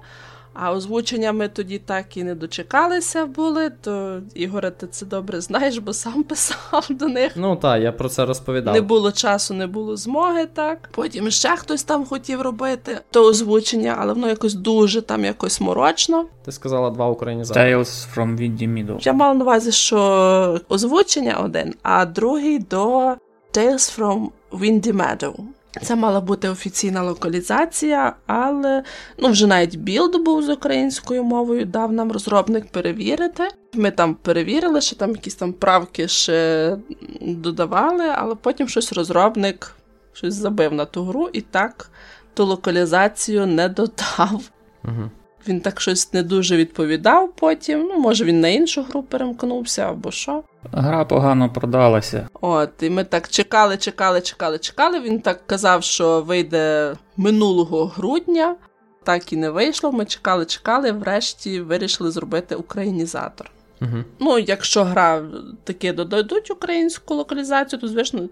А 0.54 0.72
озвучення 0.72 1.32
ми 1.32 1.48
тоді 1.48 1.78
так 1.78 2.16
і 2.16 2.24
не 2.24 2.34
дочекалися 2.34 3.26
були. 3.26 3.70
То 3.80 4.20
Ігоре, 4.34 4.70
ти 4.70 4.86
це 4.86 5.06
добре 5.06 5.40
знаєш, 5.40 5.78
бо 5.78 5.92
сам 5.92 6.22
писав 6.28 6.86
до 6.90 7.08
них. 7.08 7.32
Ну 7.36 7.56
так, 7.56 7.82
я 7.82 7.92
про 7.92 8.08
це 8.08 8.26
розповідав. 8.26 8.74
Не 8.74 8.80
було 8.80 9.12
часу, 9.12 9.54
не 9.54 9.66
було 9.66 9.96
змоги, 9.96 10.46
так. 10.46 10.88
Потім 10.92 11.30
ще 11.30 11.56
хтось 11.56 11.82
там 11.82 12.04
хотів 12.04 12.40
робити 12.40 13.00
то 13.10 13.24
озвучення, 13.26 13.96
але 14.00 14.12
воно 14.12 14.28
якось 14.28 14.54
дуже 14.54 15.02
там 15.02 15.24
якось 15.24 15.60
морочно. 15.60 16.26
Ти 16.44 16.52
сказала 16.52 16.90
два 16.90 17.08
українізатори. 17.08 17.76
Tales 17.76 18.06
from 18.16 18.36
Windy 18.36 18.68
Meadow. 18.68 18.98
Я 19.02 19.12
мала 19.12 19.34
на 19.34 19.44
увазі, 19.44 19.72
що 19.72 20.60
озвучення 20.68 21.36
один, 21.44 21.74
а 21.82 22.06
другий 22.06 22.58
до 22.58 23.14
Tales 23.54 23.98
from 23.98 24.28
Windy 24.52 24.92
Meadow. 24.92 25.34
Це 25.80 25.96
мала 25.96 26.20
бути 26.20 26.48
офіційна 26.48 27.02
локалізація, 27.02 28.16
але 28.26 28.84
ну 29.18 29.28
вже 29.28 29.46
навіть 29.46 29.76
білд 29.76 30.24
був 30.24 30.42
з 30.42 30.48
українською 30.48 31.24
мовою, 31.24 31.64
дав 31.64 31.92
нам 31.92 32.12
розробник 32.12 32.66
перевірити. 32.66 33.48
Ми 33.74 33.90
там 33.90 34.14
перевірили, 34.14 34.80
що 34.80 34.96
там 34.96 35.10
якісь 35.10 35.34
там 35.34 35.52
правки 35.52 36.08
ще 36.08 36.76
додавали, 37.20 38.04
але 38.08 38.34
потім 38.34 38.68
щось 38.68 38.92
розробник 38.92 39.76
щось 40.12 40.34
забив 40.34 40.72
на 40.72 40.84
ту 40.84 41.04
гру 41.04 41.30
і 41.32 41.40
так 41.40 41.90
ту 42.34 42.44
локалізацію 42.44 43.46
не 43.46 43.68
додав. 43.68 44.42
Угу. 44.84 45.10
Він 45.48 45.60
так 45.60 45.80
щось 45.80 46.12
не 46.12 46.22
дуже 46.22 46.56
відповідав 46.56 47.32
потім. 47.36 47.80
Ну, 47.80 47.98
може, 47.98 48.24
він 48.24 48.40
на 48.40 48.48
іншу 48.48 48.82
гру 48.82 49.02
перемкнувся 49.02 49.82
або 49.82 50.10
що. 50.10 50.42
Гра 50.72 51.04
погано 51.04 51.52
продалася. 51.52 52.28
От, 52.40 52.70
і 52.80 52.90
ми 52.90 53.04
так 53.04 53.28
чекали, 53.28 53.76
чекали, 53.76 54.20
чекали, 54.20 54.58
чекали. 54.58 55.00
Він 55.00 55.20
так 55.20 55.46
казав, 55.46 55.82
що 55.84 56.20
вийде 56.20 56.94
минулого 57.16 57.86
грудня. 57.86 58.56
Так 59.04 59.32
і 59.32 59.36
не 59.36 59.50
вийшло. 59.50 59.92
Ми 59.92 60.04
чекали, 60.04 60.44
чекали, 60.44 60.92
врешті 60.92 61.60
вирішили 61.60 62.10
зробити 62.10 62.54
українізатор. 62.54 63.50
Угу. 63.80 64.04
Ну, 64.18 64.38
якщо 64.38 64.84
гра 64.84 65.22
таки 65.64 65.92
додадуть 65.92 66.50
українську 66.50 67.14
локалізацію, 67.14 67.80
то 67.80 67.88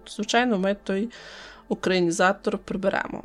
звичайно 0.07 0.57
ми 0.57 0.75
той 0.83 1.09
українізатор 1.67 2.57
приберемо. 2.57 3.23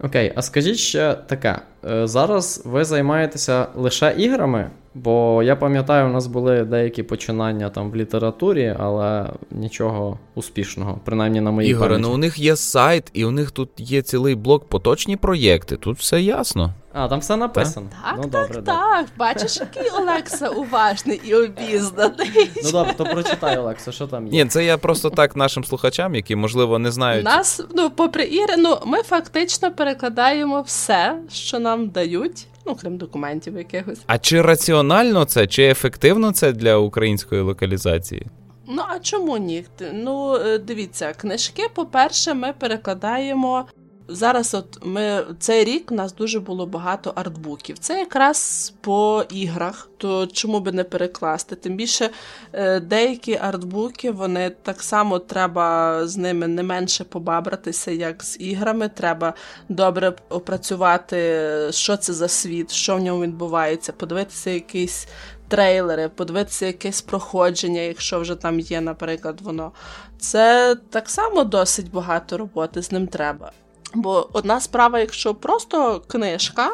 Окей, 0.00 0.32
а 0.36 0.42
скажіть 0.42 0.76
ще 0.76 1.14
таке: 1.14 1.58
е, 1.90 2.06
зараз 2.06 2.62
ви 2.64 2.84
займаєтеся 2.84 3.66
лише 3.74 4.14
іграми? 4.18 4.70
Бо 4.94 5.42
я 5.42 5.56
пам'ятаю, 5.56 6.06
у 6.06 6.12
нас 6.12 6.26
були 6.26 6.64
деякі 6.64 7.02
починання 7.02 7.70
там 7.70 7.90
в 7.90 7.96
літературі, 7.96 8.76
але 8.78 9.30
нічого 9.50 10.18
успішного, 10.34 11.00
принаймні 11.04 11.40
на 11.40 11.50
моїй 11.50 11.70
Ігоре, 11.70 11.88
пам'яті. 11.88 12.08
ну 12.08 12.14
у 12.14 12.16
них 12.18 12.38
є 12.38 12.56
сайт, 12.56 13.10
і 13.12 13.24
у 13.24 13.30
них 13.30 13.50
тут 13.50 13.68
є 13.76 14.02
цілий 14.02 14.34
блок 14.34 14.64
поточні 14.68 15.16
проєкти. 15.16 15.76
Тут 15.76 15.98
все 15.98 16.20
ясно. 16.20 16.74
А, 16.92 17.08
там 17.08 17.20
все 17.20 17.36
написано. 17.36 17.86
Так, 18.04 18.14
ну, 18.16 18.22
так, 18.22 18.30
добре, 18.30 18.48
добре. 18.48 18.62
так. 18.62 19.06
Бачиш, 19.18 19.56
який 19.60 19.90
Олекса 19.90 20.48
уважний 20.48 21.20
і 21.24 21.34
обізнаний. 21.34 22.50
Ну 22.64 22.70
добре, 22.72 22.94
то 22.96 23.04
прочитай, 23.04 23.58
Олексо, 23.58 23.92
що 23.92 24.06
там 24.06 24.26
є. 24.26 24.44
Ні, 24.44 24.50
це 24.50 24.64
я 24.64 24.78
просто 24.78 25.10
так 25.10 25.36
нашим 25.36 25.64
слухачам, 25.64 26.14
які, 26.14 26.36
можливо, 26.36 26.78
не 26.78 26.90
знають. 26.90 27.24
Нас, 27.24 27.62
ну, 27.74 27.90
попри 27.90 28.24
Іри, 28.24 28.56
ну, 28.58 28.78
ми 28.86 29.02
фактично 29.02 29.70
перекладаємо 29.72 30.60
все, 30.62 31.16
що 31.32 31.58
нам 31.58 31.88
дають, 31.88 32.46
ну, 32.66 32.74
крім 32.74 32.96
документів 32.96 33.56
якихось. 33.56 34.00
А 34.06 34.18
чи 34.18 34.42
раціонально 34.42 35.24
це, 35.24 35.46
чи 35.46 35.64
ефективно 35.64 36.32
це 36.32 36.52
для 36.52 36.76
української 36.76 37.40
локалізації? 37.40 38.26
Ну, 38.68 38.82
а 38.88 38.98
чому 38.98 39.38
ні? 39.38 39.64
Ну, 39.92 40.36
е, 40.36 40.58
дивіться, 40.58 41.12
книжки, 41.12 41.62
по-перше, 41.74 42.34
ми 42.34 42.52
перекладаємо. 42.52 43.66
Зараз, 44.08 44.54
от 44.54 44.78
ми 44.82 45.24
цей 45.38 45.64
рік 45.64 45.92
у 45.92 45.94
нас 45.94 46.14
дуже 46.14 46.40
було 46.40 46.66
багато 46.66 47.12
артбуків. 47.14 47.78
Це 47.78 47.98
якраз 47.98 48.72
по 48.80 49.24
іграх, 49.30 49.88
то 49.96 50.26
чому 50.26 50.60
би 50.60 50.72
не 50.72 50.84
перекласти? 50.84 51.56
Тим 51.56 51.76
більше 51.76 52.10
е, 52.52 52.80
деякі 52.80 53.36
артбуки, 53.36 54.10
вони 54.10 54.50
так 54.50 54.82
само 54.82 55.18
треба 55.18 56.00
з 56.06 56.16
ними 56.16 56.46
не 56.46 56.62
менше 56.62 57.04
побабратися, 57.04 57.90
як 57.90 58.24
з 58.24 58.40
іграми. 58.40 58.88
Треба 58.88 59.34
добре 59.68 60.12
опрацювати, 60.28 61.48
що 61.70 61.96
це 61.96 62.12
за 62.12 62.28
світ, 62.28 62.72
що 62.72 62.96
в 62.96 63.00
ньому 63.00 63.22
відбувається, 63.22 63.92
подивитися 63.92 64.50
якийсь 64.50 65.06
трейлери, 65.48 66.08
подивитися 66.08 66.66
якесь 66.66 67.02
проходження, 67.02 67.80
якщо 67.80 68.20
вже 68.20 68.34
там 68.34 68.60
є, 68.60 68.80
наприклад, 68.80 69.40
воно. 69.40 69.72
Це 70.18 70.76
так 70.90 71.10
само 71.10 71.44
досить 71.44 71.90
багато 71.90 72.38
роботи, 72.38 72.82
з 72.82 72.92
ним 72.92 73.06
треба. 73.06 73.52
Бо 73.94 74.28
одна 74.32 74.60
справа, 74.60 74.98
якщо 74.98 75.34
просто 75.34 76.02
книжка, 76.06 76.70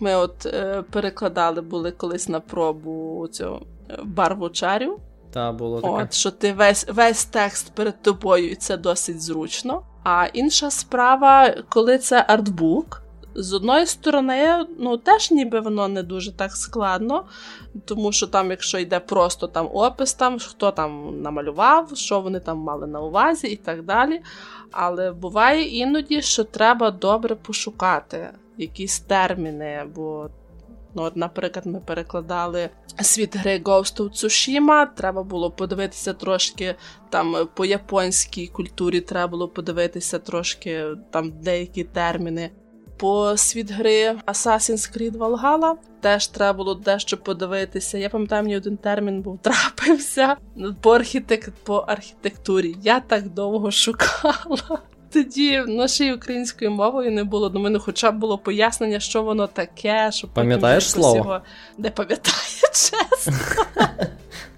ми 0.00 0.14
от 0.14 0.46
е, 0.46 0.84
перекладали 0.90 1.60
були 1.60 1.90
колись 1.90 2.28
на 2.28 2.40
пробу 2.40 3.28
цю 3.32 3.60
е, 3.90 3.98
барву 4.04 4.48
чарю. 4.48 4.98
Та 5.32 5.52
було 5.52 5.80
таке. 5.80 5.94
От, 5.94 6.14
що 6.14 6.30
ти 6.30 6.52
весь 6.52 6.86
весь 6.88 7.24
текст 7.24 7.74
перед 7.74 8.02
тобою, 8.02 8.50
і 8.50 8.54
це 8.54 8.76
досить 8.76 9.22
зручно. 9.22 9.82
А 10.04 10.26
інша 10.32 10.70
справа, 10.70 11.54
коли 11.68 11.98
це 11.98 12.24
артбук, 12.28 13.01
з 13.34 13.52
одної 13.52 13.86
сторони, 13.86 14.66
ну 14.78 14.96
теж 14.96 15.30
ніби 15.30 15.60
воно 15.60 15.88
не 15.88 16.02
дуже 16.02 16.32
так 16.32 16.52
складно, 16.52 17.24
тому 17.84 18.12
що 18.12 18.26
там, 18.26 18.50
якщо 18.50 18.78
йде 18.78 19.00
просто 19.00 19.46
там 19.46 19.68
опис, 19.72 20.14
там 20.14 20.38
хто 20.38 20.70
там 20.70 21.22
намалював, 21.22 21.96
що 21.96 22.20
вони 22.20 22.40
там 22.40 22.58
мали 22.58 22.86
на 22.86 23.00
увазі 23.00 23.46
і 23.46 23.56
так 23.56 23.82
далі. 23.82 24.22
Але 24.70 25.12
буває 25.12 25.68
іноді, 25.68 26.22
що 26.22 26.44
треба 26.44 26.90
добре 26.90 27.34
пошукати 27.34 28.30
якісь 28.58 29.00
терміни, 29.00 29.84
бо. 29.94 30.30
Ну, 30.94 31.02
от, 31.02 31.16
наприклад, 31.16 31.66
ми 31.66 31.80
перекладали 31.80 32.70
світ 33.02 33.36
гри 33.36 33.58
Ghost 33.58 33.96
of 33.96 34.10
Tsushima, 34.10 34.86
Треба 34.94 35.22
було 35.22 35.50
подивитися 35.50 36.12
трошки 36.12 36.74
там 37.10 37.48
по 37.54 37.64
японській 37.64 38.46
культурі, 38.46 39.00
треба 39.00 39.26
було 39.30 39.48
подивитися 39.48 40.18
трошки 40.18 40.84
там 41.10 41.32
деякі 41.40 41.84
терміни. 41.84 42.50
По 43.02 43.36
світ 43.36 43.70
гри 43.70 44.16
Assassin's 44.26 44.98
Creed 44.98 45.12
Valhalla 45.18 45.74
теж 46.00 46.26
треба 46.26 46.52
було 46.52 46.74
дещо 46.74 47.16
подивитися. 47.16 47.98
Я 47.98 48.08
пам'ятаю, 48.08 48.42
мені 48.42 48.56
один 48.56 48.76
термін 48.76 49.22
був 49.22 49.38
трапився 49.42 50.36
по 50.80 50.90
архітек... 50.90 51.50
по 51.64 51.76
архітектурі. 51.76 52.76
Я 52.82 53.00
так 53.00 53.28
довго 53.28 53.70
шукала. 53.70 54.78
Тоді 55.12 55.58
нашою 55.66 56.16
українською 56.16 56.70
мовою 56.70 57.10
не 57.10 57.24
було. 57.24 57.48
До 57.48 57.58
мене 57.58 57.78
хоча 57.78 58.10
б 58.10 58.18
було 58.18 58.38
пояснення, 58.38 59.00
що 59.00 59.22
воно 59.22 59.46
таке, 59.46 60.10
що 60.12 60.28
Пам'ятаєш 60.28 60.90
слово? 60.90 61.16
Його... 61.16 61.40
Не 61.78 61.90
пам'ятаю, 61.90 62.36
чесно. 62.72 63.34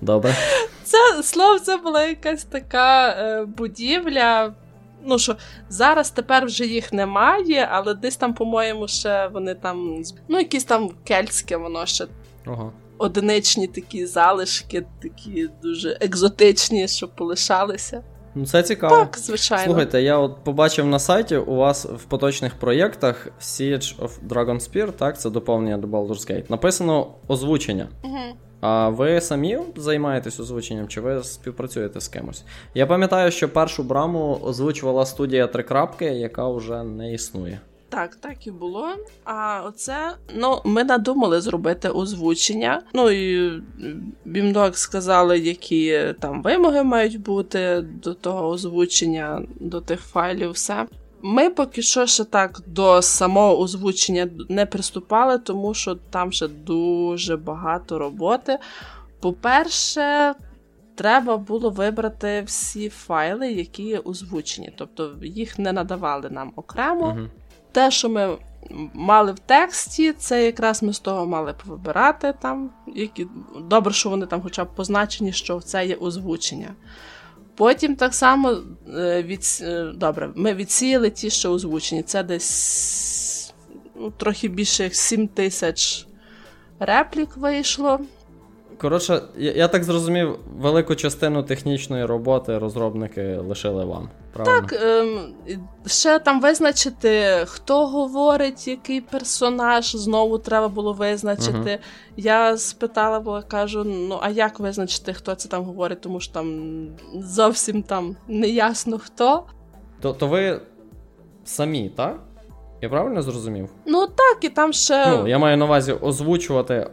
Добре. 0.01 0.35
Це 0.83 1.23
слово 1.23 1.59
це 1.59 1.77
була 1.77 2.05
якась 2.05 2.45
така 2.45 3.09
е, 3.09 3.45
будівля. 3.45 4.55
Ну 5.07 5.19
що 5.19 5.37
зараз 5.69 6.11
тепер 6.11 6.47
вже 6.47 6.67
їх 6.67 6.93
немає, 6.93 7.69
але 7.73 7.95
десь 7.95 8.17
там, 8.17 8.35
по-моєму, 8.35 8.89
ще 8.89 9.29
вони 9.29 9.55
там. 9.55 10.03
Ну, 10.29 10.39
якісь 10.39 10.65
там 10.65 10.91
кельтське, 11.05 11.57
воно 11.57 11.87
ще 11.87 12.07
Ага. 12.47 12.73
одиничні 12.99 13.67
такі 13.67 14.07
залишки, 14.07 14.85
такі 15.03 15.49
дуже 15.63 15.99
екзотичні, 16.01 16.89
що 16.89 17.09
полишалися. 17.09 18.03
Ну, 18.35 18.47
це 18.47 18.63
цікаво. 18.63 18.97
Так, 18.97 19.19
звичайно. 19.19 19.65
Слухайте, 19.65 20.03
я 20.03 20.19
от 20.19 20.45
побачив 20.45 20.87
на 20.87 20.99
сайті 20.99 21.37
у 21.37 21.55
вас 21.55 21.87
в 21.87 22.05
поточних 22.05 22.55
проєктах 22.55 23.29
Siege 23.41 23.99
of 23.99 24.11
Dragonspear, 24.29 24.93
так, 24.93 25.21
це 25.21 25.31
доповнення 25.31 25.79
до 25.79 25.87
Baldur's 25.87 26.31
Gate. 26.31 26.51
Написано 26.51 27.15
озвучення. 27.29 27.89
Угу. 28.05 28.19
А 28.67 28.89
ви 28.89 29.21
самі 29.21 29.59
займаєтесь 29.77 30.41
озвученням, 30.41 30.89
чи 30.89 31.01
ви 31.01 31.25
співпрацюєте 31.25 32.01
з 32.01 32.09
кимось? 32.09 32.45
Я 32.75 32.87
пам'ятаю, 32.87 33.31
що 33.31 33.49
першу 33.49 33.83
браму 33.83 34.41
озвучувала 34.43 35.07
студія 35.07 35.47
Трикрапки, 35.47 36.05
яка 36.05 36.49
вже 36.49 36.83
не 36.83 37.15
існує. 37.15 37.61
Так, 37.89 38.17
так 38.17 38.47
і 38.47 38.51
було. 38.51 38.89
А 39.25 39.63
оце, 39.67 40.15
ну, 40.35 40.61
ми 40.65 40.85
надумали 40.85 41.41
зробити 41.41 41.89
озвучення. 41.89 42.83
Ну 42.95 43.11
і 43.11 43.53
Бімдог 44.25 44.77
сказали, 44.77 45.39
які 45.39 46.15
там 46.21 46.43
вимоги 46.43 46.83
мають 46.83 47.21
бути 47.21 47.85
до 48.03 48.15
того 48.15 48.49
озвучення, 48.49 49.43
до 49.61 49.81
тих 49.81 50.01
файлів, 50.01 50.51
все. 50.51 50.87
Ми 51.27 51.51
поки 51.51 51.83
що 51.83 52.07
ще 52.07 52.25
так 52.25 52.61
до 52.67 53.03
самого 53.03 53.61
озвучення 53.61 54.29
не 54.49 54.67
приступали, 54.67 55.39
тому 55.39 55.75
що 55.75 55.95
там 55.95 56.33
ще 56.33 56.49
дуже 56.49 57.37
багато 57.37 57.99
роботи. 57.99 58.59
По-перше, 59.21 60.35
треба 60.95 61.37
було 61.37 61.71
вибрати 61.71 62.43
всі 62.47 62.89
файли, 62.89 63.53
які 63.53 63.83
є 63.83 63.99
озвучені, 63.99 64.73
тобто 64.77 65.13
їх 65.23 65.59
не 65.59 65.73
надавали 65.73 66.31
нам 66.31 66.53
окремо. 66.57 67.09
Угу. 67.09 67.29
Те, 67.73 67.91
що 67.91 68.09
ми 68.09 68.37
мали 68.95 69.33
в 69.33 69.39
тексті, 69.39 70.13
це 70.13 70.45
якраз 70.45 70.83
ми 70.83 70.93
з 70.93 70.99
того 70.99 71.27
мали 71.27 71.55
повибирати 71.65 72.35
там. 72.41 72.71
Які... 72.95 73.27
Добре, 73.61 73.93
що 73.93 74.11
вони 74.11 74.27
там 74.27 74.43
хоча 74.43 74.65
б 74.65 74.75
позначені, 74.75 75.33
що 75.33 75.61
це 75.61 75.87
є 75.87 75.95
озвучення. 75.95 76.75
Потім 77.57 77.97
так 77.97 78.15
само 78.15 78.63
від... 78.99 79.65
добре, 79.95 80.31
ми 80.35 80.55
відсіяли 80.55 81.11
ті, 81.11 81.31
що 81.31 81.53
озвучені. 81.53 82.03
Це 82.03 82.23
десь 82.23 83.55
ну, 83.95 84.11
трохи 84.11 84.49
більше 84.49 84.85
як 84.85 84.95
7 84.95 85.29
тисяч 85.29 86.07
реплік 86.79 87.37
вийшло. 87.37 88.01
Коротше, 88.79 89.23
я, 89.37 89.53
я 89.53 89.69
так 89.69 89.85
зрозумів, 89.85 90.39
велику 90.59 90.95
частину 90.95 91.43
технічної 91.43 92.05
роботи 92.05 92.59
розробники 92.59 93.37
лишили 93.37 93.85
вам. 93.85 94.11
правильно? 94.33 94.69
Так, 94.69 94.83
ем, 94.83 95.35
ще 95.87 96.19
там 96.19 96.41
визначити, 96.41 97.45
хто 97.47 97.87
говорить, 97.87 98.69
який 98.69 99.01
персонаж, 99.01 99.97
знову 99.97 100.39
треба 100.39 100.69
було 100.69 100.93
визначити. 100.93 101.71
Угу. 101.71 101.83
Я 102.17 102.57
спитала, 102.57 103.21
бо 103.21 103.43
кажу: 103.49 103.85
ну 103.85 104.19
а 104.23 104.31
як 104.31 104.61
визначити, 104.61 105.13
хто 105.13 105.35
це 105.35 105.49
там 105.49 105.65
говорить, 105.65 106.01
тому 106.01 106.21
що 106.21 106.33
там 106.33 106.89
зовсім 107.15 107.83
там 107.83 108.17
не 108.29 108.49
ясно 108.49 108.99
хто. 108.99 109.45
То, 110.01 110.13
то 110.13 110.27
ви 110.27 110.61
самі, 111.45 111.89
так? 111.97 112.21
Я 112.85 112.91
правильно 112.91 113.23
зрозумів? 113.23 113.69
Ну 113.87 114.07
так, 114.07 114.45
і 114.45 114.49
там 114.49 114.73
ще. 114.73 115.07
Ну, 115.07 115.29
я 115.29 115.39
маю 115.39 115.57
на 115.57 115.65
увазі 115.65 115.93
озвучувати 115.93 116.75
е, 116.75 116.91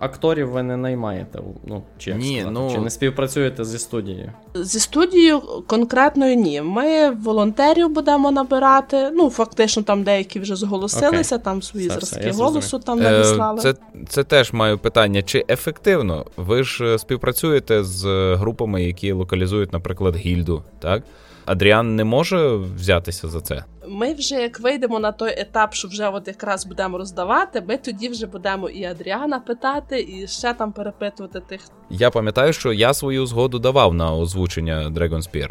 акторів 0.00 0.48
ви 0.48 0.62
не 0.62 0.76
наймаєте. 0.76 1.38
Ну, 1.64 1.82
чи 1.98 2.14
ні, 2.14 2.40
сказати? 2.40 2.50
ну... 2.50 2.70
Чи 2.74 2.78
не 2.78 2.90
співпрацюєте 2.90 3.64
зі 3.64 3.78
студією? 3.78 4.32
Зі 4.54 4.80
студією 4.80 5.40
конкретною 5.66 6.36
ні. 6.36 6.62
Ми 6.62 7.10
волонтерів 7.10 7.88
будемо 7.88 8.30
набирати. 8.30 9.10
Ну, 9.12 9.30
фактично, 9.30 9.82
там 9.82 10.02
деякі 10.02 10.40
вже 10.40 10.56
зголосилися, 10.56 11.36
okay. 11.36 11.42
там 11.42 11.62
свої 11.62 11.88
все, 11.88 12.00
зразки 12.00 12.30
все, 12.30 12.42
голосу 12.42 12.78
там 12.78 13.00
надіслали. 13.00 13.58
Е, 13.58 13.62
це, 13.62 13.74
це 14.08 14.24
теж 14.24 14.52
маю 14.52 14.78
питання. 14.78 15.22
Чи 15.22 15.44
ефективно? 15.48 16.26
Ви 16.36 16.64
ж 16.64 16.84
е, 16.84 16.98
співпрацюєте 16.98 17.84
з 17.84 18.34
групами, 18.34 18.84
які 18.84 19.12
локалізують, 19.12 19.72
наприклад, 19.72 20.16
гільду, 20.16 20.62
так? 20.80 21.02
Адріан 21.46 21.96
не 21.96 22.04
може 22.04 22.56
взятися 22.56 23.28
за 23.28 23.40
це. 23.40 23.64
Ми 23.88 24.14
вже 24.14 24.34
як 24.34 24.60
вийдемо 24.60 24.98
на 24.98 25.12
той 25.12 25.40
етап, 25.40 25.74
що 25.74 25.88
вже 25.88 26.08
от 26.08 26.28
якраз 26.28 26.66
будемо 26.66 26.98
роздавати, 26.98 27.62
ми 27.68 27.76
тоді 27.76 28.08
вже 28.08 28.26
будемо 28.26 28.68
і 28.68 28.84
Адріана 28.84 29.40
питати, 29.40 30.00
і 30.08 30.26
ще 30.26 30.54
там 30.54 30.72
перепитувати 30.72 31.40
тих. 31.40 31.60
Я 31.90 32.10
пам'ятаю, 32.10 32.52
що 32.52 32.72
я 32.72 32.94
свою 32.94 33.26
згоду 33.26 33.58
давав 33.58 33.94
на 33.94 34.14
озвучення 34.14 34.90
Dragon 34.90 35.22
Spear. 35.22 35.48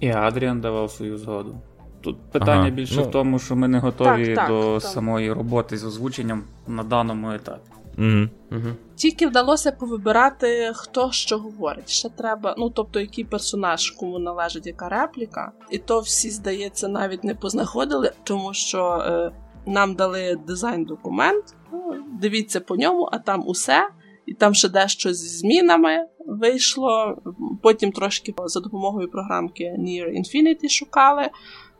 І 0.00 0.08
Адріан 0.08 0.60
давав 0.60 0.90
свою 0.90 1.18
згоду. 1.18 1.56
Тут 2.00 2.16
питання 2.32 2.60
ага, 2.60 2.70
більше 2.70 2.96
ну... 2.96 3.02
в 3.02 3.10
тому, 3.10 3.38
що 3.38 3.56
ми 3.56 3.68
не 3.68 3.78
готові 3.78 4.26
так, 4.26 4.36
так, 4.36 4.48
до 4.48 4.74
так. 4.74 4.82
самої 4.82 5.32
роботи 5.32 5.76
з 5.76 5.84
озвученням 5.84 6.44
на 6.66 6.82
даному 6.82 7.32
етапі. 7.32 7.70
Угу. 7.98 8.28
Угу. 8.50 8.74
Тільки 8.96 9.26
вдалося 9.26 9.72
повибирати, 9.72 10.72
хто 10.74 11.12
що 11.12 11.38
говорить. 11.38 11.88
Ще 11.88 12.08
треба, 12.08 12.54
ну 12.58 12.70
тобто, 12.70 13.00
який 13.00 13.24
персонаж 13.24 13.90
кому 13.90 14.18
належить 14.18 14.66
яка 14.66 14.88
репліка, 14.88 15.52
і 15.70 15.78
то 15.78 16.00
всі, 16.00 16.30
здається, 16.30 16.88
навіть 16.88 17.24
не 17.24 17.34
познаходили, 17.34 18.12
тому 18.24 18.54
що 18.54 19.04
е, 19.06 19.32
нам 19.66 19.94
дали 19.94 20.36
дизайн-документ. 20.46 21.44
Ну, 21.72 21.94
дивіться 22.20 22.60
по 22.60 22.76
ньому, 22.76 23.08
а 23.12 23.18
там 23.18 23.42
усе, 23.46 23.88
і 24.26 24.34
там 24.34 24.54
ще 24.54 24.68
дещо 24.68 25.12
зі 25.12 25.28
змінами 25.28 26.06
вийшло. 26.26 27.22
Потім 27.62 27.92
трошки 27.92 28.34
за 28.46 28.60
допомогою 28.60 29.10
програмки 29.10 29.64
Near 29.64 30.08
Infinity 30.08 30.68
шукали. 30.68 31.30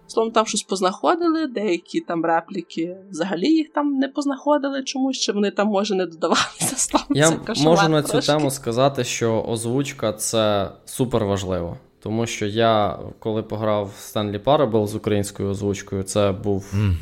Словом, 0.07 0.33
там 0.33 0.47
щось 0.47 0.63
познаходили, 0.63 1.47
деякі 1.47 2.01
там 2.01 2.25
репліки 2.25 2.97
взагалі 3.11 3.49
їх 3.49 3.73
там 3.73 3.93
не 3.93 4.09
познаходили 4.09 4.83
чомусь, 4.83 5.19
чи 5.19 5.33
вони 5.33 5.51
там, 5.51 5.69
може, 5.69 5.95
не 5.95 6.07
додавалися. 6.07 6.77
Словом, 6.77 7.09
Я 7.11 7.41
можу 7.57 7.89
на 7.89 8.03
цю 8.03 8.21
тему 8.21 8.51
сказати, 8.51 9.05
що 9.05 9.45
озвучка 9.49 10.13
це 10.13 10.71
супер 10.85 11.25
важливо. 11.25 11.77
Тому 12.01 12.27
що 12.27 12.47
я, 12.47 12.99
коли 13.19 13.43
пограв 13.43 13.87
в 13.87 14.17
Stanley 14.17 14.45
Parable 14.45 14.87
з 14.87 14.95
українською 14.95 15.51
озвучкою, 15.51 16.03
це 16.03 16.33
був 16.33 16.75
mm. 16.75 16.95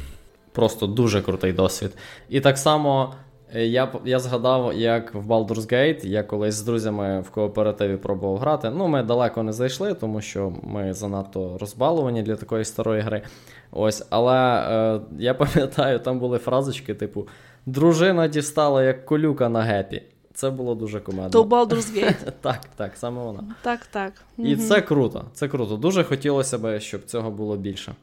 просто 0.52 0.86
дуже 0.86 1.22
крутий 1.22 1.52
досвід. 1.52 1.90
І 2.28 2.40
так 2.40 2.58
само 2.58 3.14
я 3.54 3.92
я 4.04 4.18
згадав, 4.18 4.74
як 4.74 5.14
в 5.14 5.32
Baldur's 5.32 5.72
Gate 5.72 6.06
я 6.06 6.22
колись 6.22 6.54
з 6.54 6.62
друзями 6.62 7.20
в 7.20 7.30
кооперативі 7.30 7.96
пробував 7.96 8.38
грати. 8.38 8.70
Ну, 8.70 8.88
ми 8.88 9.02
далеко 9.02 9.42
не 9.42 9.52
зайшли, 9.52 9.94
тому 9.94 10.20
що 10.20 10.52
ми 10.62 10.92
занадто 10.92 11.58
розбалувані 11.58 12.22
для 12.22 12.36
такої 12.36 12.64
старої 12.64 13.00
гри. 13.00 13.22
Ось, 13.70 14.06
Але 14.10 14.36
е, 14.36 15.00
я 15.18 15.34
пам'ятаю, 15.44 15.98
там 15.98 16.18
були 16.18 16.38
фразочки, 16.38 16.94
типу: 16.94 17.28
Дружина 17.66 18.28
дістала 18.28 18.84
як 18.84 19.06
колюка 19.06 19.48
на 19.48 19.62
гепі. 19.62 20.02
Це 20.34 20.50
було 20.50 20.74
дуже 20.74 21.00
комедно. 21.00 21.30
То 21.30 21.42
Baldur's 21.42 21.94
Gate. 21.96 22.32
Так, 22.40 22.60
так, 22.76 22.92
саме 22.96 23.22
вона. 23.22 23.44
Так, 23.62 23.86
так. 23.86 24.12
І 24.38 24.56
це 24.56 24.80
круто. 24.80 25.24
Це 25.32 25.48
круто. 25.48 25.76
Дуже 25.76 26.04
хотілося 26.04 26.58
б, 26.58 26.80
щоб 26.80 27.04
цього 27.04 27.30
було 27.30 27.56
більше. 27.56 27.94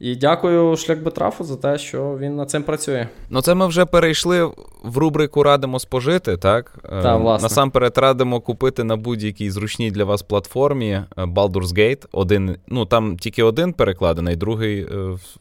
І 0.00 0.16
дякую 0.16 0.76
шлях 0.76 0.98
Бетрафу 0.98 1.44
за 1.44 1.56
те, 1.56 1.78
що 1.78 2.18
він 2.20 2.36
над 2.36 2.50
цим 2.50 2.62
працює. 2.62 3.08
Ну, 3.30 3.40
це 3.40 3.54
ми 3.54 3.66
вже 3.66 3.84
перейшли 3.84 4.44
в 4.84 4.98
рубрику 4.98 5.42
Радимо 5.42 5.78
спожити, 5.78 6.36
так? 6.36 6.78
Та, 6.82 7.14
е, 7.14 7.18
власне. 7.18 7.44
Насамперед 7.44 7.98
радимо 7.98 8.40
купити 8.40 8.84
на 8.84 8.96
будь-якій 8.96 9.50
зручній 9.50 9.90
для 9.90 10.04
вас 10.04 10.22
платформі 10.22 10.90
е, 10.90 11.06
Baldur's 11.16 11.78
Gate. 11.78 12.06
Один, 12.12 12.56
ну 12.68 12.86
там 12.86 13.18
тільки 13.18 13.42
один 13.42 13.72
перекладений, 13.72 14.36
другий 14.36 14.80
е, 14.80 14.86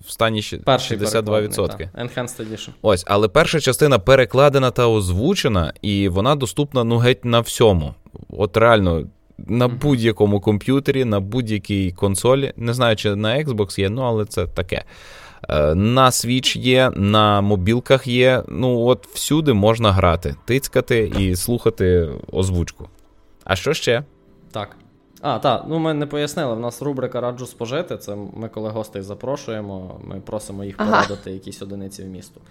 в 0.06 0.12
стані 0.12 0.42
62%. 0.42 1.90
Enhanced 2.00 2.18
Edition. 2.18 2.70
Ось, 2.82 3.04
але 3.08 3.28
перша 3.28 3.60
частина 3.60 4.00
перекладена 4.00 4.72
та 4.72 4.88
озвучена, 4.88 5.74
і 5.82 6.10
вона 6.10 6.36
доступна 6.36 6.84
ну 6.84 6.98
геть 6.98 7.26
на 7.26 7.40
всьому. 7.40 7.94
От 8.30 8.58
реально 8.58 9.04
на 9.38 9.68
будь-якому 9.68 10.40
комп'ютері, 10.40 11.06
на 11.06 11.20
будь-якій 11.20 11.92
консолі. 11.92 12.54
Не 12.58 12.74
знаю, 12.74 12.96
чи 12.96 13.16
на 13.16 13.38
Xbox 13.38 13.80
є, 13.80 13.90
ну 13.90 14.02
але 14.02 14.26
це 14.26 14.48
таке. 14.48 14.84
Е, 15.50 15.76
на 15.76 16.10
Switch 16.10 16.58
є, 16.58 16.92
на 16.96 17.42
мобілках 17.42 18.08
є. 18.08 18.44
Ну, 18.48 18.86
от 18.86 19.08
всюди 19.08 19.54
можна 19.54 19.92
грати, 19.92 20.36
тицькати 20.46 21.12
і 21.20 21.36
слухати 21.36 22.10
озвучку. 22.32 22.90
А 23.44 23.56
що 23.56 23.74
ще? 23.74 24.04
Так. 24.52 24.76
А, 25.22 25.40
так, 25.40 25.66
ну 25.68 25.80
ми 25.80 25.94
не 25.94 26.06
пояснили. 26.06 26.56
В 26.56 26.60
нас 26.60 26.82
рубрика 26.82 27.22
Раджу 27.22 27.46
спожити. 27.46 27.98
Це 27.98 28.16
ми, 28.38 28.50
коли 28.50 28.70
гостей 28.70 29.02
запрошуємо, 29.02 30.00
ми 30.04 30.20
просимо 30.20 30.64
їх 30.64 30.78
порадити 30.78 31.32
якісь 31.32 31.62
одиниці 31.62 32.04
в 32.04 32.08
місту. 32.08 32.42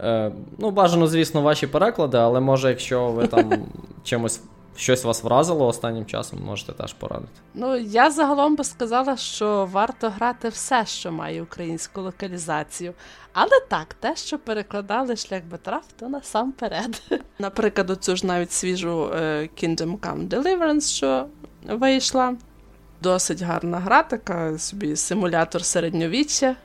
Е, 0.00 0.32
Ну, 0.58 0.70
бажано, 0.70 1.06
звісно, 1.06 1.42
ваші 1.42 1.66
переклади, 1.66 2.18
але 2.18 2.40
може, 2.40 2.68
якщо 2.68 3.08
ви 3.10 3.26
там 3.26 3.52
чимось 4.04 4.40
щось 4.76 5.04
вас 5.04 5.24
вразило 5.24 5.66
останнім 5.66 6.06
часом, 6.06 6.38
можете 6.44 6.72
теж 6.72 6.92
порадити. 6.92 7.32
Ну, 7.54 7.76
я 7.76 8.10
загалом 8.10 8.56
би 8.56 8.64
сказала, 8.64 9.16
що 9.16 9.68
варто 9.72 10.10
грати 10.10 10.48
все, 10.48 10.86
що 10.86 11.12
має 11.12 11.42
українську 11.42 12.00
локалізацію. 12.00 12.94
Але 13.32 13.60
так, 13.68 13.94
те, 13.94 14.16
що 14.16 14.38
перекладали 14.38 15.16
шлях 15.16 15.42
Бетраф, 15.50 15.84
то 15.98 16.08
насамперед. 16.08 17.02
Наприклад, 17.38 17.90
оцю 17.90 18.16
ж 18.16 18.26
навіть 18.26 18.52
свіжу 18.52 19.10
е, 19.14 19.48
Kingdom 19.62 19.98
Come 19.98 20.28
Deliverance, 20.28 20.94
що 20.94 21.26
вийшла. 21.68 22.36
Досить 23.02 23.42
гарна 23.42 23.78
гра, 23.78 24.02
така 24.02 24.58
собі 24.58 24.96
симулятор 24.96 25.64
середньовіччя. 25.64 26.56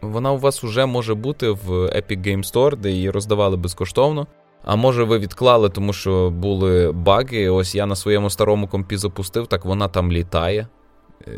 Вона 0.00 0.32
у 0.32 0.38
вас 0.38 0.62
вже 0.62 0.86
може 0.86 1.14
бути 1.14 1.50
в 1.50 1.70
Epic 1.70 2.26
Game 2.26 2.52
Store, 2.52 2.76
де 2.76 2.90
її 2.90 3.10
роздавали 3.10 3.56
безкоштовно. 3.56 4.26
А 4.64 4.76
може 4.76 5.04
ви 5.04 5.18
відклали, 5.18 5.68
тому 5.68 5.92
що 5.92 6.30
були 6.30 6.92
баги. 6.92 7.48
Ось 7.48 7.74
я 7.74 7.86
на 7.86 7.96
своєму 7.96 8.30
старому 8.30 8.68
компі 8.68 8.96
запустив, 8.96 9.46
так 9.46 9.64
вона 9.64 9.88
там 9.88 10.12
літає, 10.12 10.66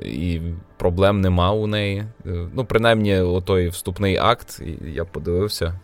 і 0.05 0.41
проблем 0.77 1.21
нема 1.21 1.53
у 1.53 1.67
неї. 1.67 1.99
Е, 2.27 2.49
ну, 2.55 2.65
принаймні, 2.65 3.21
отой 3.21 3.69
вступний 3.69 4.17
акт, 4.17 4.63
я 4.87 5.05
подивився, 5.05 5.81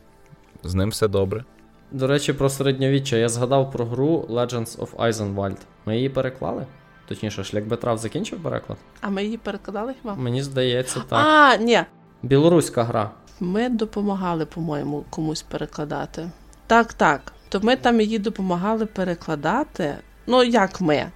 з 0.65 0.75
ним 0.75 0.89
все 0.89 1.09
добре. 1.09 1.45
До 1.93 2.07
речі, 2.07 2.33
про 2.33 2.49
середньовіччя 2.49 3.17
я 3.17 3.29
згадав 3.29 3.71
про 3.71 3.85
гру 3.85 4.27
Legends 4.31 4.79
of 4.79 4.97
Eisenwald. 4.97 5.57
Ми 5.87 5.97
її 5.97 6.09
переклали? 6.09 6.67
Точніше, 7.09 7.45
шлях 7.45 7.65
Бетрав 7.65 7.99
закінчив 7.99 8.43
переклад? 8.43 8.79
А 9.01 9.09
ми 9.09 9.25
її 9.25 9.37
перекладали 9.37 9.95
хіба? 10.03 10.15
Мені 10.15 10.43
здається, 10.43 11.03
так. 11.09 11.27
А, 11.27 11.57
ні. 11.57 11.81
Білоруська 12.23 12.83
гра. 12.85 13.11
Ми 13.41 13.69
допомагали, 13.69 14.47
по-моєму, 14.47 15.05
комусь 15.11 15.43
перекладати. 15.43 16.31
Так, 16.67 16.93
так. 16.93 17.33
То 17.49 17.61
ми 17.61 17.77
там 17.77 18.01
її 18.01 18.19
допомагали 18.19 18.87
перекладати. 18.87 19.97
Ну, 20.27 20.43
як 20.43 20.81
ми? 20.81 21.11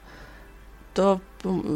То, 0.92 1.20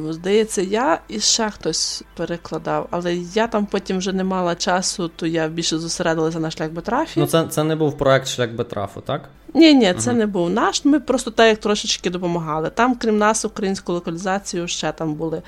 здається, 0.09 0.63
я 0.63 1.01
і 1.09 1.21
ще 1.21 1.51
хтось 1.51 2.03
перекладав, 2.17 2.89
але 2.91 3.15
я 3.15 3.47
там 3.47 3.67
потім 3.67 3.99
вже 3.99 4.13
не 4.13 4.25
мала 4.25 4.55
часу, 4.55 5.09
то 5.17 5.27
я 5.27 5.49
більше 5.49 5.79
зосередилася 5.79 6.41
на 6.41 6.51
шлях 6.51 6.71
Бетрафі. 6.71 7.21
Ну, 7.21 7.27
це 7.27 7.47
це 7.47 7.65
не 7.65 7.77
був 7.77 7.99
проект 7.99 8.29
шлях 8.29 8.51
Бетрафу, 8.51 9.01
так? 9.01 9.29
Ні, 9.55 9.75
ні, 9.75 9.95
це 9.99 10.11
угу. 10.11 10.19
не 10.19 10.27
був 10.27 10.51
наш. 10.51 10.85
Ми 10.85 11.01
просто 11.01 11.31
так 11.31 11.49
як 11.49 11.59
трошечки 11.59 12.11
допомагали. 12.11 12.71
Там, 12.71 12.95
крім 12.95 13.19
нас, 13.19 13.45
українську 13.45 13.93
локалізацію, 13.93 14.69
ще 14.69 14.93
там 14.93 15.15
були 15.15 15.43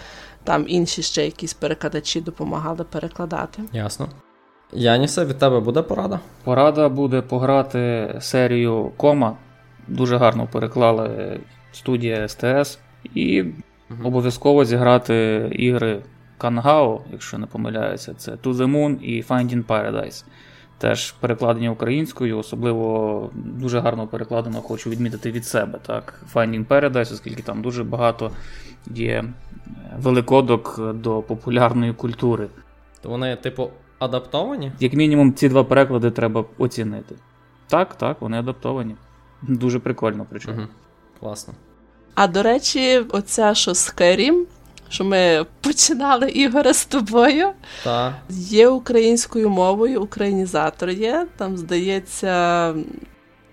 там 0.44 0.64
інші 0.68 1.02
ще 1.02 1.24
якісь 1.24 1.54
перекладачі 1.54 2.20
допомагали 2.20 2.84
перекладати. 2.84 3.62
Ясно. 3.72 4.08
Янісе, 4.72 5.24
від 5.24 5.38
тебе 5.38 5.60
буде 5.60 5.82
порада? 5.82 6.20
Порада 6.44 6.88
буде 6.88 7.22
пограти 7.22 8.14
серію 8.20 8.92
Кома. 8.96 9.36
Дуже 9.88 10.16
гарно 10.16 10.48
переклали 10.52 11.40
студія 11.72 12.28
СТС. 12.28 12.78
І 13.14 13.42
угу. 13.42 13.52
обов'язково 14.04 14.64
зіграти 14.64 15.48
ігри 15.52 16.02
Кангао, 16.38 17.00
якщо 17.12 17.38
не 17.38 17.46
помиляюся, 17.46 18.14
це 18.14 18.32
To 18.32 18.54
the 18.54 18.70
Moon 18.70 19.00
і 19.00 19.22
Finding 19.22 19.64
Paradise. 19.64 20.24
Теж 20.78 21.12
перекладені 21.12 21.68
українською, 21.68 22.38
особливо 22.38 23.30
дуже 23.34 23.80
гарно 23.80 24.06
перекладено, 24.06 24.60
хочу 24.60 24.90
відмітити 24.90 25.30
від 25.30 25.44
себе. 25.44 25.78
так. 25.86 26.22
Finding 26.34 26.66
Paradise, 26.66 27.12
оскільки 27.12 27.42
там 27.42 27.62
дуже 27.62 27.84
багато 27.84 28.30
є 28.86 29.24
великодок 29.98 30.80
до 30.94 31.22
популярної 31.22 31.92
культури. 31.92 32.48
То 33.02 33.08
вони, 33.08 33.36
типу, 33.36 33.70
адаптовані? 33.98 34.72
Як 34.80 34.92
мінімум, 34.92 35.34
ці 35.34 35.48
два 35.48 35.64
переклади 35.64 36.10
треба 36.10 36.44
оцінити. 36.58 37.14
Так, 37.68 37.94
так, 37.94 38.20
вони 38.20 38.38
адаптовані. 38.38 38.94
Дуже 39.42 39.78
прикольно, 39.78 40.26
причому. 40.30 40.56
Угу. 40.58 40.66
Класно. 41.20 41.54
А 42.14 42.26
до 42.26 42.42
речі, 42.42 42.98
оця 42.98 43.54
що 43.54 43.70
Skyrim, 43.70 44.44
що 44.88 45.04
ми 45.04 45.46
починали 45.60 46.30
ігори 46.30 46.74
з 46.74 46.86
тобою. 46.86 47.48
Так. 47.84 48.14
Є 48.30 48.68
українською 48.68 49.50
мовою, 49.50 50.02
українізатор 50.02 50.90
є. 50.90 51.26
Там, 51.36 51.56
здається, 51.56 52.74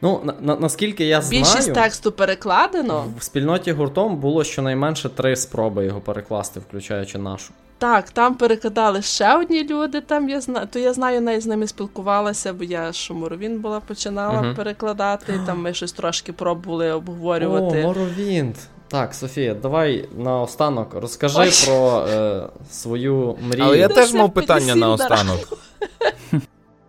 Ну, 0.02 0.22
на, 0.24 0.34
на, 0.42 0.56
наскільки 0.56 1.06
я 1.06 1.22
знаю, 1.22 1.44
більшість 1.44 1.74
тексту 1.74 2.12
перекладено. 2.12 3.06
в 3.20 3.24
спільноті 3.24 3.72
гуртом 3.72 4.18
було 4.18 4.44
щонайменше 4.44 5.10
три 5.10 5.36
спроби 5.36 5.86
його 5.86 6.02
перекласти, 6.02 6.60
включаючи 6.60 7.18
нашу. 7.18 7.54
Так, 7.84 8.10
там 8.10 8.36
перекладали 8.36 9.02
ще 9.02 9.38
одні 9.38 9.68
люди. 9.68 10.02
Там 10.02 10.30
я 10.30 10.42
знаю, 10.42 10.68
то 10.72 10.80
я 10.80 10.94
знаю, 10.94 11.22
навіть 11.22 11.42
з 11.42 11.46
ними 11.46 11.68
спілкувалася, 11.68 12.54
бо 12.54 12.64
я 12.64 12.94
Шуморовін 12.94 13.60
була 13.60 13.80
починала 13.80 14.42
Мгм. 14.42 14.56
перекладати. 14.56 15.40
Там 15.46 15.62
ми 15.62 15.74
щось 15.74 15.92
трошки 15.92 16.34
пробували 16.34 16.92
обговорювати. 16.92 17.80
О, 17.84 17.88
Моровінт. 17.88 18.56
Так, 18.88 19.14
Софія, 19.14 19.54
давай 19.54 20.10
наостанок 20.18 20.94
розкажи 20.94 21.40
Ой. 21.40 21.52
про 21.66 22.06
е, 22.10 22.50
свою 22.72 23.38
мрію. 23.42 23.64
Але 23.66 23.78
я 23.78 23.88
Ти 23.88 23.94
теж 23.94 24.14
мав 24.14 24.34
питання 24.34 24.60
підсів 24.60 24.78
на 24.82 24.92
останок. 24.92 25.58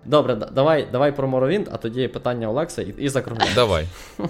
Добре, 0.04 0.34
давай, 0.34 0.88
давай 0.92 1.16
про 1.16 1.28
Моровінт, 1.28 1.68
а 1.72 1.76
тоді 1.76 2.08
питання 2.08 2.48
Олекса 2.48 2.82
і, 2.82 2.94
і 2.98 3.08
закругляємо. 3.08 3.54
Давай. 3.54 3.86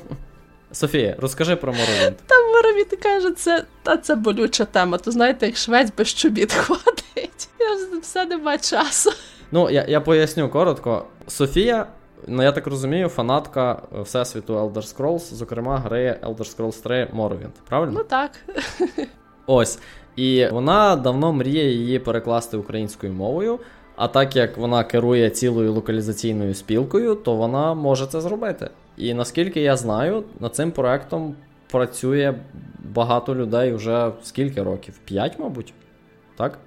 Софія, 0.74 1.16
розкажи 1.18 1.56
про 1.56 1.72
Моровінт. 1.72 2.16
Там 2.26 2.52
Моровіт 2.52 2.98
каже, 3.02 3.30
це 3.30 3.64
та 3.82 3.96
це 3.96 4.14
болюча 4.14 4.64
тема. 4.64 4.98
То 4.98 5.10
знаєте, 5.10 5.46
як 5.46 5.56
швець 5.56 5.92
без 5.98 6.08
чобіт 6.08 6.52
ходить. 6.66 7.48
Я 7.60 7.76
ж 7.78 8.00
все 8.02 8.24
нема 8.24 8.58
часу. 8.58 9.10
Ну, 9.52 9.70
я, 9.70 9.84
я 9.88 10.00
поясню 10.00 10.48
коротко. 10.48 11.04
Софія, 11.26 11.86
ну 12.26 12.42
я 12.42 12.52
так 12.52 12.66
розумію, 12.66 13.08
фанатка 13.08 13.82
Всесвіту 14.02 14.54
Elder 14.54 14.96
Scrolls, 14.96 15.34
зокрема, 15.34 15.78
гри 15.78 16.18
Elder 16.22 16.56
Scrolls 16.56 16.82
3 16.82 17.08
Morrowind, 17.16 17.52
правильно? 17.68 17.92
Ну 17.98 18.04
так. 18.04 18.30
Ось. 19.46 19.78
І 20.16 20.46
вона 20.46 20.96
давно 20.96 21.32
мріє 21.32 21.72
її 21.72 21.98
перекласти 21.98 22.56
українською 22.56 23.12
мовою. 23.12 23.58
А 23.96 24.08
так 24.08 24.36
як 24.36 24.56
вона 24.56 24.84
керує 24.84 25.30
цілою 25.30 25.72
локалізаційною 25.72 26.54
спілкою, 26.54 27.14
то 27.14 27.36
вона 27.36 27.74
може 27.74 28.06
це 28.06 28.20
зробити. 28.20 28.70
І 28.96 29.14
наскільки 29.14 29.60
я 29.60 29.76
знаю, 29.76 30.24
над 30.40 30.54
цим 30.54 30.72
проектом 30.72 31.34
працює 31.70 32.34
багато 32.78 33.34
людей 33.34 33.72
вже 33.72 34.12
скільки 34.22 34.62
років? 34.62 34.98
П'ять, 34.98 35.38
мабуть? 35.38 35.74
Так? 36.36 36.58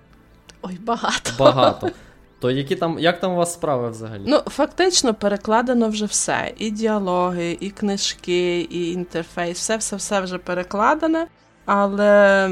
Ой, 0.61 0.77
багато. 0.81 1.31
Багато. 1.39 1.89
То 2.39 2.51
які 2.51 2.75
там, 2.75 2.99
як 2.99 3.19
там 3.19 3.31
у 3.31 3.35
вас 3.35 3.53
справи 3.53 3.89
взагалі? 3.89 4.23
Ну, 4.27 4.37
фактично 4.37 5.13
перекладено 5.13 5.89
вже 5.89 6.05
все. 6.05 6.53
І 6.57 6.71
діалоги, 6.71 7.57
і 7.59 7.69
книжки, 7.69 8.59
і 8.61 8.91
інтерфейс, 8.91 9.57
все, 9.57 9.77
все, 9.77 9.95
все 9.95 10.21
вже 10.21 10.37
перекладене. 10.37 11.27
Але 11.65 12.51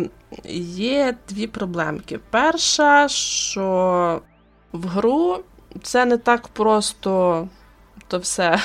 є 0.68 1.16
дві 1.30 1.48
проблемки. 1.48 2.20
Перша, 2.30 3.08
що 3.08 4.22
в 4.72 4.88
гру 4.88 5.40
це 5.84 6.06
не 6.06 6.18
так 6.18 6.48
просто 6.48 7.48
то 8.08 8.20
все 8.20 8.60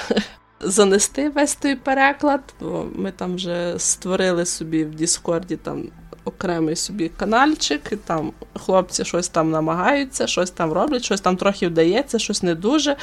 занести 0.60 1.28
весь 1.28 1.54
той 1.54 1.74
переклад. 1.76 2.40
Бо 2.60 2.86
ми 2.94 3.12
там 3.12 3.34
вже 3.34 3.74
створили 3.78 4.46
собі 4.46 4.84
в 4.84 4.94
Діскорді 4.94 5.56
там 5.56 5.88
окремий 6.24 6.76
собі 6.76 7.10
канальчик, 7.16 7.88
і 7.92 7.96
там 7.96 8.32
хлопці 8.54 9.04
щось 9.04 9.28
там 9.28 9.50
намагаються, 9.50 10.26
щось 10.26 10.50
там 10.50 10.72
роблять, 10.72 11.04
щось 11.04 11.20
там 11.20 11.36
трохи 11.36 11.68
вдається, 11.68 12.18
щось 12.18 12.42
не 12.42 12.54
дуже. 12.54 12.96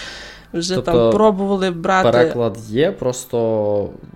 Вже 0.54 0.76
Тобто 0.76 0.92
там 0.92 1.12
пробували 1.12 1.72
брати. 1.72 2.12
Переклад 2.12 2.58
є, 2.68 2.92
просто 2.92 3.38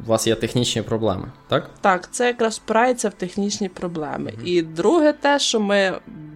у 0.05 0.07
вас 0.07 0.27
є 0.27 0.35
технічні 0.35 0.81
проблеми, 0.81 1.31
так? 1.47 1.69
Так, 1.81 2.11
це 2.11 2.27
якраз 2.27 2.57
впирається 2.57 3.09
в 3.09 3.13
технічні 3.13 3.69
проблеми. 3.69 4.33
І 4.45 4.61
друге, 4.61 5.13
те, 5.13 5.39
що 5.39 5.59
ми 5.59 5.93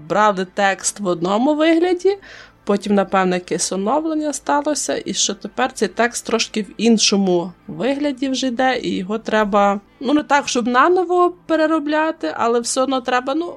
брали 0.10 0.48
текст 0.54 1.00
в 1.00 1.08
одному 1.08 1.56
вигляді, 1.56 2.18
потім, 2.66 2.96
напевне, 2.96 3.36
якесь 3.36 3.72
оновлення 3.72 4.34
сталося, 4.34 5.02
і 5.06 5.14
що 5.14 5.34
тепер 5.34 5.74
цей 5.74 5.88
текст 5.88 6.26
трошки 6.26 6.62
в 6.62 6.74
іншому 6.78 7.52
вигляді 7.68 8.30
вже 8.30 8.48
йде, 8.48 8.80
і 8.80 8.98
його 8.98 9.20
треба, 9.20 9.80
ну 10.00 10.14
не 10.14 10.24
так, 10.24 10.48
щоб 10.48 10.68
наново 10.68 11.34
переробляти, 11.46 12.34
але 12.38 12.60
все 12.60 12.82
одно 12.82 13.02
треба, 13.02 13.36
ну, 13.36 13.56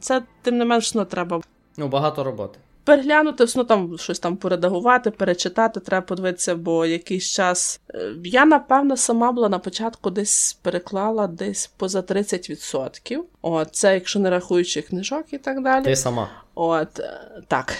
це 0.00 0.22
тим 0.42 0.58
не 0.58 0.64
менш 0.64 0.94
не 0.94 1.04
треба 1.04 1.40
Ну, 1.78 1.88
багато 1.88 2.24
роботи. 2.24 2.58
Переглянути, 2.86 3.44
одно 3.44 3.64
там 3.64 3.98
щось 3.98 4.18
там 4.18 4.36
поредагувати, 4.36 5.10
перечитати, 5.10 5.80
треба 5.80 6.06
подивитися, 6.06 6.54
бо 6.54 6.86
якийсь 6.86 7.24
час. 7.24 7.80
е, 7.94 8.12
Я, 8.24 8.44
напевно, 8.46 8.96
сама 8.96 9.32
була 9.32 9.48
на 9.48 9.58
початку 9.58 10.10
десь 10.10 10.58
переклала 10.62 11.26
десь 11.26 11.66
поза 11.76 12.00
30%. 12.00 13.18
От, 13.42 13.68
це 13.72 13.94
якщо 13.94 14.18
не 14.18 14.30
рахуючи 14.30 14.82
книжок 14.82 15.24
і 15.32 15.38
так 15.38 15.62
далі. 15.62 15.84
Ти 15.84 15.96
сама. 15.96 16.28
От, 16.54 17.00
е, 17.00 17.20
так. 17.48 17.74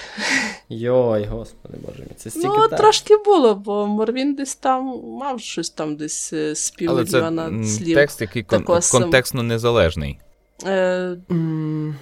Йой, 0.68 1.24
господи 1.24 1.78
боже 1.86 1.98
мій, 2.02 2.14
це 2.16 2.30
стільки 2.30 2.48
ну, 2.48 2.68
так. 2.68 2.78
трошки 2.78 3.16
було, 3.16 3.54
бо 3.54 3.86
Морвін 3.86 4.34
десь 4.34 4.54
там 4.54 5.00
мав 5.04 5.40
щось 5.40 5.70
там 5.70 5.96
десь 5.96 6.32
е, 6.32 6.54
з 6.54 6.72
Але 6.88 7.04
півмільйона 7.04 7.64
слів. 7.64 7.94
текст, 7.94 8.20
який 8.20 8.42
кон- 8.44 8.90
контекстно 8.92 9.42
незалежний. 9.42 10.18
Е, 10.66 11.16
М, 11.30 11.96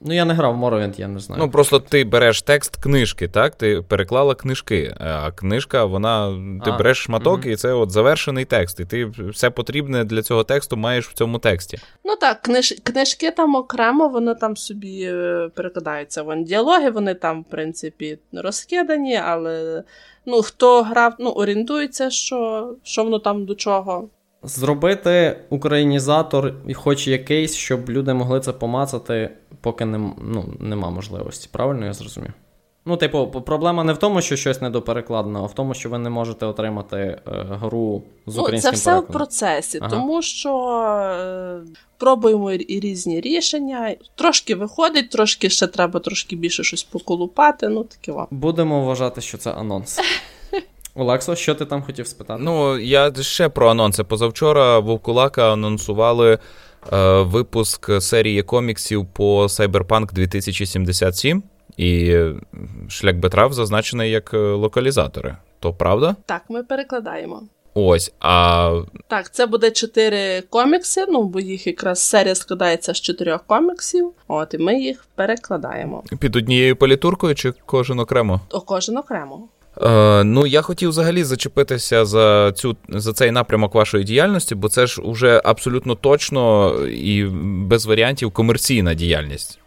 ну, 0.00 0.14
я 0.14 0.24
не 0.24 0.34
грав 0.34 0.54
в 0.54 0.64
Morrowind, 0.64 1.00
я 1.00 1.08
не 1.08 1.18
знаю. 1.18 1.42
Ну 1.42 1.50
просто 1.50 1.80
ти 1.80 2.04
береш 2.04 2.42
текст 2.42 2.76
книжки, 2.76 3.28
так? 3.28 3.54
Ти 3.54 3.82
переклала 3.88 4.34
книжки, 4.34 4.94
а 5.00 5.30
книжка, 5.30 5.84
вона 5.84 6.30
ти 6.64 6.70
А, 6.70 6.76
береш 6.76 6.98
шматок, 6.98 7.40
мгм. 7.40 7.50
і 7.50 7.56
це 7.56 7.72
от 7.72 7.90
завершений 7.90 8.44
текст. 8.44 8.80
І 8.80 8.84
ти 8.84 9.04
все 9.04 9.50
потрібне 9.50 10.04
для 10.04 10.22
цього 10.22 10.44
тексту 10.44 10.76
маєш 10.76 11.08
в 11.08 11.14
цьому 11.14 11.38
тексті. 11.38 11.78
Ну 12.04 12.16
так, 12.16 12.42
книж, 12.42 12.74
книжки 12.82 13.30
там 13.30 13.54
окремо, 13.54 14.08
вони 14.08 14.34
там 14.34 14.56
собі 14.56 15.02
е, 15.02 15.50
перекладаються. 15.54 16.22
Вон 16.22 16.44
діалоги, 16.44 16.90
вони 16.90 17.14
там, 17.14 17.40
в 17.42 17.44
принципі, 17.44 18.18
розкидані, 18.32 19.16
але 19.16 19.82
ну, 20.26 20.42
хто 20.42 20.82
грав, 20.82 21.14
ну, 21.18 21.30
орієнтується, 21.30 22.10
що, 22.10 22.70
що 22.82 23.04
воно 23.04 23.18
там 23.18 23.46
до 23.46 23.54
чого. 23.54 24.08
Зробити 24.42 25.36
українізатор, 25.50 26.54
і 26.66 26.74
хоч 26.74 27.08
якийсь, 27.08 27.54
щоб 27.54 27.90
люди 27.90 28.14
могли 28.14 28.40
це 28.40 28.52
помацати, 28.52 29.30
поки 29.60 29.84
нем, 29.84 30.14
ну, 30.22 30.54
нема 30.60 30.90
можливості. 30.90 31.48
Правильно 31.52 31.86
я 31.86 31.92
зрозумів? 31.92 32.32
Ну, 32.88 32.96
типу, 32.96 33.26
проблема 33.26 33.84
не 33.84 33.92
в 33.92 33.96
тому, 33.96 34.20
що 34.20 34.36
щось 34.36 34.60
недоперекладено, 34.60 35.42
а 35.42 35.46
в 35.46 35.54
тому, 35.54 35.74
що 35.74 35.88
ви 35.88 35.98
не 35.98 36.10
можете 36.10 36.46
отримати 36.46 36.96
е, 36.96 37.20
гру 37.50 38.02
з 38.26 38.26
Ну, 38.26 38.32
це 38.32 38.40
українським 38.40 38.74
все 38.74 38.98
в 38.98 39.06
процесі, 39.06 39.78
Ага. 39.82 39.90
тому 39.90 40.22
що 40.22 40.68
е, 40.70 41.60
пробуємо 41.98 42.52
і 42.52 42.80
різні 42.80 43.20
рішення. 43.20 43.94
Трошки 44.14 44.54
виходить, 44.54 45.10
трошки 45.10 45.50
ще 45.50 45.66
треба 45.66 46.00
трошки 46.00 46.36
більше 46.36 46.64
щось 46.64 46.82
поколупати. 46.82 47.68
Ну, 47.68 47.84
таке 47.84 48.12
вам. 48.12 48.26
Будемо 48.30 48.84
вважати, 48.84 49.20
що 49.20 49.38
це 49.38 49.50
анонс. 49.50 50.00
Олексо, 50.98 51.36
що 51.36 51.54
ти 51.54 51.64
там 51.64 51.82
хотів 51.82 52.06
спитати? 52.06 52.42
Ну, 52.44 52.78
я 52.78 53.12
ще 53.20 53.48
про 53.48 53.70
анонси. 53.70 54.04
Позавчора 54.04 54.78
Вовкулака 54.78 55.52
анонсували 55.52 56.38
е, 56.92 57.20
випуск 57.22 58.02
серії 58.02 58.42
коміксів 58.42 59.06
по 59.06 59.44
Cyberpunk 59.44 60.12
2077, 60.12 61.42
і 61.76 62.16
шлях 62.88 63.16
Бетрав 63.16 63.52
зазначений 63.52 64.10
як 64.10 64.34
е, 64.34 64.38
локалізатори. 64.38 65.36
То 65.60 65.72
правда? 65.72 66.16
Так, 66.26 66.42
ми 66.48 66.62
перекладаємо. 66.62 67.42
Ось. 67.74 68.12
А 68.20 68.80
Так, 69.08 69.34
це 69.34 69.46
буде 69.46 69.70
чотири 69.70 70.40
комікси, 70.40 71.06
ну 71.08 71.22
бо 71.22 71.40
їх 71.40 71.66
якраз 71.66 71.98
серія 72.02 72.34
складається 72.34 72.94
з 72.94 73.00
чотирьох 73.00 73.42
коміксів. 73.46 74.12
От 74.28 74.54
і 74.54 74.58
ми 74.58 74.80
їх 74.80 75.06
перекладаємо. 75.14 76.02
під 76.20 76.36
однією 76.36 76.76
політуркою 76.76 77.34
чи 77.34 77.52
кожен 77.66 78.00
окремо? 78.00 78.40
О, 78.50 78.60
кожен 78.60 78.96
окремо. 78.96 79.48
Е, 79.82 80.24
ну, 80.24 80.46
я 80.46 80.62
хотів 80.62 80.88
взагалі 80.88 81.24
зачепитися 81.24 82.04
за 82.04 82.52
цю 82.52 82.76
за 82.88 83.12
цей 83.12 83.30
напрямок 83.30 83.74
вашої 83.74 84.04
діяльності, 84.04 84.54
бо 84.54 84.68
це 84.68 84.86
ж 84.86 85.02
уже 85.02 85.42
абсолютно 85.44 85.94
точно 85.94 86.72
і 86.86 87.24
без 87.42 87.86
варіантів 87.86 88.32
комерційна 88.32 88.94
діяльність. 88.94 89.58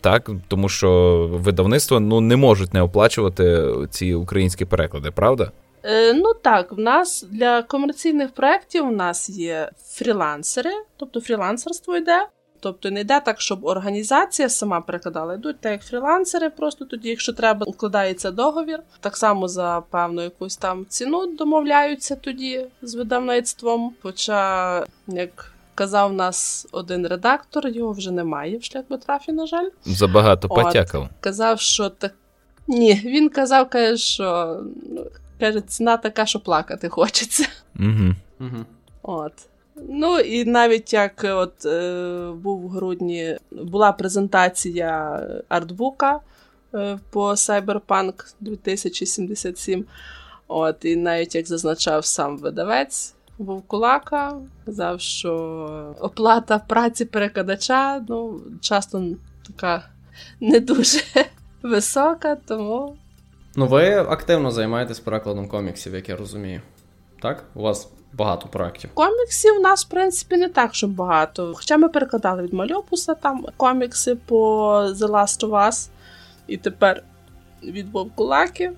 Так, 0.00 0.30
тому 0.48 0.68
що 0.68 0.90
видавництва 1.32 2.00
ну 2.00 2.20
не 2.20 2.36
можуть 2.36 2.74
не 2.74 2.82
оплачувати 2.82 3.68
ці 3.90 4.14
українські 4.14 4.64
переклади, 4.64 5.10
правда? 5.10 5.50
Е, 5.82 6.12
ну 6.12 6.34
так, 6.34 6.72
в 6.72 6.78
нас 6.78 7.26
для 7.30 7.62
комерційних 7.62 8.30
проєктів 8.34 8.86
у 8.86 8.90
нас 8.90 9.30
є 9.30 9.70
фрілансери, 9.86 10.70
тобто 10.96 11.20
фрілансерство 11.20 11.96
йде. 11.96 12.26
Тобто 12.64 12.90
не 12.90 13.00
йде 13.00 13.20
так, 13.20 13.40
щоб 13.40 13.64
організація 13.64 14.48
сама 14.48 14.80
перекладала, 14.80 15.34
йдуть 15.34 15.60
так 15.60 15.72
як 15.72 15.82
фрілансери, 15.82 16.50
просто 16.50 16.84
тоді, 16.84 17.08
якщо 17.08 17.32
треба, 17.32 17.66
укладається 17.66 18.30
договір. 18.30 18.80
Так 19.00 19.16
само 19.16 19.48
за 19.48 19.82
певну 19.90 20.22
якусь 20.22 20.56
там 20.56 20.86
ціну 20.88 21.26
домовляються 21.26 22.16
тоді 22.16 22.66
з 22.82 22.94
видавництвом. 22.94 23.94
Хоча, 24.02 24.84
як 25.06 25.52
казав 25.74 26.12
нас 26.12 26.68
один 26.72 27.06
редактор, 27.06 27.68
його 27.68 27.92
вже 27.92 28.10
немає 28.10 28.58
в 28.58 28.64
шляхбетрафі, 28.64 29.32
на 29.32 29.46
жаль. 29.46 29.68
Забагато 29.84 30.48
От. 30.50 30.64
потякав. 30.64 31.08
Казав, 31.20 31.60
що 31.60 31.88
так. 31.88 32.14
Ні, 32.66 33.02
він 33.04 33.28
казав, 33.28 33.68
каже, 33.70 33.96
що 33.96 34.58
ну, 34.90 35.06
каже, 35.40 35.60
ціна 35.60 35.96
така, 35.96 36.26
що 36.26 36.40
плакати 36.40 36.88
хочеться. 36.88 37.48
Угу. 37.76 38.14
Угу. 38.40 38.64
От. 39.02 39.32
Ну 39.76 40.18
і 40.18 40.44
навіть 40.44 40.92
як 40.92 41.24
от 41.24 41.66
е, 41.66 42.30
був 42.34 42.60
в 42.62 42.68
грудні, 42.68 43.38
була 43.50 43.92
презентація 43.92 45.22
артбука 45.48 46.20
е, 46.74 46.98
по 47.10 47.30
Cyberpunk 47.30 48.34
2077. 48.40 49.84
От, 50.48 50.84
І 50.84 50.96
навіть 50.96 51.34
як 51.34 51.46
зазначав 51.46 52.04
сам 52.04 52.38
видавець 52.38 53.14
Вовкулака, 53.38 54.36
казав, 54.66 55.00
що 55.00 55.94
оплата 56.00 56.58
праці 56.58 57.04
перекладача 57.04 58.04
ну, 58.08 58.40
часто 58.60 59.04
така 59.46 59.88
не 60.40 60.60
дуже 60.60 61.00
висока, 61.62 62.36
тому. 62.36 62.96
Ну, 63.56 63.66
ви 63.66 63.94
активно 63.94 64.50
займаєтесь 64.50 65.00
перекладом 65.00 65.48
коміксів, 65.48 65.94
як 65.94 66.08
я 66.08 66.16
розумію. 66.16 66.60
Так? 67.22 67.44
У 67.54 67.62
вас 67.62 67.88
багато 68.16 68.48
проєктів. 68.48 68.90
Коміксів 68.94 69.56
у 69.58 69.60
нас, 69.60 69.86
в 69.86 69.88
принципі, 69.88 70.36
не 70.36 70.48
так, 70.48 70.74
щоб 70.74 70.90
багато. 70.90 71.52
Хоча 71.56 71.76
ми 71.76 71.88
перекладали 71.88 72.42
від 72.42 72.52
Мальопуса 72.52 73.14
там 73.14 73.46
комікси 73.56 74.14
по 74.14 74.36
The 74.80 75.08
Last 75.08 75.48
of 75.48 75.50
Us, 75.50 75.88
і 76.46 76.56
тепер 76.56 77.02
від 77.62 77.88
Вовкулаків. 77.92 78.72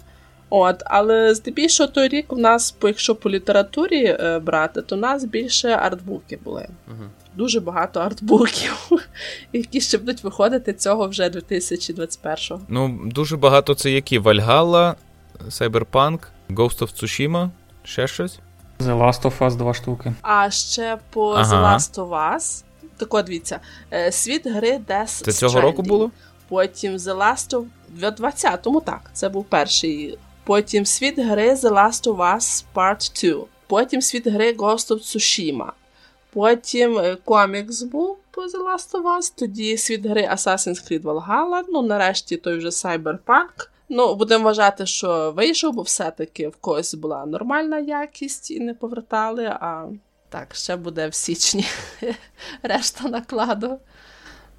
От, 0.51 0.83
але 0.85 1.35
здебільшого 1.35 1.89
той 1.89 2.09
рік 2.09 2.33
у 2.33 2.37
нас, 2.37 2.77
якщо 2.83 3.15
по 3.15 3.31
літературі 3.31 4.05
е, 4.05 4.39
брати, 4.39 4.83
то 4.83 4.97
у 4.97 4.99
нас 4.99 5.25
більше 5.25 5.69
артбуки 5.69 6.39
були. 6.45 6.69
Угу. 6.89 7.05
Дуже 7.37 7.61
багато 7.61 8.01
артбуків, 8.01 8.91
які 9.53 9.81
ще 9.81 9.99
будуть 9.99 10.25
виходити 10.25 10.73
цього 10.73 11.09
вже 11.09 11.29
2021-го. 11.29 12.61
Ну, 12.69 13.01
дуже 13.05 13.37
багато 13.37 13.75
це 13.75 13.91
які? 13.91 14.19
Вальгалла, 14.19 14.95
Cyberpunk, 15.49 16.19
Ghost 16.51 16.79
of 16.79 17.03
Tsushima, 17.03 17.51
ще 17.83 18.07
щось? 18.07 18.39
The 18.79 18.99
Last 18.99 19.23
of 19.23 19.39
Us 19.39 19.57
два 19.57 19.75
штуки. 19.75 20.13
А 20.23 20.51
ще 20.51 20.99
по 21.11 21.33
ага. 21.33 21.57
The 21.57 21.77
Last 21.77 21.95
of 21.95 22.35
Us. 22.35 22.65
Так 22.97 23.15
от 23.15 23.27
дивіться, 23.27 23.61
е, 23.93 24.13
світ 24.13 24.47
гри 24.47 24.81
Death 24.89 25.25
Це 25.25 25.33
цього 25.33 25.61
року 25.61 25.83
було? 25.83 26.11
Потім 26.49 26.97
The 26.97 27.17
Last 27.19 27.51
of 27.51 27.65
в 27.97 28.11
20-му, 28.11 28.81
так, 28.81 29.11
це 29.13 29.29
був 29.29 29.45
перший. 29.45 30.19
Потім 30.45 30.87
світ 30.87 31.19
гри 31.19 31.55
The 31.55 31.73
Last 31.73 32.05
of 32.05 32.17
Us 32.17 32.65
Part 32.75 33.33
2. 33.35 33.45
Потім 33.67 34.03
світ 34.03 34.27
гри 34.27 34.53
Ghost 34.53 34.91
of 34.91 34.99
Tsushima. 34.99 35.71
Потім 36.33 36.99
е, 36.99 37.17
комікс 37.25 37.83
був 37.83 38.17
по 38.31 38.43
The 38.43 38.65
Last 38.69 38.93
of 38.93 39.19
Us, 39.19 39.33
тоді 39.37 39.77
світ 39.77 40.07
гри 40.07 40.29
Assassin's 40.33 40.93
Creed 40.93 41.03
Valhalla, 41.03 41.63
ну 41.69 41.83
нарешті 41.83 42.37
той 42.37 42.59
вже 42.59 42.69
Cyberpunk. 42.69 43.69
Ну, 43.89 44.15
будемо 44.15 44.45
вважати, 44.45 44.87
що 44.87 45.33
вийшов, 45.37 45.75
бо 45.75 45.83
все-таки 45.83 46.49
в 46.49 46.57
когось 46.57 46.95
була 46.95 47.27
нормальна 47.27 47.79
якість 47.79 48.51
і 48.51 48.61
не 48.61 48.75
повертали. 48.75 49.45
А 49.47 49.85
так, 50.29 50.55
ще 50.55 50.77
буде 50.77 51.09
в 51.09 51.15
січні 51.15 51.67
решта 52.63 53.09
накладу. 53.09 53.79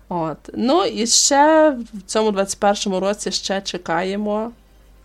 От. 0.10 0.38
Ну 0.54 0.86
і 0.86 1.08
ще 1.08 1.70
в 1.94 2.02
цьому 2.06 2.32
21-му 2.32 3.00
році 3.00 3.32
ще 3.32 3.62
чекаємо. 3.62 4.52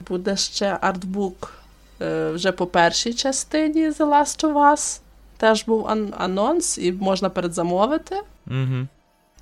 Буде 0.08 0.36
ще 0.36 0.78
артбук 0.80 1.52
е, 2.00 2.30
вже 2.30 2.52
по 2.52 2.66
першій 2.66 3.14
частині 3.14 3.90
The 3.90 3.96
Last 3.96 4.44
of 4.46 4.52
Us. 4.72 5.00
Теж 5.36 5.64
був 5.64 5.88
ан- 5.88 6.14
анонс, 6.18 6.78
і 6.78 6.92
можна 6.92 7.30
передзамовити. 7.30 8.20
Угу. 8.46 8.86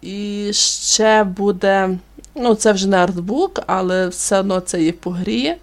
І 0.02 0.50
ще 0.54 1.24
буде. 1.24 1.98
Ну, 2.34 2.54
це 2.54 2.72
вже 2.72 2.88
не 2.88 2.96
артбук, 2.96 3.60
але 3.66 4.08
все 4.08 4.40
одно 4.40 4.60
це 4.60 4.82
є 4.82 4.92
по 4.92 5.10
грі 5.10 5.54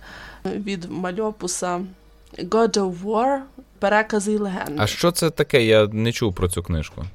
від 0.46 0.92
мальопуса 0.92 1.82
God 2.38 2.74
of 2.74 3.04
War, 3.04 3.40
перекази 3.80 4.34
і 4.34 4.38
легенди. 4.38 4.76
А 4.78 4.88
що 4.88 5.12
це 5.12 5.30
таке? 5.30 5.66
Я 5.66 5.88
не 5.88 6.12
чув 6.12 6.36
про 6.36 6.50
цю 6.50 6.64
книжку. 6.64 7.06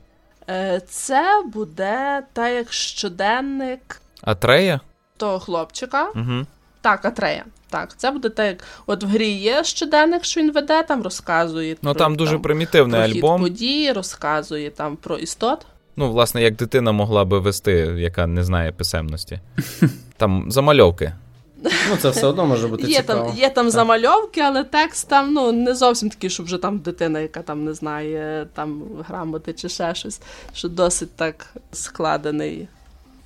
Е, 0.49 0.81
це 0.89 1.43
буде 1.53 2.23
та 2.33 2.49
як 2.49 2.73
щоденник 2.73 4.01
Атрея? 4.23 4.81
того 5.17 5.39
хлопчика. 5.39 6.09
Угу. 6.15 6.47
Так, 6.81 7.05
Атрея. 7.05 7.45
Так, 7.71 7.95
це 7.97 8.11
буде 8.11 8.29
так, 8.29 8.47
як 8.47 8.65
от 8.87 9.05
в 9.05 9.07
грі 9.07 9.31
є 9.31 9.65
щоденник, 9.65 10.25
що 10.25 10.41
він 10.41 10.53
веде, 10.53 10.83
там 10.83 11.03
розказує. 11.03 11.77
Ну 11.83 11.93
про, 11.93 11.95
там 11.95 12.17
дуже 12.17 12.39
примітивний 12.39 13.01
про 13.01 13.09
хід 13.09 13.17
альбом. 13.17 13.43
події, 13.43 13.93
розказує 13.93 14.71
там 14.71 14.97
про 14.97 15.19
істот. 15.19 15.67
Ну, 15.97 16.13
власне, 16.13 16.43
як 16.43 16.57
дитина 16.57 16.93
могла 16.93 17.25
би 17.25 17.39
вести, 17.39 17.73
яка 17.99 18.27
не 18.27 18.45
знає 18.45 18.73
писемності. 18.73 19.41
Там 20.17 20.51
замальовки. 20.51 21.13
Ну, 21.91 21.97
це 21.97 22.11
все 22.11 22.27
одно 22.27 22.47
може 22.47 22.69
бути 22.69 22.87
Є 22.87 23.01
цікаво. 23.01 23.29
там, 23.29 23.39
є 23.39 23.51
там 23.51 23.71
замальовки, 23.71 24.41
але 24.41 24.65
текст 24.65 25.09
там 25.09 25.33
ну, 25.33 25.53
не 25.53 25.75
зовсім 25.75 26.11
такий, 26.11 26.31
щоб 26.31 26.47
вже 26.47 26.59
там 26.59 26.79
дитина, 26.79 27.21
яка 27.21 27.43
там 27.43 27.65
не 27.65 27.75
знає 27.75 28.47
там 28.55 28.83
грамоти 29.09 29.53
чи 29.53 29.69
ще 29.69 29.95
щось, 29.95 30.21
що 30.55 30.69
досить 30.69 31.17
так 31.17 31.55
складений. 31.73 32.69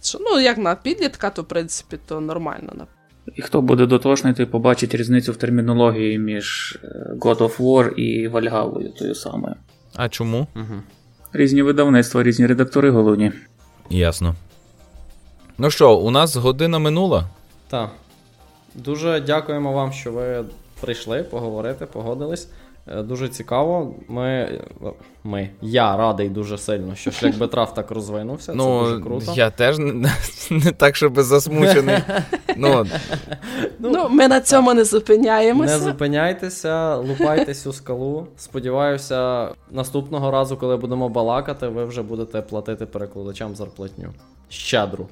Що, 0.03 0.19
ну, 0.21 0.41
як 0.41 0.59
на 0.59 0.75
підлітка, 0.75 1.31
то 1.31 1.43
в 1.43 1.45
принципі 1.45 1.99
то 2.07 2.21
нормально. 2.21 2.87
І 3.35 3.43
хто 3.43 3.63
буде 3.63 3.87
дотошний, 3.87 4.35
той 4.35 4.47
побачить 4.47 4.95
різницю 4.95 5.33
в 5.33 5.37
термінології 5.37 6.19
між 6.19 6.79
е, 6.85 6.89
God 7.21 7.37
of 7.39 7.57
War 7.57 7.89
і 7.95 8.29
Вальгалою 8.29 8.93
тою 8.93 9.15
самою. 9.15 9.55
А 9.95 10.09
чому? 10.09 10.47
Угу. 10.57 10.83
Різні 11.33 11.63
видавництва, 11.63 12.23
різні 12.23 12.47
редактори 12.47 12.91
головні. 12.91 13.33
Ясно. 13.91 14.35
Ну 15.59 15.71
що, 15.71 15.97
у 15.97 16.11
нас 16.11 16.37
година 16.37 16.79
минула. 16.79 17.25
Так. 17.69 17.91
Дуже 18.75 19.21
дякуємо 19.21 19.73
вам, 19.73 19.93
що 19.93 20.13
ви 20.13 20.45
прийшли 20.81 21.23
поговорити, 21.23 21.87
погодились. 21.87 22.49
Е, 22.89 23.03
Дуже 23.03 23.29
цікаво. 23.29 23.95
Ми, 24.09 24.61
ми, 25.25 25.49
я 25.63 25.97
радий 25.97 26.29
дуже 26.29 26.59
сильно, 26.59 26.95
що 26.95 27.11
шлях 27.11 27.39
Бетрав 27.39 27.75
так 27.75 27.91
розвинувся. 27.91 28.53
Це 28.53 28.59
ну, 28.59 28.85
дуже 28.85 29.01
круто. 29.01 29.33
я 29.37 29.51
теж 29.51 29.79
не, 29.79 30.13
не 30.51 30.73
так, 30.73 30.97
щоб 30.97 31.21
засмучений. 31.21 31.99
ну, 32.57 32.87
Ну, 33.79 33.91
ну, 33.91 34.09
ми 34.11 34.29
на 34.29 34.41
цьому 34.41 34.75
не 34.75 34.85
зупиняємося. 34.85 35.79
Не 35.79 35.85
зупиняйтеся, 35.85 36.97
лупайтесь 36.97 37.67
у 37.67 37.73
скалу. 37.73 38.27
Сподіваюся, 38.37 39.49
наступного 39.71 40.31
разу, 40.31 40.57
коли 40.57 40.77
будемо 40.77 41.09
балакати, 41.09 41.69
ви 41.69 41.85
вже 41.85 42.03
будете 42.03 42.41
платити 42.43 42.87
перекладачам 42.87 43.57
зарплатню. 43.57 44.09
Щедру. 44.49 45.09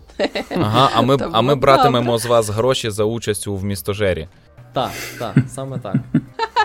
Ага, 0.56 0.90
а 0.94 1.02
ми, 1.02 1.18
а 1.32 1.40
ми 1.40 1.54
братимемо 1.54 2.18
з 2.18 2.26
вас 2.26 2.48
гроші 2.48 2.90
за 2.90 3.04
участь 3.04 3.46
у 3.46 3.56
вмістожері. 3.56 4.28
Так, 4.72 4.90
так, 5.18 5.36
саме 5.48 5.78
так. 5.78 5.96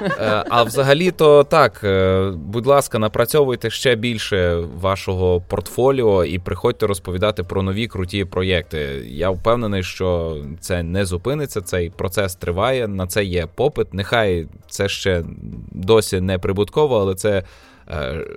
Е, 0.02 0.44
А 0.50 0.64
взагалі-то 0.64 1.44
так, 1.44 1.82
е, 1.84 2.32
будь 2.36 2.66
ласка, 2.66 3.00
напрацьовуйте 3.00 3.70
ще 3.70 3.96
більше 3.96 4.64
вашого 4.82 5.42
портфоліо 5.42 6.26
і 6.26 6.40
приходьте 6.40 6.88
розповідати 6.88 7.44
про 7.44 7.64
нові 7.64 7.88
круті 7.88 8.26
проєкти. 8.26 8.78
Я 9.08 9.30
впевнений, 9.30 9.84
що 9.84 10.38
це 10.60 10.84
не 10.84 11.06
зупиниться, 11.06 11.62
цей 11.62 11.90
процес 11.90 12.36
триває, 12.36 12.88
на 12.88 13.08
це 13.08 13.24
є 13.24 13.48
попит. 13.56 13.94
Нехай 13.94 14.48
це 14.70 14.90
ще 14.90 15.24
досі 15.72 16.22
не 16.22 16.38
прибутково, 16.38 17.00
але 17.00 17.16
це 17.16 17.44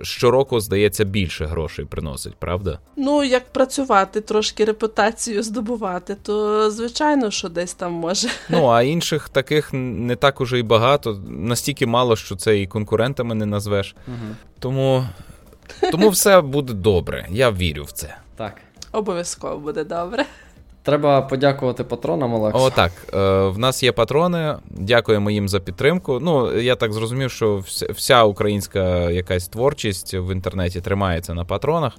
щороку, 0.01 0.59
здається, 0.59 1.03
більше 1.03 1.45
грошей 1.45 1.85
приносить, 1.85 2.35
правда? 2.35 2.79
Ну, 2.95 3.23
як 3.23 3.53
працювати, 3.53 4.21
трошки 4.21 4.65
репутацію 4.65 5.43
здобувати, 5.43 6.15
то 6.23 6.71
звичайно, 6.71 7.31
що 7.31 7.49
десь 7.49 7.73
там 7.73 7.91
може. 7.91 8.27
Ну 8.49 8.67
а 8.67 8.81
інших 8.81 9.29
таких 9.29 9.69
не 9.73 10.15
так 10.15 10.41
уже 10.41 10.59
і 10.59 10.63
багато, 10.63 11.21
настільки 11.27 11.85
мало, 11.85 12.15
що 12.15 12.35
це 12.35 12.59
і 12.59 12.67
конкурентами 12.67 13.35
не 13.35 13.45
назвеш. 13.45 13.95
Угу. 14.07 14.35
Тому, 14.59 15.05
тому 15.91 16.09
все 16.09 16.41
буде 16.41 16.73
добре. 16.73 17.27
Я 17.29 17.51
вірю 17.51 17.83
в 17.83 17.91
це. 17.91 18.15
Так. 18.35 18.53
Обов'язково 18.91 19.57
буде 19.57 19.83
добре. 19.83 20.25
Треба 20.83 21.21
подякувати 21.21 21.83
патронам, 21.83 22.33
Олекс. 22.33 22.59
О, 22.59 22.69
так. 22.69 22.91
Е, 23.13 23.47
в 23.47 23.57
нас 23.57 23.83
є 23.83 23.91
патрони. 23.91 24.55
Дякуємо 24.69 25.31
їм 25.31 25.49
за 25.49 25.59
підтримку. 25.59 26.19
Ну, 26.19 26.57
я 26.59 26.75
так 26.75 26.93
зрозумів, 26.93 27.31
що 27.31 27.57
вся, 27.57 27.87
вся 27.89 28.23
українська 28.23 29.09
якась 29.09 29.47
творчість 29.47 30.13
в 30.13 30.31
інтернеті 30.31 30.81
тримається 30.81 31.33
на 31.33 31.45
патронах. 31.45 31.97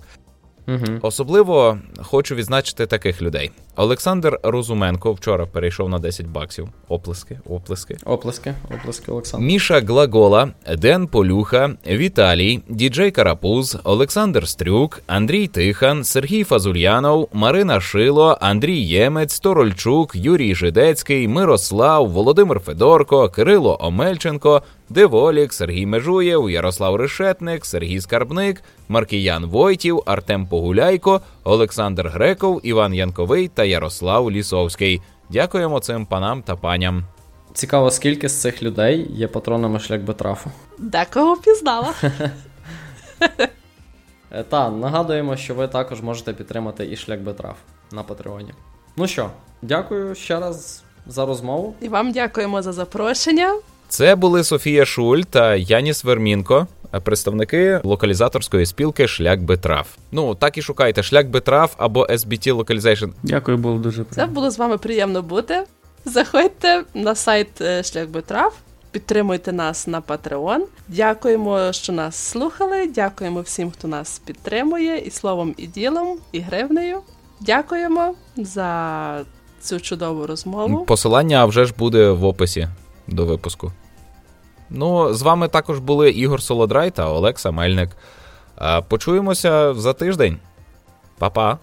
Угу. 0.68 0.98
Особливо 1.02 1.78
хочу 2.02 2.34
відзначити 2.34 2.86
таких 2.86 3.22
людей. 3.22 3.50
Олександр 3.76 4.38
Розуменко 4.42 5.12
вчора 5.12 5.46
перейшов 5.46 5.88
на 5.88 5.98
10 5.98 6.26
баксів. 6.26 6.68
Оплески, 6.88 7.38
оплески. 7.48 7.96
Оплески, 8.04 8.54
оплески, 8.74 9.12
Олександр. 9.12 9.46
Міша 9.46 9.80
Глагола, 9.80 10.48
Ден 10.78 11.06
Полюха, 11.06 11.70
Віталій, 11.86 12.60
Діджей 12.68 13.10
Карапуз, 13.10 13.78
Олександр 13.84 14.48
Стрюк, 14.48 15.02
Андрій 15.06 15.46
Тихан, 15.46 16.04
Сергій 16.04 16.44
Фазульянов, 16.44 17.28
Марина 17.32 17.80
Шило, 17.80 18.38
Андрій 18.40 18.78
Ємець, 18.80 19.40
Торольчук, 19.40 20.16
Юрій 20.16 20.54
Жидецький, 20.54 21.28
Мирослав, 21.28 22.10
Володимир 22.10 22.60
Федорко, 22.60 23.28
Кирило 23.28 23.78
Омельченко, 23.80 24.62
Деволік, 24.88 25.52
Сергій 25.52 25.86
Межуєв, 25.86 26.50
Ярослав 26.50 26.96
Решетник, 26.96 27.66
Сергій 27.66 28.00
Скарбник, 28.00 28.62
Маркіян 28.88 29.46
Войтів, 29.46 30.02
Артем 30.06 30.46
Погуляйко, 30.46 31.20
Олександр 31.44 32.08
Греков, 32.08 32.60
Іван 32.62 32.94
Янковий 32.94 33.48
та 33.48 33.63
Ярослав 33.64 34.30
Лісовський. 34.30 35.02
Дякуємо 35.30 35.80
цим 35.80 36.06
панам 36.06 36.42
та 36.42 36.56
паням. 36.56 37.04
Цікаво, 37.54 37.90
скільки 37.90 38.28
з 38.28 38.40
цих 38.40 38.62
людей 38.62 39.06
є 39.10 39.28
патронами 39.28 39.78
шлях 39.78 40.00
Бетрафу. 40.00 40.50
Декого 40.78 41.36
пізнала. 41.36 41.94
Е, 44.30 44.42
та, 44.42 44.70
нагадуємо, 44.70 45.36
що 45.36 45.54
ви 45.54 45.68
також 45.68 46.00
можете 46.00 46.32
підтримати 46.32 46.88
і 46.92 46.96
шлях 46.96 47.20
Бетрав 47.20 47.56
на 47.92 48.02
Патреоні. 48.02 48.52
Ну 48.96 49.06
що, 49.06 49.30
дякую 49.62 50.14
ще 50.14 50.40
раз 50.40 50.82
за 51.06 51.26
розмову. 51.26 51.74
І 51.80 51.88
вам 51.88 52.12
дякуємо 52.12 52.62
за 52.62 52.72
запрошення. 52.72 53.54
Це 53.88 54.14
були 54.14 54.44
Софія 54.44 54.84
Шуль 54.84 55.20
та 55.20 55.54
Яніс 55.54 56.04
Вермінко, 56.04 56.66
представники 57.00 57.80
локалізаторської 57.84 58.66
спілки 58.66 59.08
Шлях 59.08 59.40
Бетрав. 59.40 59.96
Ну 60.12 60.34
так 60.34 60.58
і 60.58 60.62
шукайте 60.62 61.02
шлях 61.02 61.26
Бетрав 61.26 61.74
або 61.76 62.06
SBT 62.06 62.54
Localization. 62.54 63.10
Дякую, 63.22 63.58
було 63.58 63.78
дуже 63.78 64.04
Це 64.10 64.26
було 64.26 64.50
з 64.50 64.58
вами 64.58 64.78
приємно 64.78 65.22
бути. 65.22 65.64
Заходьте 66.04 66.84
на 66.94 67.14
сайт 67.14 67.60
е, 67.60 67.82
Шлях 67.82 68.08
Битрав, 68.08 68.54
підтримуйте 68.90 69.52
нас 69.52 69.86
на 69.86 70.00
Patreon. 70.00 70.60
Дякуємо, 70.88 71.72
що 71.72 71.92
нас 71.92 72.16
слухали. 72.16 72.86
Дякуємо 72.86 73.40
всім, 73.40 73.70
хто 73.70 73.88
нас 73.88 74.18
підтримує, 74.18 74.98
і 74.98 75.10
словом, 75.10 75.54
і 75.56 75.66
ділом, 75.66 76.18
і 76.32 76.40
гривнею. 76.40 76.98
Дякуємо 77.40 78.14
за 78.36 79.20
цю 79.60 79.80
чудову 79.80 80.26
розмову. 80.26 80.84
Посилання 80.84 81.44
вже 81.44 81.64
ж 81.64 81.74
буде 81.78 82.10
в 82.10 82.24
описі 82.24 82.68
до 83.06 83.26
випуску. 83.26 83.72
Ну, 84.70 85.14
з 85.14 85.22
вами 85.22 85.48
також 85.48 85.78
були 85.78 86.10
Ігор 86.10 86.42
Солодрай 86.42 86.90
та 86.90 87.08
Олекса 87.08 87.50
Мельник. 87.50 87.90
Почуємося 88.88 89.74
за 89.74 89.92
тиждень. 89.92 90.38
Па-па! 91.18 91.58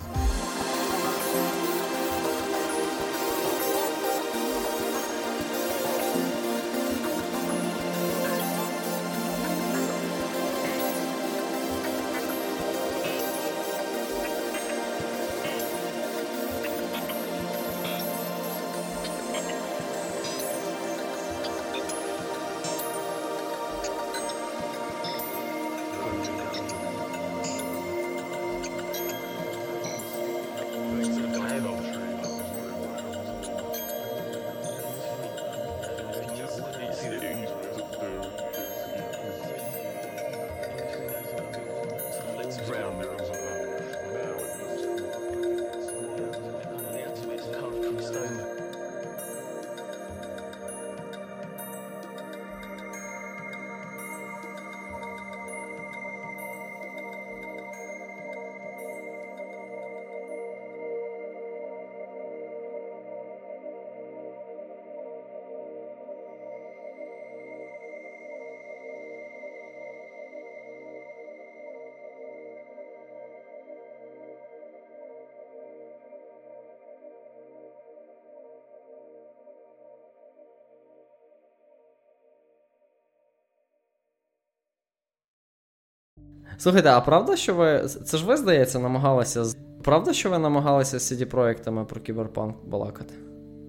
Слухайте, 86.61 86.89
а 86.89 87.01
правда, 87.01 87.35
що 87.35 87.53
ви. 87.55 87.87
Це 88.05 88.17
ж 88.17 88.25
ви, 88.25 88.37
здається, 88.37 88.79
намагалися. 88.79 89.45
з- 89.45 89.57
Правда, 89.83 90.13
що 90.13 90.29
ви 90.29 90.39
намагалися 90.39 90.99
з 90.99 91.11
cd 91.11 91.25
проектами 91.25 91.85
про 91.85 92.01
кіберпанк 92.01 92.55
балакати? 92.65 93.13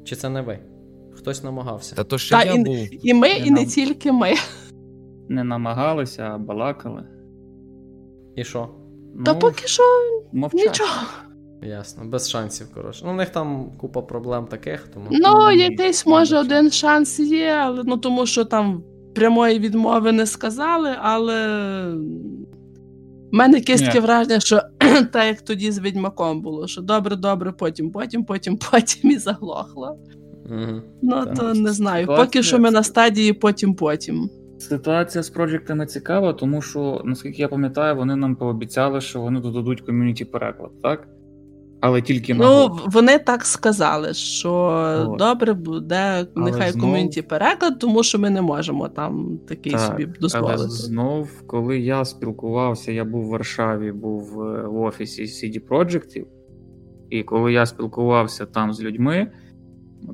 Чи 0.04 0.16
це 0.16 0.28
не 0.28 0.42
ви? 0.42 0.58
Хтось 1.14 1.44
намагався. 1.44 1.96
Та 1.96 2.04
то 2.04 2.18
ще 2.18 2.34
Та 2.34 2.44
я 2.44 2.52
і- 2.52 2.64
був. 2.64 2.88
І 3.06 3.14
ми, 3.14 3.28
Я 3.28 3.34
і 3.36 3.50
не 3.50 3.66
тільки 3.66 4.12
ми. 4.12 4.34
Не 5.28 5.44
намагалися, 5.44 6.22
а 6.34 6.38
балакали. 6.38 7.04
І 8.36 8.44
що? 8.44 8.68
Та 9.24 9.32
Ну, 9.32 9.38
поки 9.38 9.66
що 9.66 9.82
мовчать. 10.32 10.60
нічого. 10.68 10.90
Ясно, 11.62 12.04
без 12.04 12.30
шансів, 12.30 12.66
коротше. 12.74 13.02
Ну, 13.06 13.12
в 13.12 13.16
них 13.16 13.28
там 13.30 13.70
купа 13.80 14.02
проблем 14.02 14.46
таких, 14.46 14.88
тому. 14.94 15.06
Ну, 15.10 15.50
якийсь 15.50 16.06
може 16.06 16.38
один 16.38 16.70
шанс 16.70 17.20
є, 17.20 17.50
але 17.50 17.82
ну 17.84 17.96
тому 17.96 18.26
що 18.26 18.44
там 18.44 18.82
прямої 19.14 19.58
відмови 19.58 20.12
не 20.12 20.26
сказали, 20.26 20.90
але 21.02 21.48
в 23.32 23.36
мене 23.36 23.58
якесь 23.58 23.82
таке 23.82 24.00
враження, 24.00 24.40
що 24.40 24.60
так 25.12 25.26
як 25.26 25.40
тоді 25.42 25.70
з 25.70 25.78
відьмаком 25.80 26.42
було, 26.42 26.66
що 26.66 26.82
добре, 26.82 27.16
добре, 27.16 27.52
потім, 27.52 27.90
потім, 27.90 28.24
потім, 28.24 28.56
потім 28.70 29.10
і 29.10 29.18
заглохло. 29.18 29.98
Угу. 30.50 30.82
Ну 31.02 31.24
Так. 31.24 31.34
то 31.38 31.54
не 31.54 31.72
знаю. 31.72 32.06
Ситуація- 32.06 32.24
Поки 32.26 32.42
що 32.42 32.58
ми 32.58 32.70
на 32.70 32.82
стадії 32.82 33.32
потім, 33.32 33.74
потім. 33.74 34.30
Ситуація 34.58 35.22
з 35.22 35.30
проєктами 35.30 35.86
цікава, 35.86 36.32
тому 36.32 36.62
що, 36.62 37.02
наскільки 37.04 37.42
я 37.42 37.48
пам'ятаю, 37.48 37.96
вони 37.96 38.16
нам 38.16 38.36
пообіцяли, 38.36 39.00
що 39.00 39.20
вони 39.20 39.40
додадуть 39.40 39.80
ком'юніті 39.80 40.24
переклад, 40.24 40.70
так? 40.82 41.08
Але 41.82 42.02
тільки 42.02 42.34
на 42.34 42.44
Ну, 42.44 42.68
год. 42.68 42.82
вони 42.86 43.18
так 43.18 43.44
сказали, 43.44 44.14
що 44.14 44.52
От. 45.08 45.18
добре 45.18 45.52
буде 45.54 46.26
нехай 46.34 46.70
знов- 46.70 46.80
ком'юніті 46.80 47.22
переклад, 47.22 47.78
тому 47.78 48.02
що 48.02 48.18
ми 48.18 48.30
не 48.30 48.42
можемо 48.42 48.88
там 48.88 49.38
такий 49.48 49.72
Так, 49.72 49.80
собі 49.80 50.08
Але 50.34 50.58
знов, 50.58 51.28
коли 51.46 51.78
я 51.78 52.04
спілкувався, 52.04 52.92
я 52.92 53.04
був 53.04 53.24
в 53.24 53.28
Варшаві, 53.28 53.92
був 53.92 54.42
е, 54.42 54.62
в 54.68 54.76
офісі 54.80 55.22
CD 55.22 55.60
Projekt, 55.68 56.24
і 57.10 57.22
коли 57.22 57.52
я 57.52 57.66
спілкувався 57.66 58.46
там 58.46 58.72
з 58.72 58.80
людьми, 58.82 59.26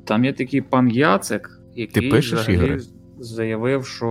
там 0.05 0.25
є 0.25 0.33
такий 0.33 0.61
пан 0.61 0.89
Яцек, 0.89 1.61
який 1.75 2.11
пишеш, 2.11 2.39
взагалі 2.39 2.55
Ігоре? 2.57 2.79
заявив, 3.19 3.85
що 3.85 4.05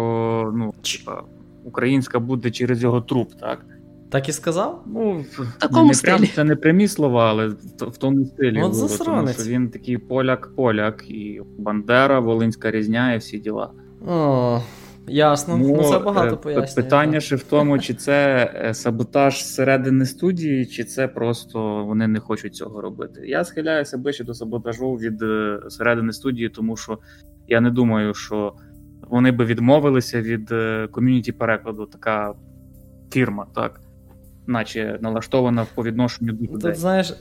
ну, 0.56 0.74
типа, 0.82 1.22
українська 1.64 2.18
буде 2.18 2.50
через 2.50 2.82
його 2.82 3.00
труп, 3.00 3.32
так? 3.40 3.64
Так 4.10 4.28
і 4.28 4.32
сказав? 4.32 4.84
Ну, 4.86 5.24
такому 5.60 5.92
не 5.92 5.98
прям, 6.02 6.26
це 6.34 6.44
не 6.44 6.56
прямі 6.56 6.88
слова, 6.88 7.30
але 7.30 7.46
в, 7.48 7.54
в 7.80 7.96
тому 7.96 8.26
стилі. 8.26 8.62
От 8.62 8.72
було, 8.72 8.88
тому 9.04 9.28
що 9.28 9.42
він 9.42 9.70
такий 9.70 9.98
поляк-поляк, 9.98 11.10
і 11.10 11.42
Бандера, 11.58 12.20
Волинська 12.20 12.70
різня 12.70 13.14
і 13.14 13.18
всі 13.18 13.38
діла. 13.38 13.70
О, 14.06 14.60
ясно. 15.08 15.56
Ну, 15.58 15.82
це 15.82 15.98
багато 15.98 16.34
е, 16.34 16.36
пояснює. 16.36 16.84
Питання 16.84 17.12
так. 17.12 17.22
ще 17.22 17.36
в 17.36 17.42
тому, 17.42 17.78
чи 17.78 17.94
це 17.94 18.50
е, 18.54 18.74
саботаж 18.74 19.44
зсередини 19.44 20.06
студії, 20.06 20.66
чи 20.66 20.84
це 20.84 21.08
просто 21.08 21.84
вони 21.84 22.08
не 22.08 22.20
хочуть 22.20 22.54
цього 22.54 22.80
робити. 22.80 23.20
Я 23.26 23.44
схиляюся 23.44 23.98
ближче 23.98 24.24
до 24.24 24.34
саботажу 24.34 24.92
від 24.94 25.22
е, 25.22 25.60
середини 25.68 26.12
студії, 26.12 26.48
тому 26.48 26.76
що 26.76 26.98
я 27.48 27.60
не 27.60 27.70
думаю, 27.70 28.14
що 28.14 28.54
вони 29.08 29.32
би 29.32 29.44
відмовилися 29.44 30.22
від 30.22 30.52
ком'юніті 30.90 31.32
перекладу, 31.32 31.86
така 31.86 32.34
фірма, 33.10 33.46
так? 33.54 33.80
Наче 34.48 34.98
налаштована 35.00 35.66
по 35.74 35.82
відношенню 35.82 36.32
до 36.32 36.44
людей. 36.44 36.72
Тут 36.72 36.76
знаєш, 36.76 37.14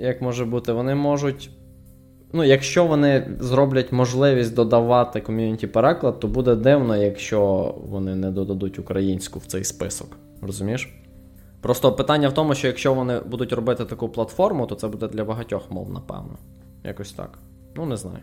як 0.00 0.22
може 0.22 0.44
бути, 0.44 0.72
вони 0.72 0.94
можуть. 0.94 1.50
Ну, 2.32 2.44
якщо 2.44 2.86
вони 2.86 3.36
зроблять 3.40 3.92
можливість 3.92 4.54
додавати 4.54 5.20
ком'юніті 5.20 5.66
переклад, 5.66 6.20
то 6.20 6.28
буде 6.28 6.54
дивно, 6.54 6.96
якщо 6.96 7.74
вони 7.88 8.14
не 8.16 8.30
додадуть 8.30 8.78
українську 8.78 9.38
в 9.38 9.46
цей 9.46 9.64
список. 9.64 10.16
Розумієш? 10.42 11.00
Просто 11.60 11.92
питання 11.92 12.28
в 12.28 12.34
тому, 12.34 12.54
що 12.54 12.66
якщо 12.66 12.94
вони 12.94 13.20
будуть 13.20 13.52
робити 13.52 13.84
таку 13.84 14.08
платформу, 14.08 14.66
то 14.66 14.74
це 14.74 14.88
буде 14.88 15.08
для 15.08 15.24
багатьох 15.24 15.70
мов, 15.70 15.92
напевно. 15.92 16.38
Якось 16.84 17.12
так. 17.12 17.38
Ну, 17.76 17.86
не 17.86 17.96
знаю. 17.96 18.18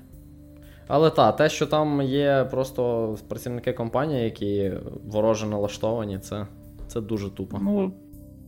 Але 0.88 1.10
та, 1.10 1.32
те, 1.32 1.50
що 1.50 1.66
там 1.66 2.02
є 2.02 2.48
просто 2.52 3.16
працівники 3.28 3.74
компанії, 3.74 4.24
які 4.24 4.72
вороже 5.06 5.48
налаштовані, 5.48 6.20
це, 6.20 6.48
це 6.88 7.02
дуже 7.02 7.30
тупо. 7.30 7.60
Ну, 7.62 7.94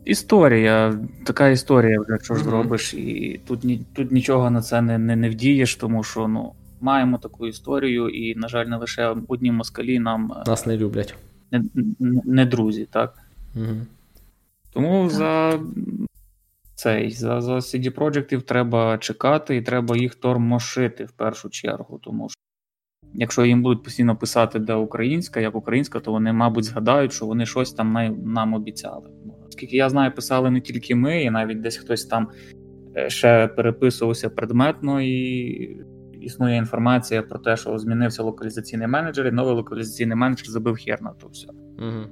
історія, 0.05 0.99
така 1.25 1.47
історія, 1.49 2.01
вже 2.01 2.17
що 2.23 2.35
ж 2.35 2.43
зробиш, 2.43 2.93
і 2.93 3.41
тут, 3.47 3.63
ні- 3.63 3.85
тут 3.93 4.11
нічого 4.11 4.49
на 4.49 4.61
це 4.61 4.81
не, 4.81 4.97
не, 4.97 5.15
не 5.15 5.29
вдієш, 5.29 5.75
тому 5.75 6.03
що 6.03 6.27
ну, 6.27 6.53
маємо 6.81 7.17
таку 7.17 7.47
історію, 7.47 8.09
і, 8.09 8.35
на 8.35 8.47
жаль, 8.47 8.65
не 8.65 8.77
лише 8.77 9.15
одні 9.27 9.51
москалі 9.51 9.99
нам 9.99 10.31
е, 10.31 10.49
Нас 10.49 10.65
не 10.65 10.77
люблять. 10.77 11.15
не, 11.51 11.63
не, 11.99 12.21
не 12.25 12.45
друзі, 12.45 12.87
так? 12.91 13.13
Угу. 13.55 13.75
Тому 14.73 15.09
за 15.09 15.59
цей, 16.75 17.11
за, 17.11 17.41
за 17.41 17.55
CD 17.55 17.89
Projektів 17.89 18.41
треба 18.41 18.97
чекати 18.97 19.55
і 19.55 19.61
треба 19.61 19.97
їх 19.97 20.15
тормошити 20.15 21.05
в 21.05 21.11
першу 21.11 21.49
чергу, 21.49 21.99
тому 22.03 22.29
що 22.29 22.39
якщо 23.13 23.45
їм 23.45 23.61
будуть 23.61 23.83
постійно 23.83 24.15
писати, 24.15 24.59
де 24.59 24.73
українська, 24.73 25.39
як 25.39 25.55
українська, 25.55 25.99
то 25.99 26.11
вони, 26.11 26.33
мабуть, 26.33 26.63
згадають, 26.63 27.13
що 27.13 27.25
вони 27.25 27.45
щось 27.45 27.73
там 27.73 28.15
нам 28.25 28.53
обіцяли. 28.53 29.09
Наскільки 29.59 29.77
я 29.77 29.89
знаю, 29.89 30.11
писали 30.15 30.51
не 30.51 30.61
тільки 30.61 30.95
ми, 30.95 31.23
і 31.23 31.29
навіть 31.29 31.61
десь 31.61 31.77
хтось 31.77 32.05
там 32.05 32.27
е, 32.97 33.09
ще 33.09 33.47
переписувався 33.47 34.29
предметно, 34.29 35.01
і 35.01 35.85
існує 36.21 36.57
інформація 36.57 37.21
про 37.21 37.39
те, 37.39 37.57
що 37.57 37.77
змінився 37.77 38.23
локалізаційний 38.23 38.87
менеджер, 38.87 39.27
і 39.27 39.31
новий 39.31 39.53
локалізаційний 39.53 40.17
менеджер 40.17 40.47
забив 40.47 40.75
хер 40.75 41.01
на 41.01 41.09
то 41.09 41.27
все. 41.27 41.47
Угу. 41.77 42.05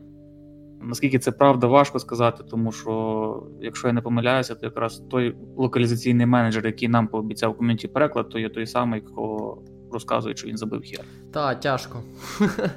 Наскільки 0.82 1.20
це 1.20 1.32
правда, 1.32 1.68
важко 1.68 2.00
сказати, 2.00 2.44
тому 2.50 2.72
що, 2.72 3.44
якщо 3.62 3.88
я 3.88 3.94
не 3.94 4.02
помиляюся, 4.02 4.56
то 4.56 4.66
якраз 4.66 5.04
той 5.10 5.36
локалізаційний 5.58 6.26
менеджер, 6.26 6.66
який 6.66 6.88
нам 6.88 7.08
пообіцяв 7.08 7.58
ком'юніті 7.58 7.88
переклад, 7.88 8.30
то 8.30 8.40
є 8.40 8.50
той 8.50 8.66
самий, 8.66 9.02
кого 9.02 9.64
розказують, 9.92 10.38
що 10.38 10.48
він 10.48 10.58
забив 10.58 10.82
хер. 10.82 11.06
Та, 11.34 11.56
тяжко. 11.56 12.04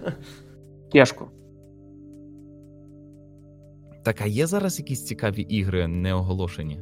Тяжко. 0.92 1.30
Так, 4.02 4.20
а 4.20 4.26
є 4.26 4.46
зараз 4.46 4.78
якісь 4.78 5.04
цікаві 5.04 5.42
ігри 5.42 5.86
не 5.88 6.14
оголошені? 6.14 6.80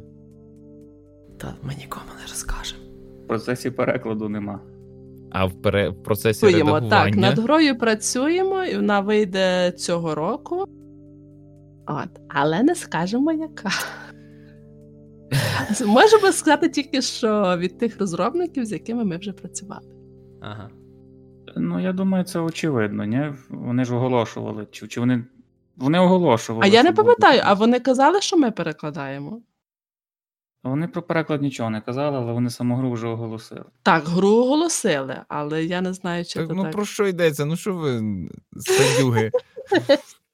Та 1.39 1.55
ми 1.63 1.75
нікому 1.75 2.07
не 2.21 2.23
розкажемо. 2.23 2.83
В 3.25 3.27
процесі 3.27 3.71
перекладу 3.71 4.29
нема. 4.29 4.61
А 5.31 5.45
в, 5.45 5.63
пере... 5.63 5.89
в 5.89 6.03
процесі 6.03 6.41
Працюємо 6.41 6.75
редагування? 6.75 7.11
так, 7.11 7.17
над 7.17 7.39
грою 7.39 7.79
працюємо, 7.79 8.65
і 8.65 8.77
вона 8.77 9.01
вийде 9.01 9.73
цього 9.73 10.15
року. 10.15 10.65
От, 11.87 12.21
але 12.29 12.63
не 12.63 12.75
скажемо 12.75 13.33
яка. 13.33 13.71
Можемо 15.87 16.33
сказати 16.33 16.69
тільки, 16.69 17.03
що 17.03 17.57
від 17.59 17.79
тих 17.79 18.01
розробників, 18.01 18.65
з 18.65 18.73
якими 18.73 19.05
ми 19.05 19.17
вже 19.17 19.33
працювали. 19.33 19.89
Ага. 20.41 20.71
Ну, 21.57 21.81
я 21.81 21.93
думаю, 21.93 22.25
це 22.25 22.41
очевидно, 22.41 23.05
ні? 23.05 23.33
Вони 23.51 23.85
ж 23.85 23.95
оголошували. 23.95 24.67
Чи, 24.71 24.89
чи 24.89 25.01
вони. 25.01 25.25
Вони 25.79 25.99
оголошували. 25.99 26.65
А 26.65 26.69
я 26.69 26.83
не 26.83 26.93
пам'ятаю, 26.93 27.43
а 27.45 27.55
вони 27.55 27.81
казали, 27.81 28.21
що 28.21 28.37
ми 28.37 28.51
перекладаємо. 28.51 29.43
Вони 30.65 30.89
про 30.89 31.03
переклад 31.03 31.43
нічого 31.43 31.71
не 31.71 31.81
казали, 31.81 32.19
але 32.19 32.33
вони 32.33 32.51
саму 32.51 32.77
гру 32.77 32.93
вже 32.93 33.07
оголосили. 33.09 33.65
Так, 33.83 34.05
гру 34.05 34.29
оголосили, 34.29 35.21
але 35.29 35.65
я 35.65 35.81
не 35.81 35.93
знаю, 35.93 36.25
чи 36.25 36.39
Так, 36.39 36.49
це 36.49 36.55
ну 36.55 36.63
так. 36.63 36.73
про 36.73 36.85
що 36.85 37.07
йдеться? 37.09 37.45
Ну 37.45 37.57
що 37.57 37.75
ви 37.75 38.03
садюги? 38.57 39.31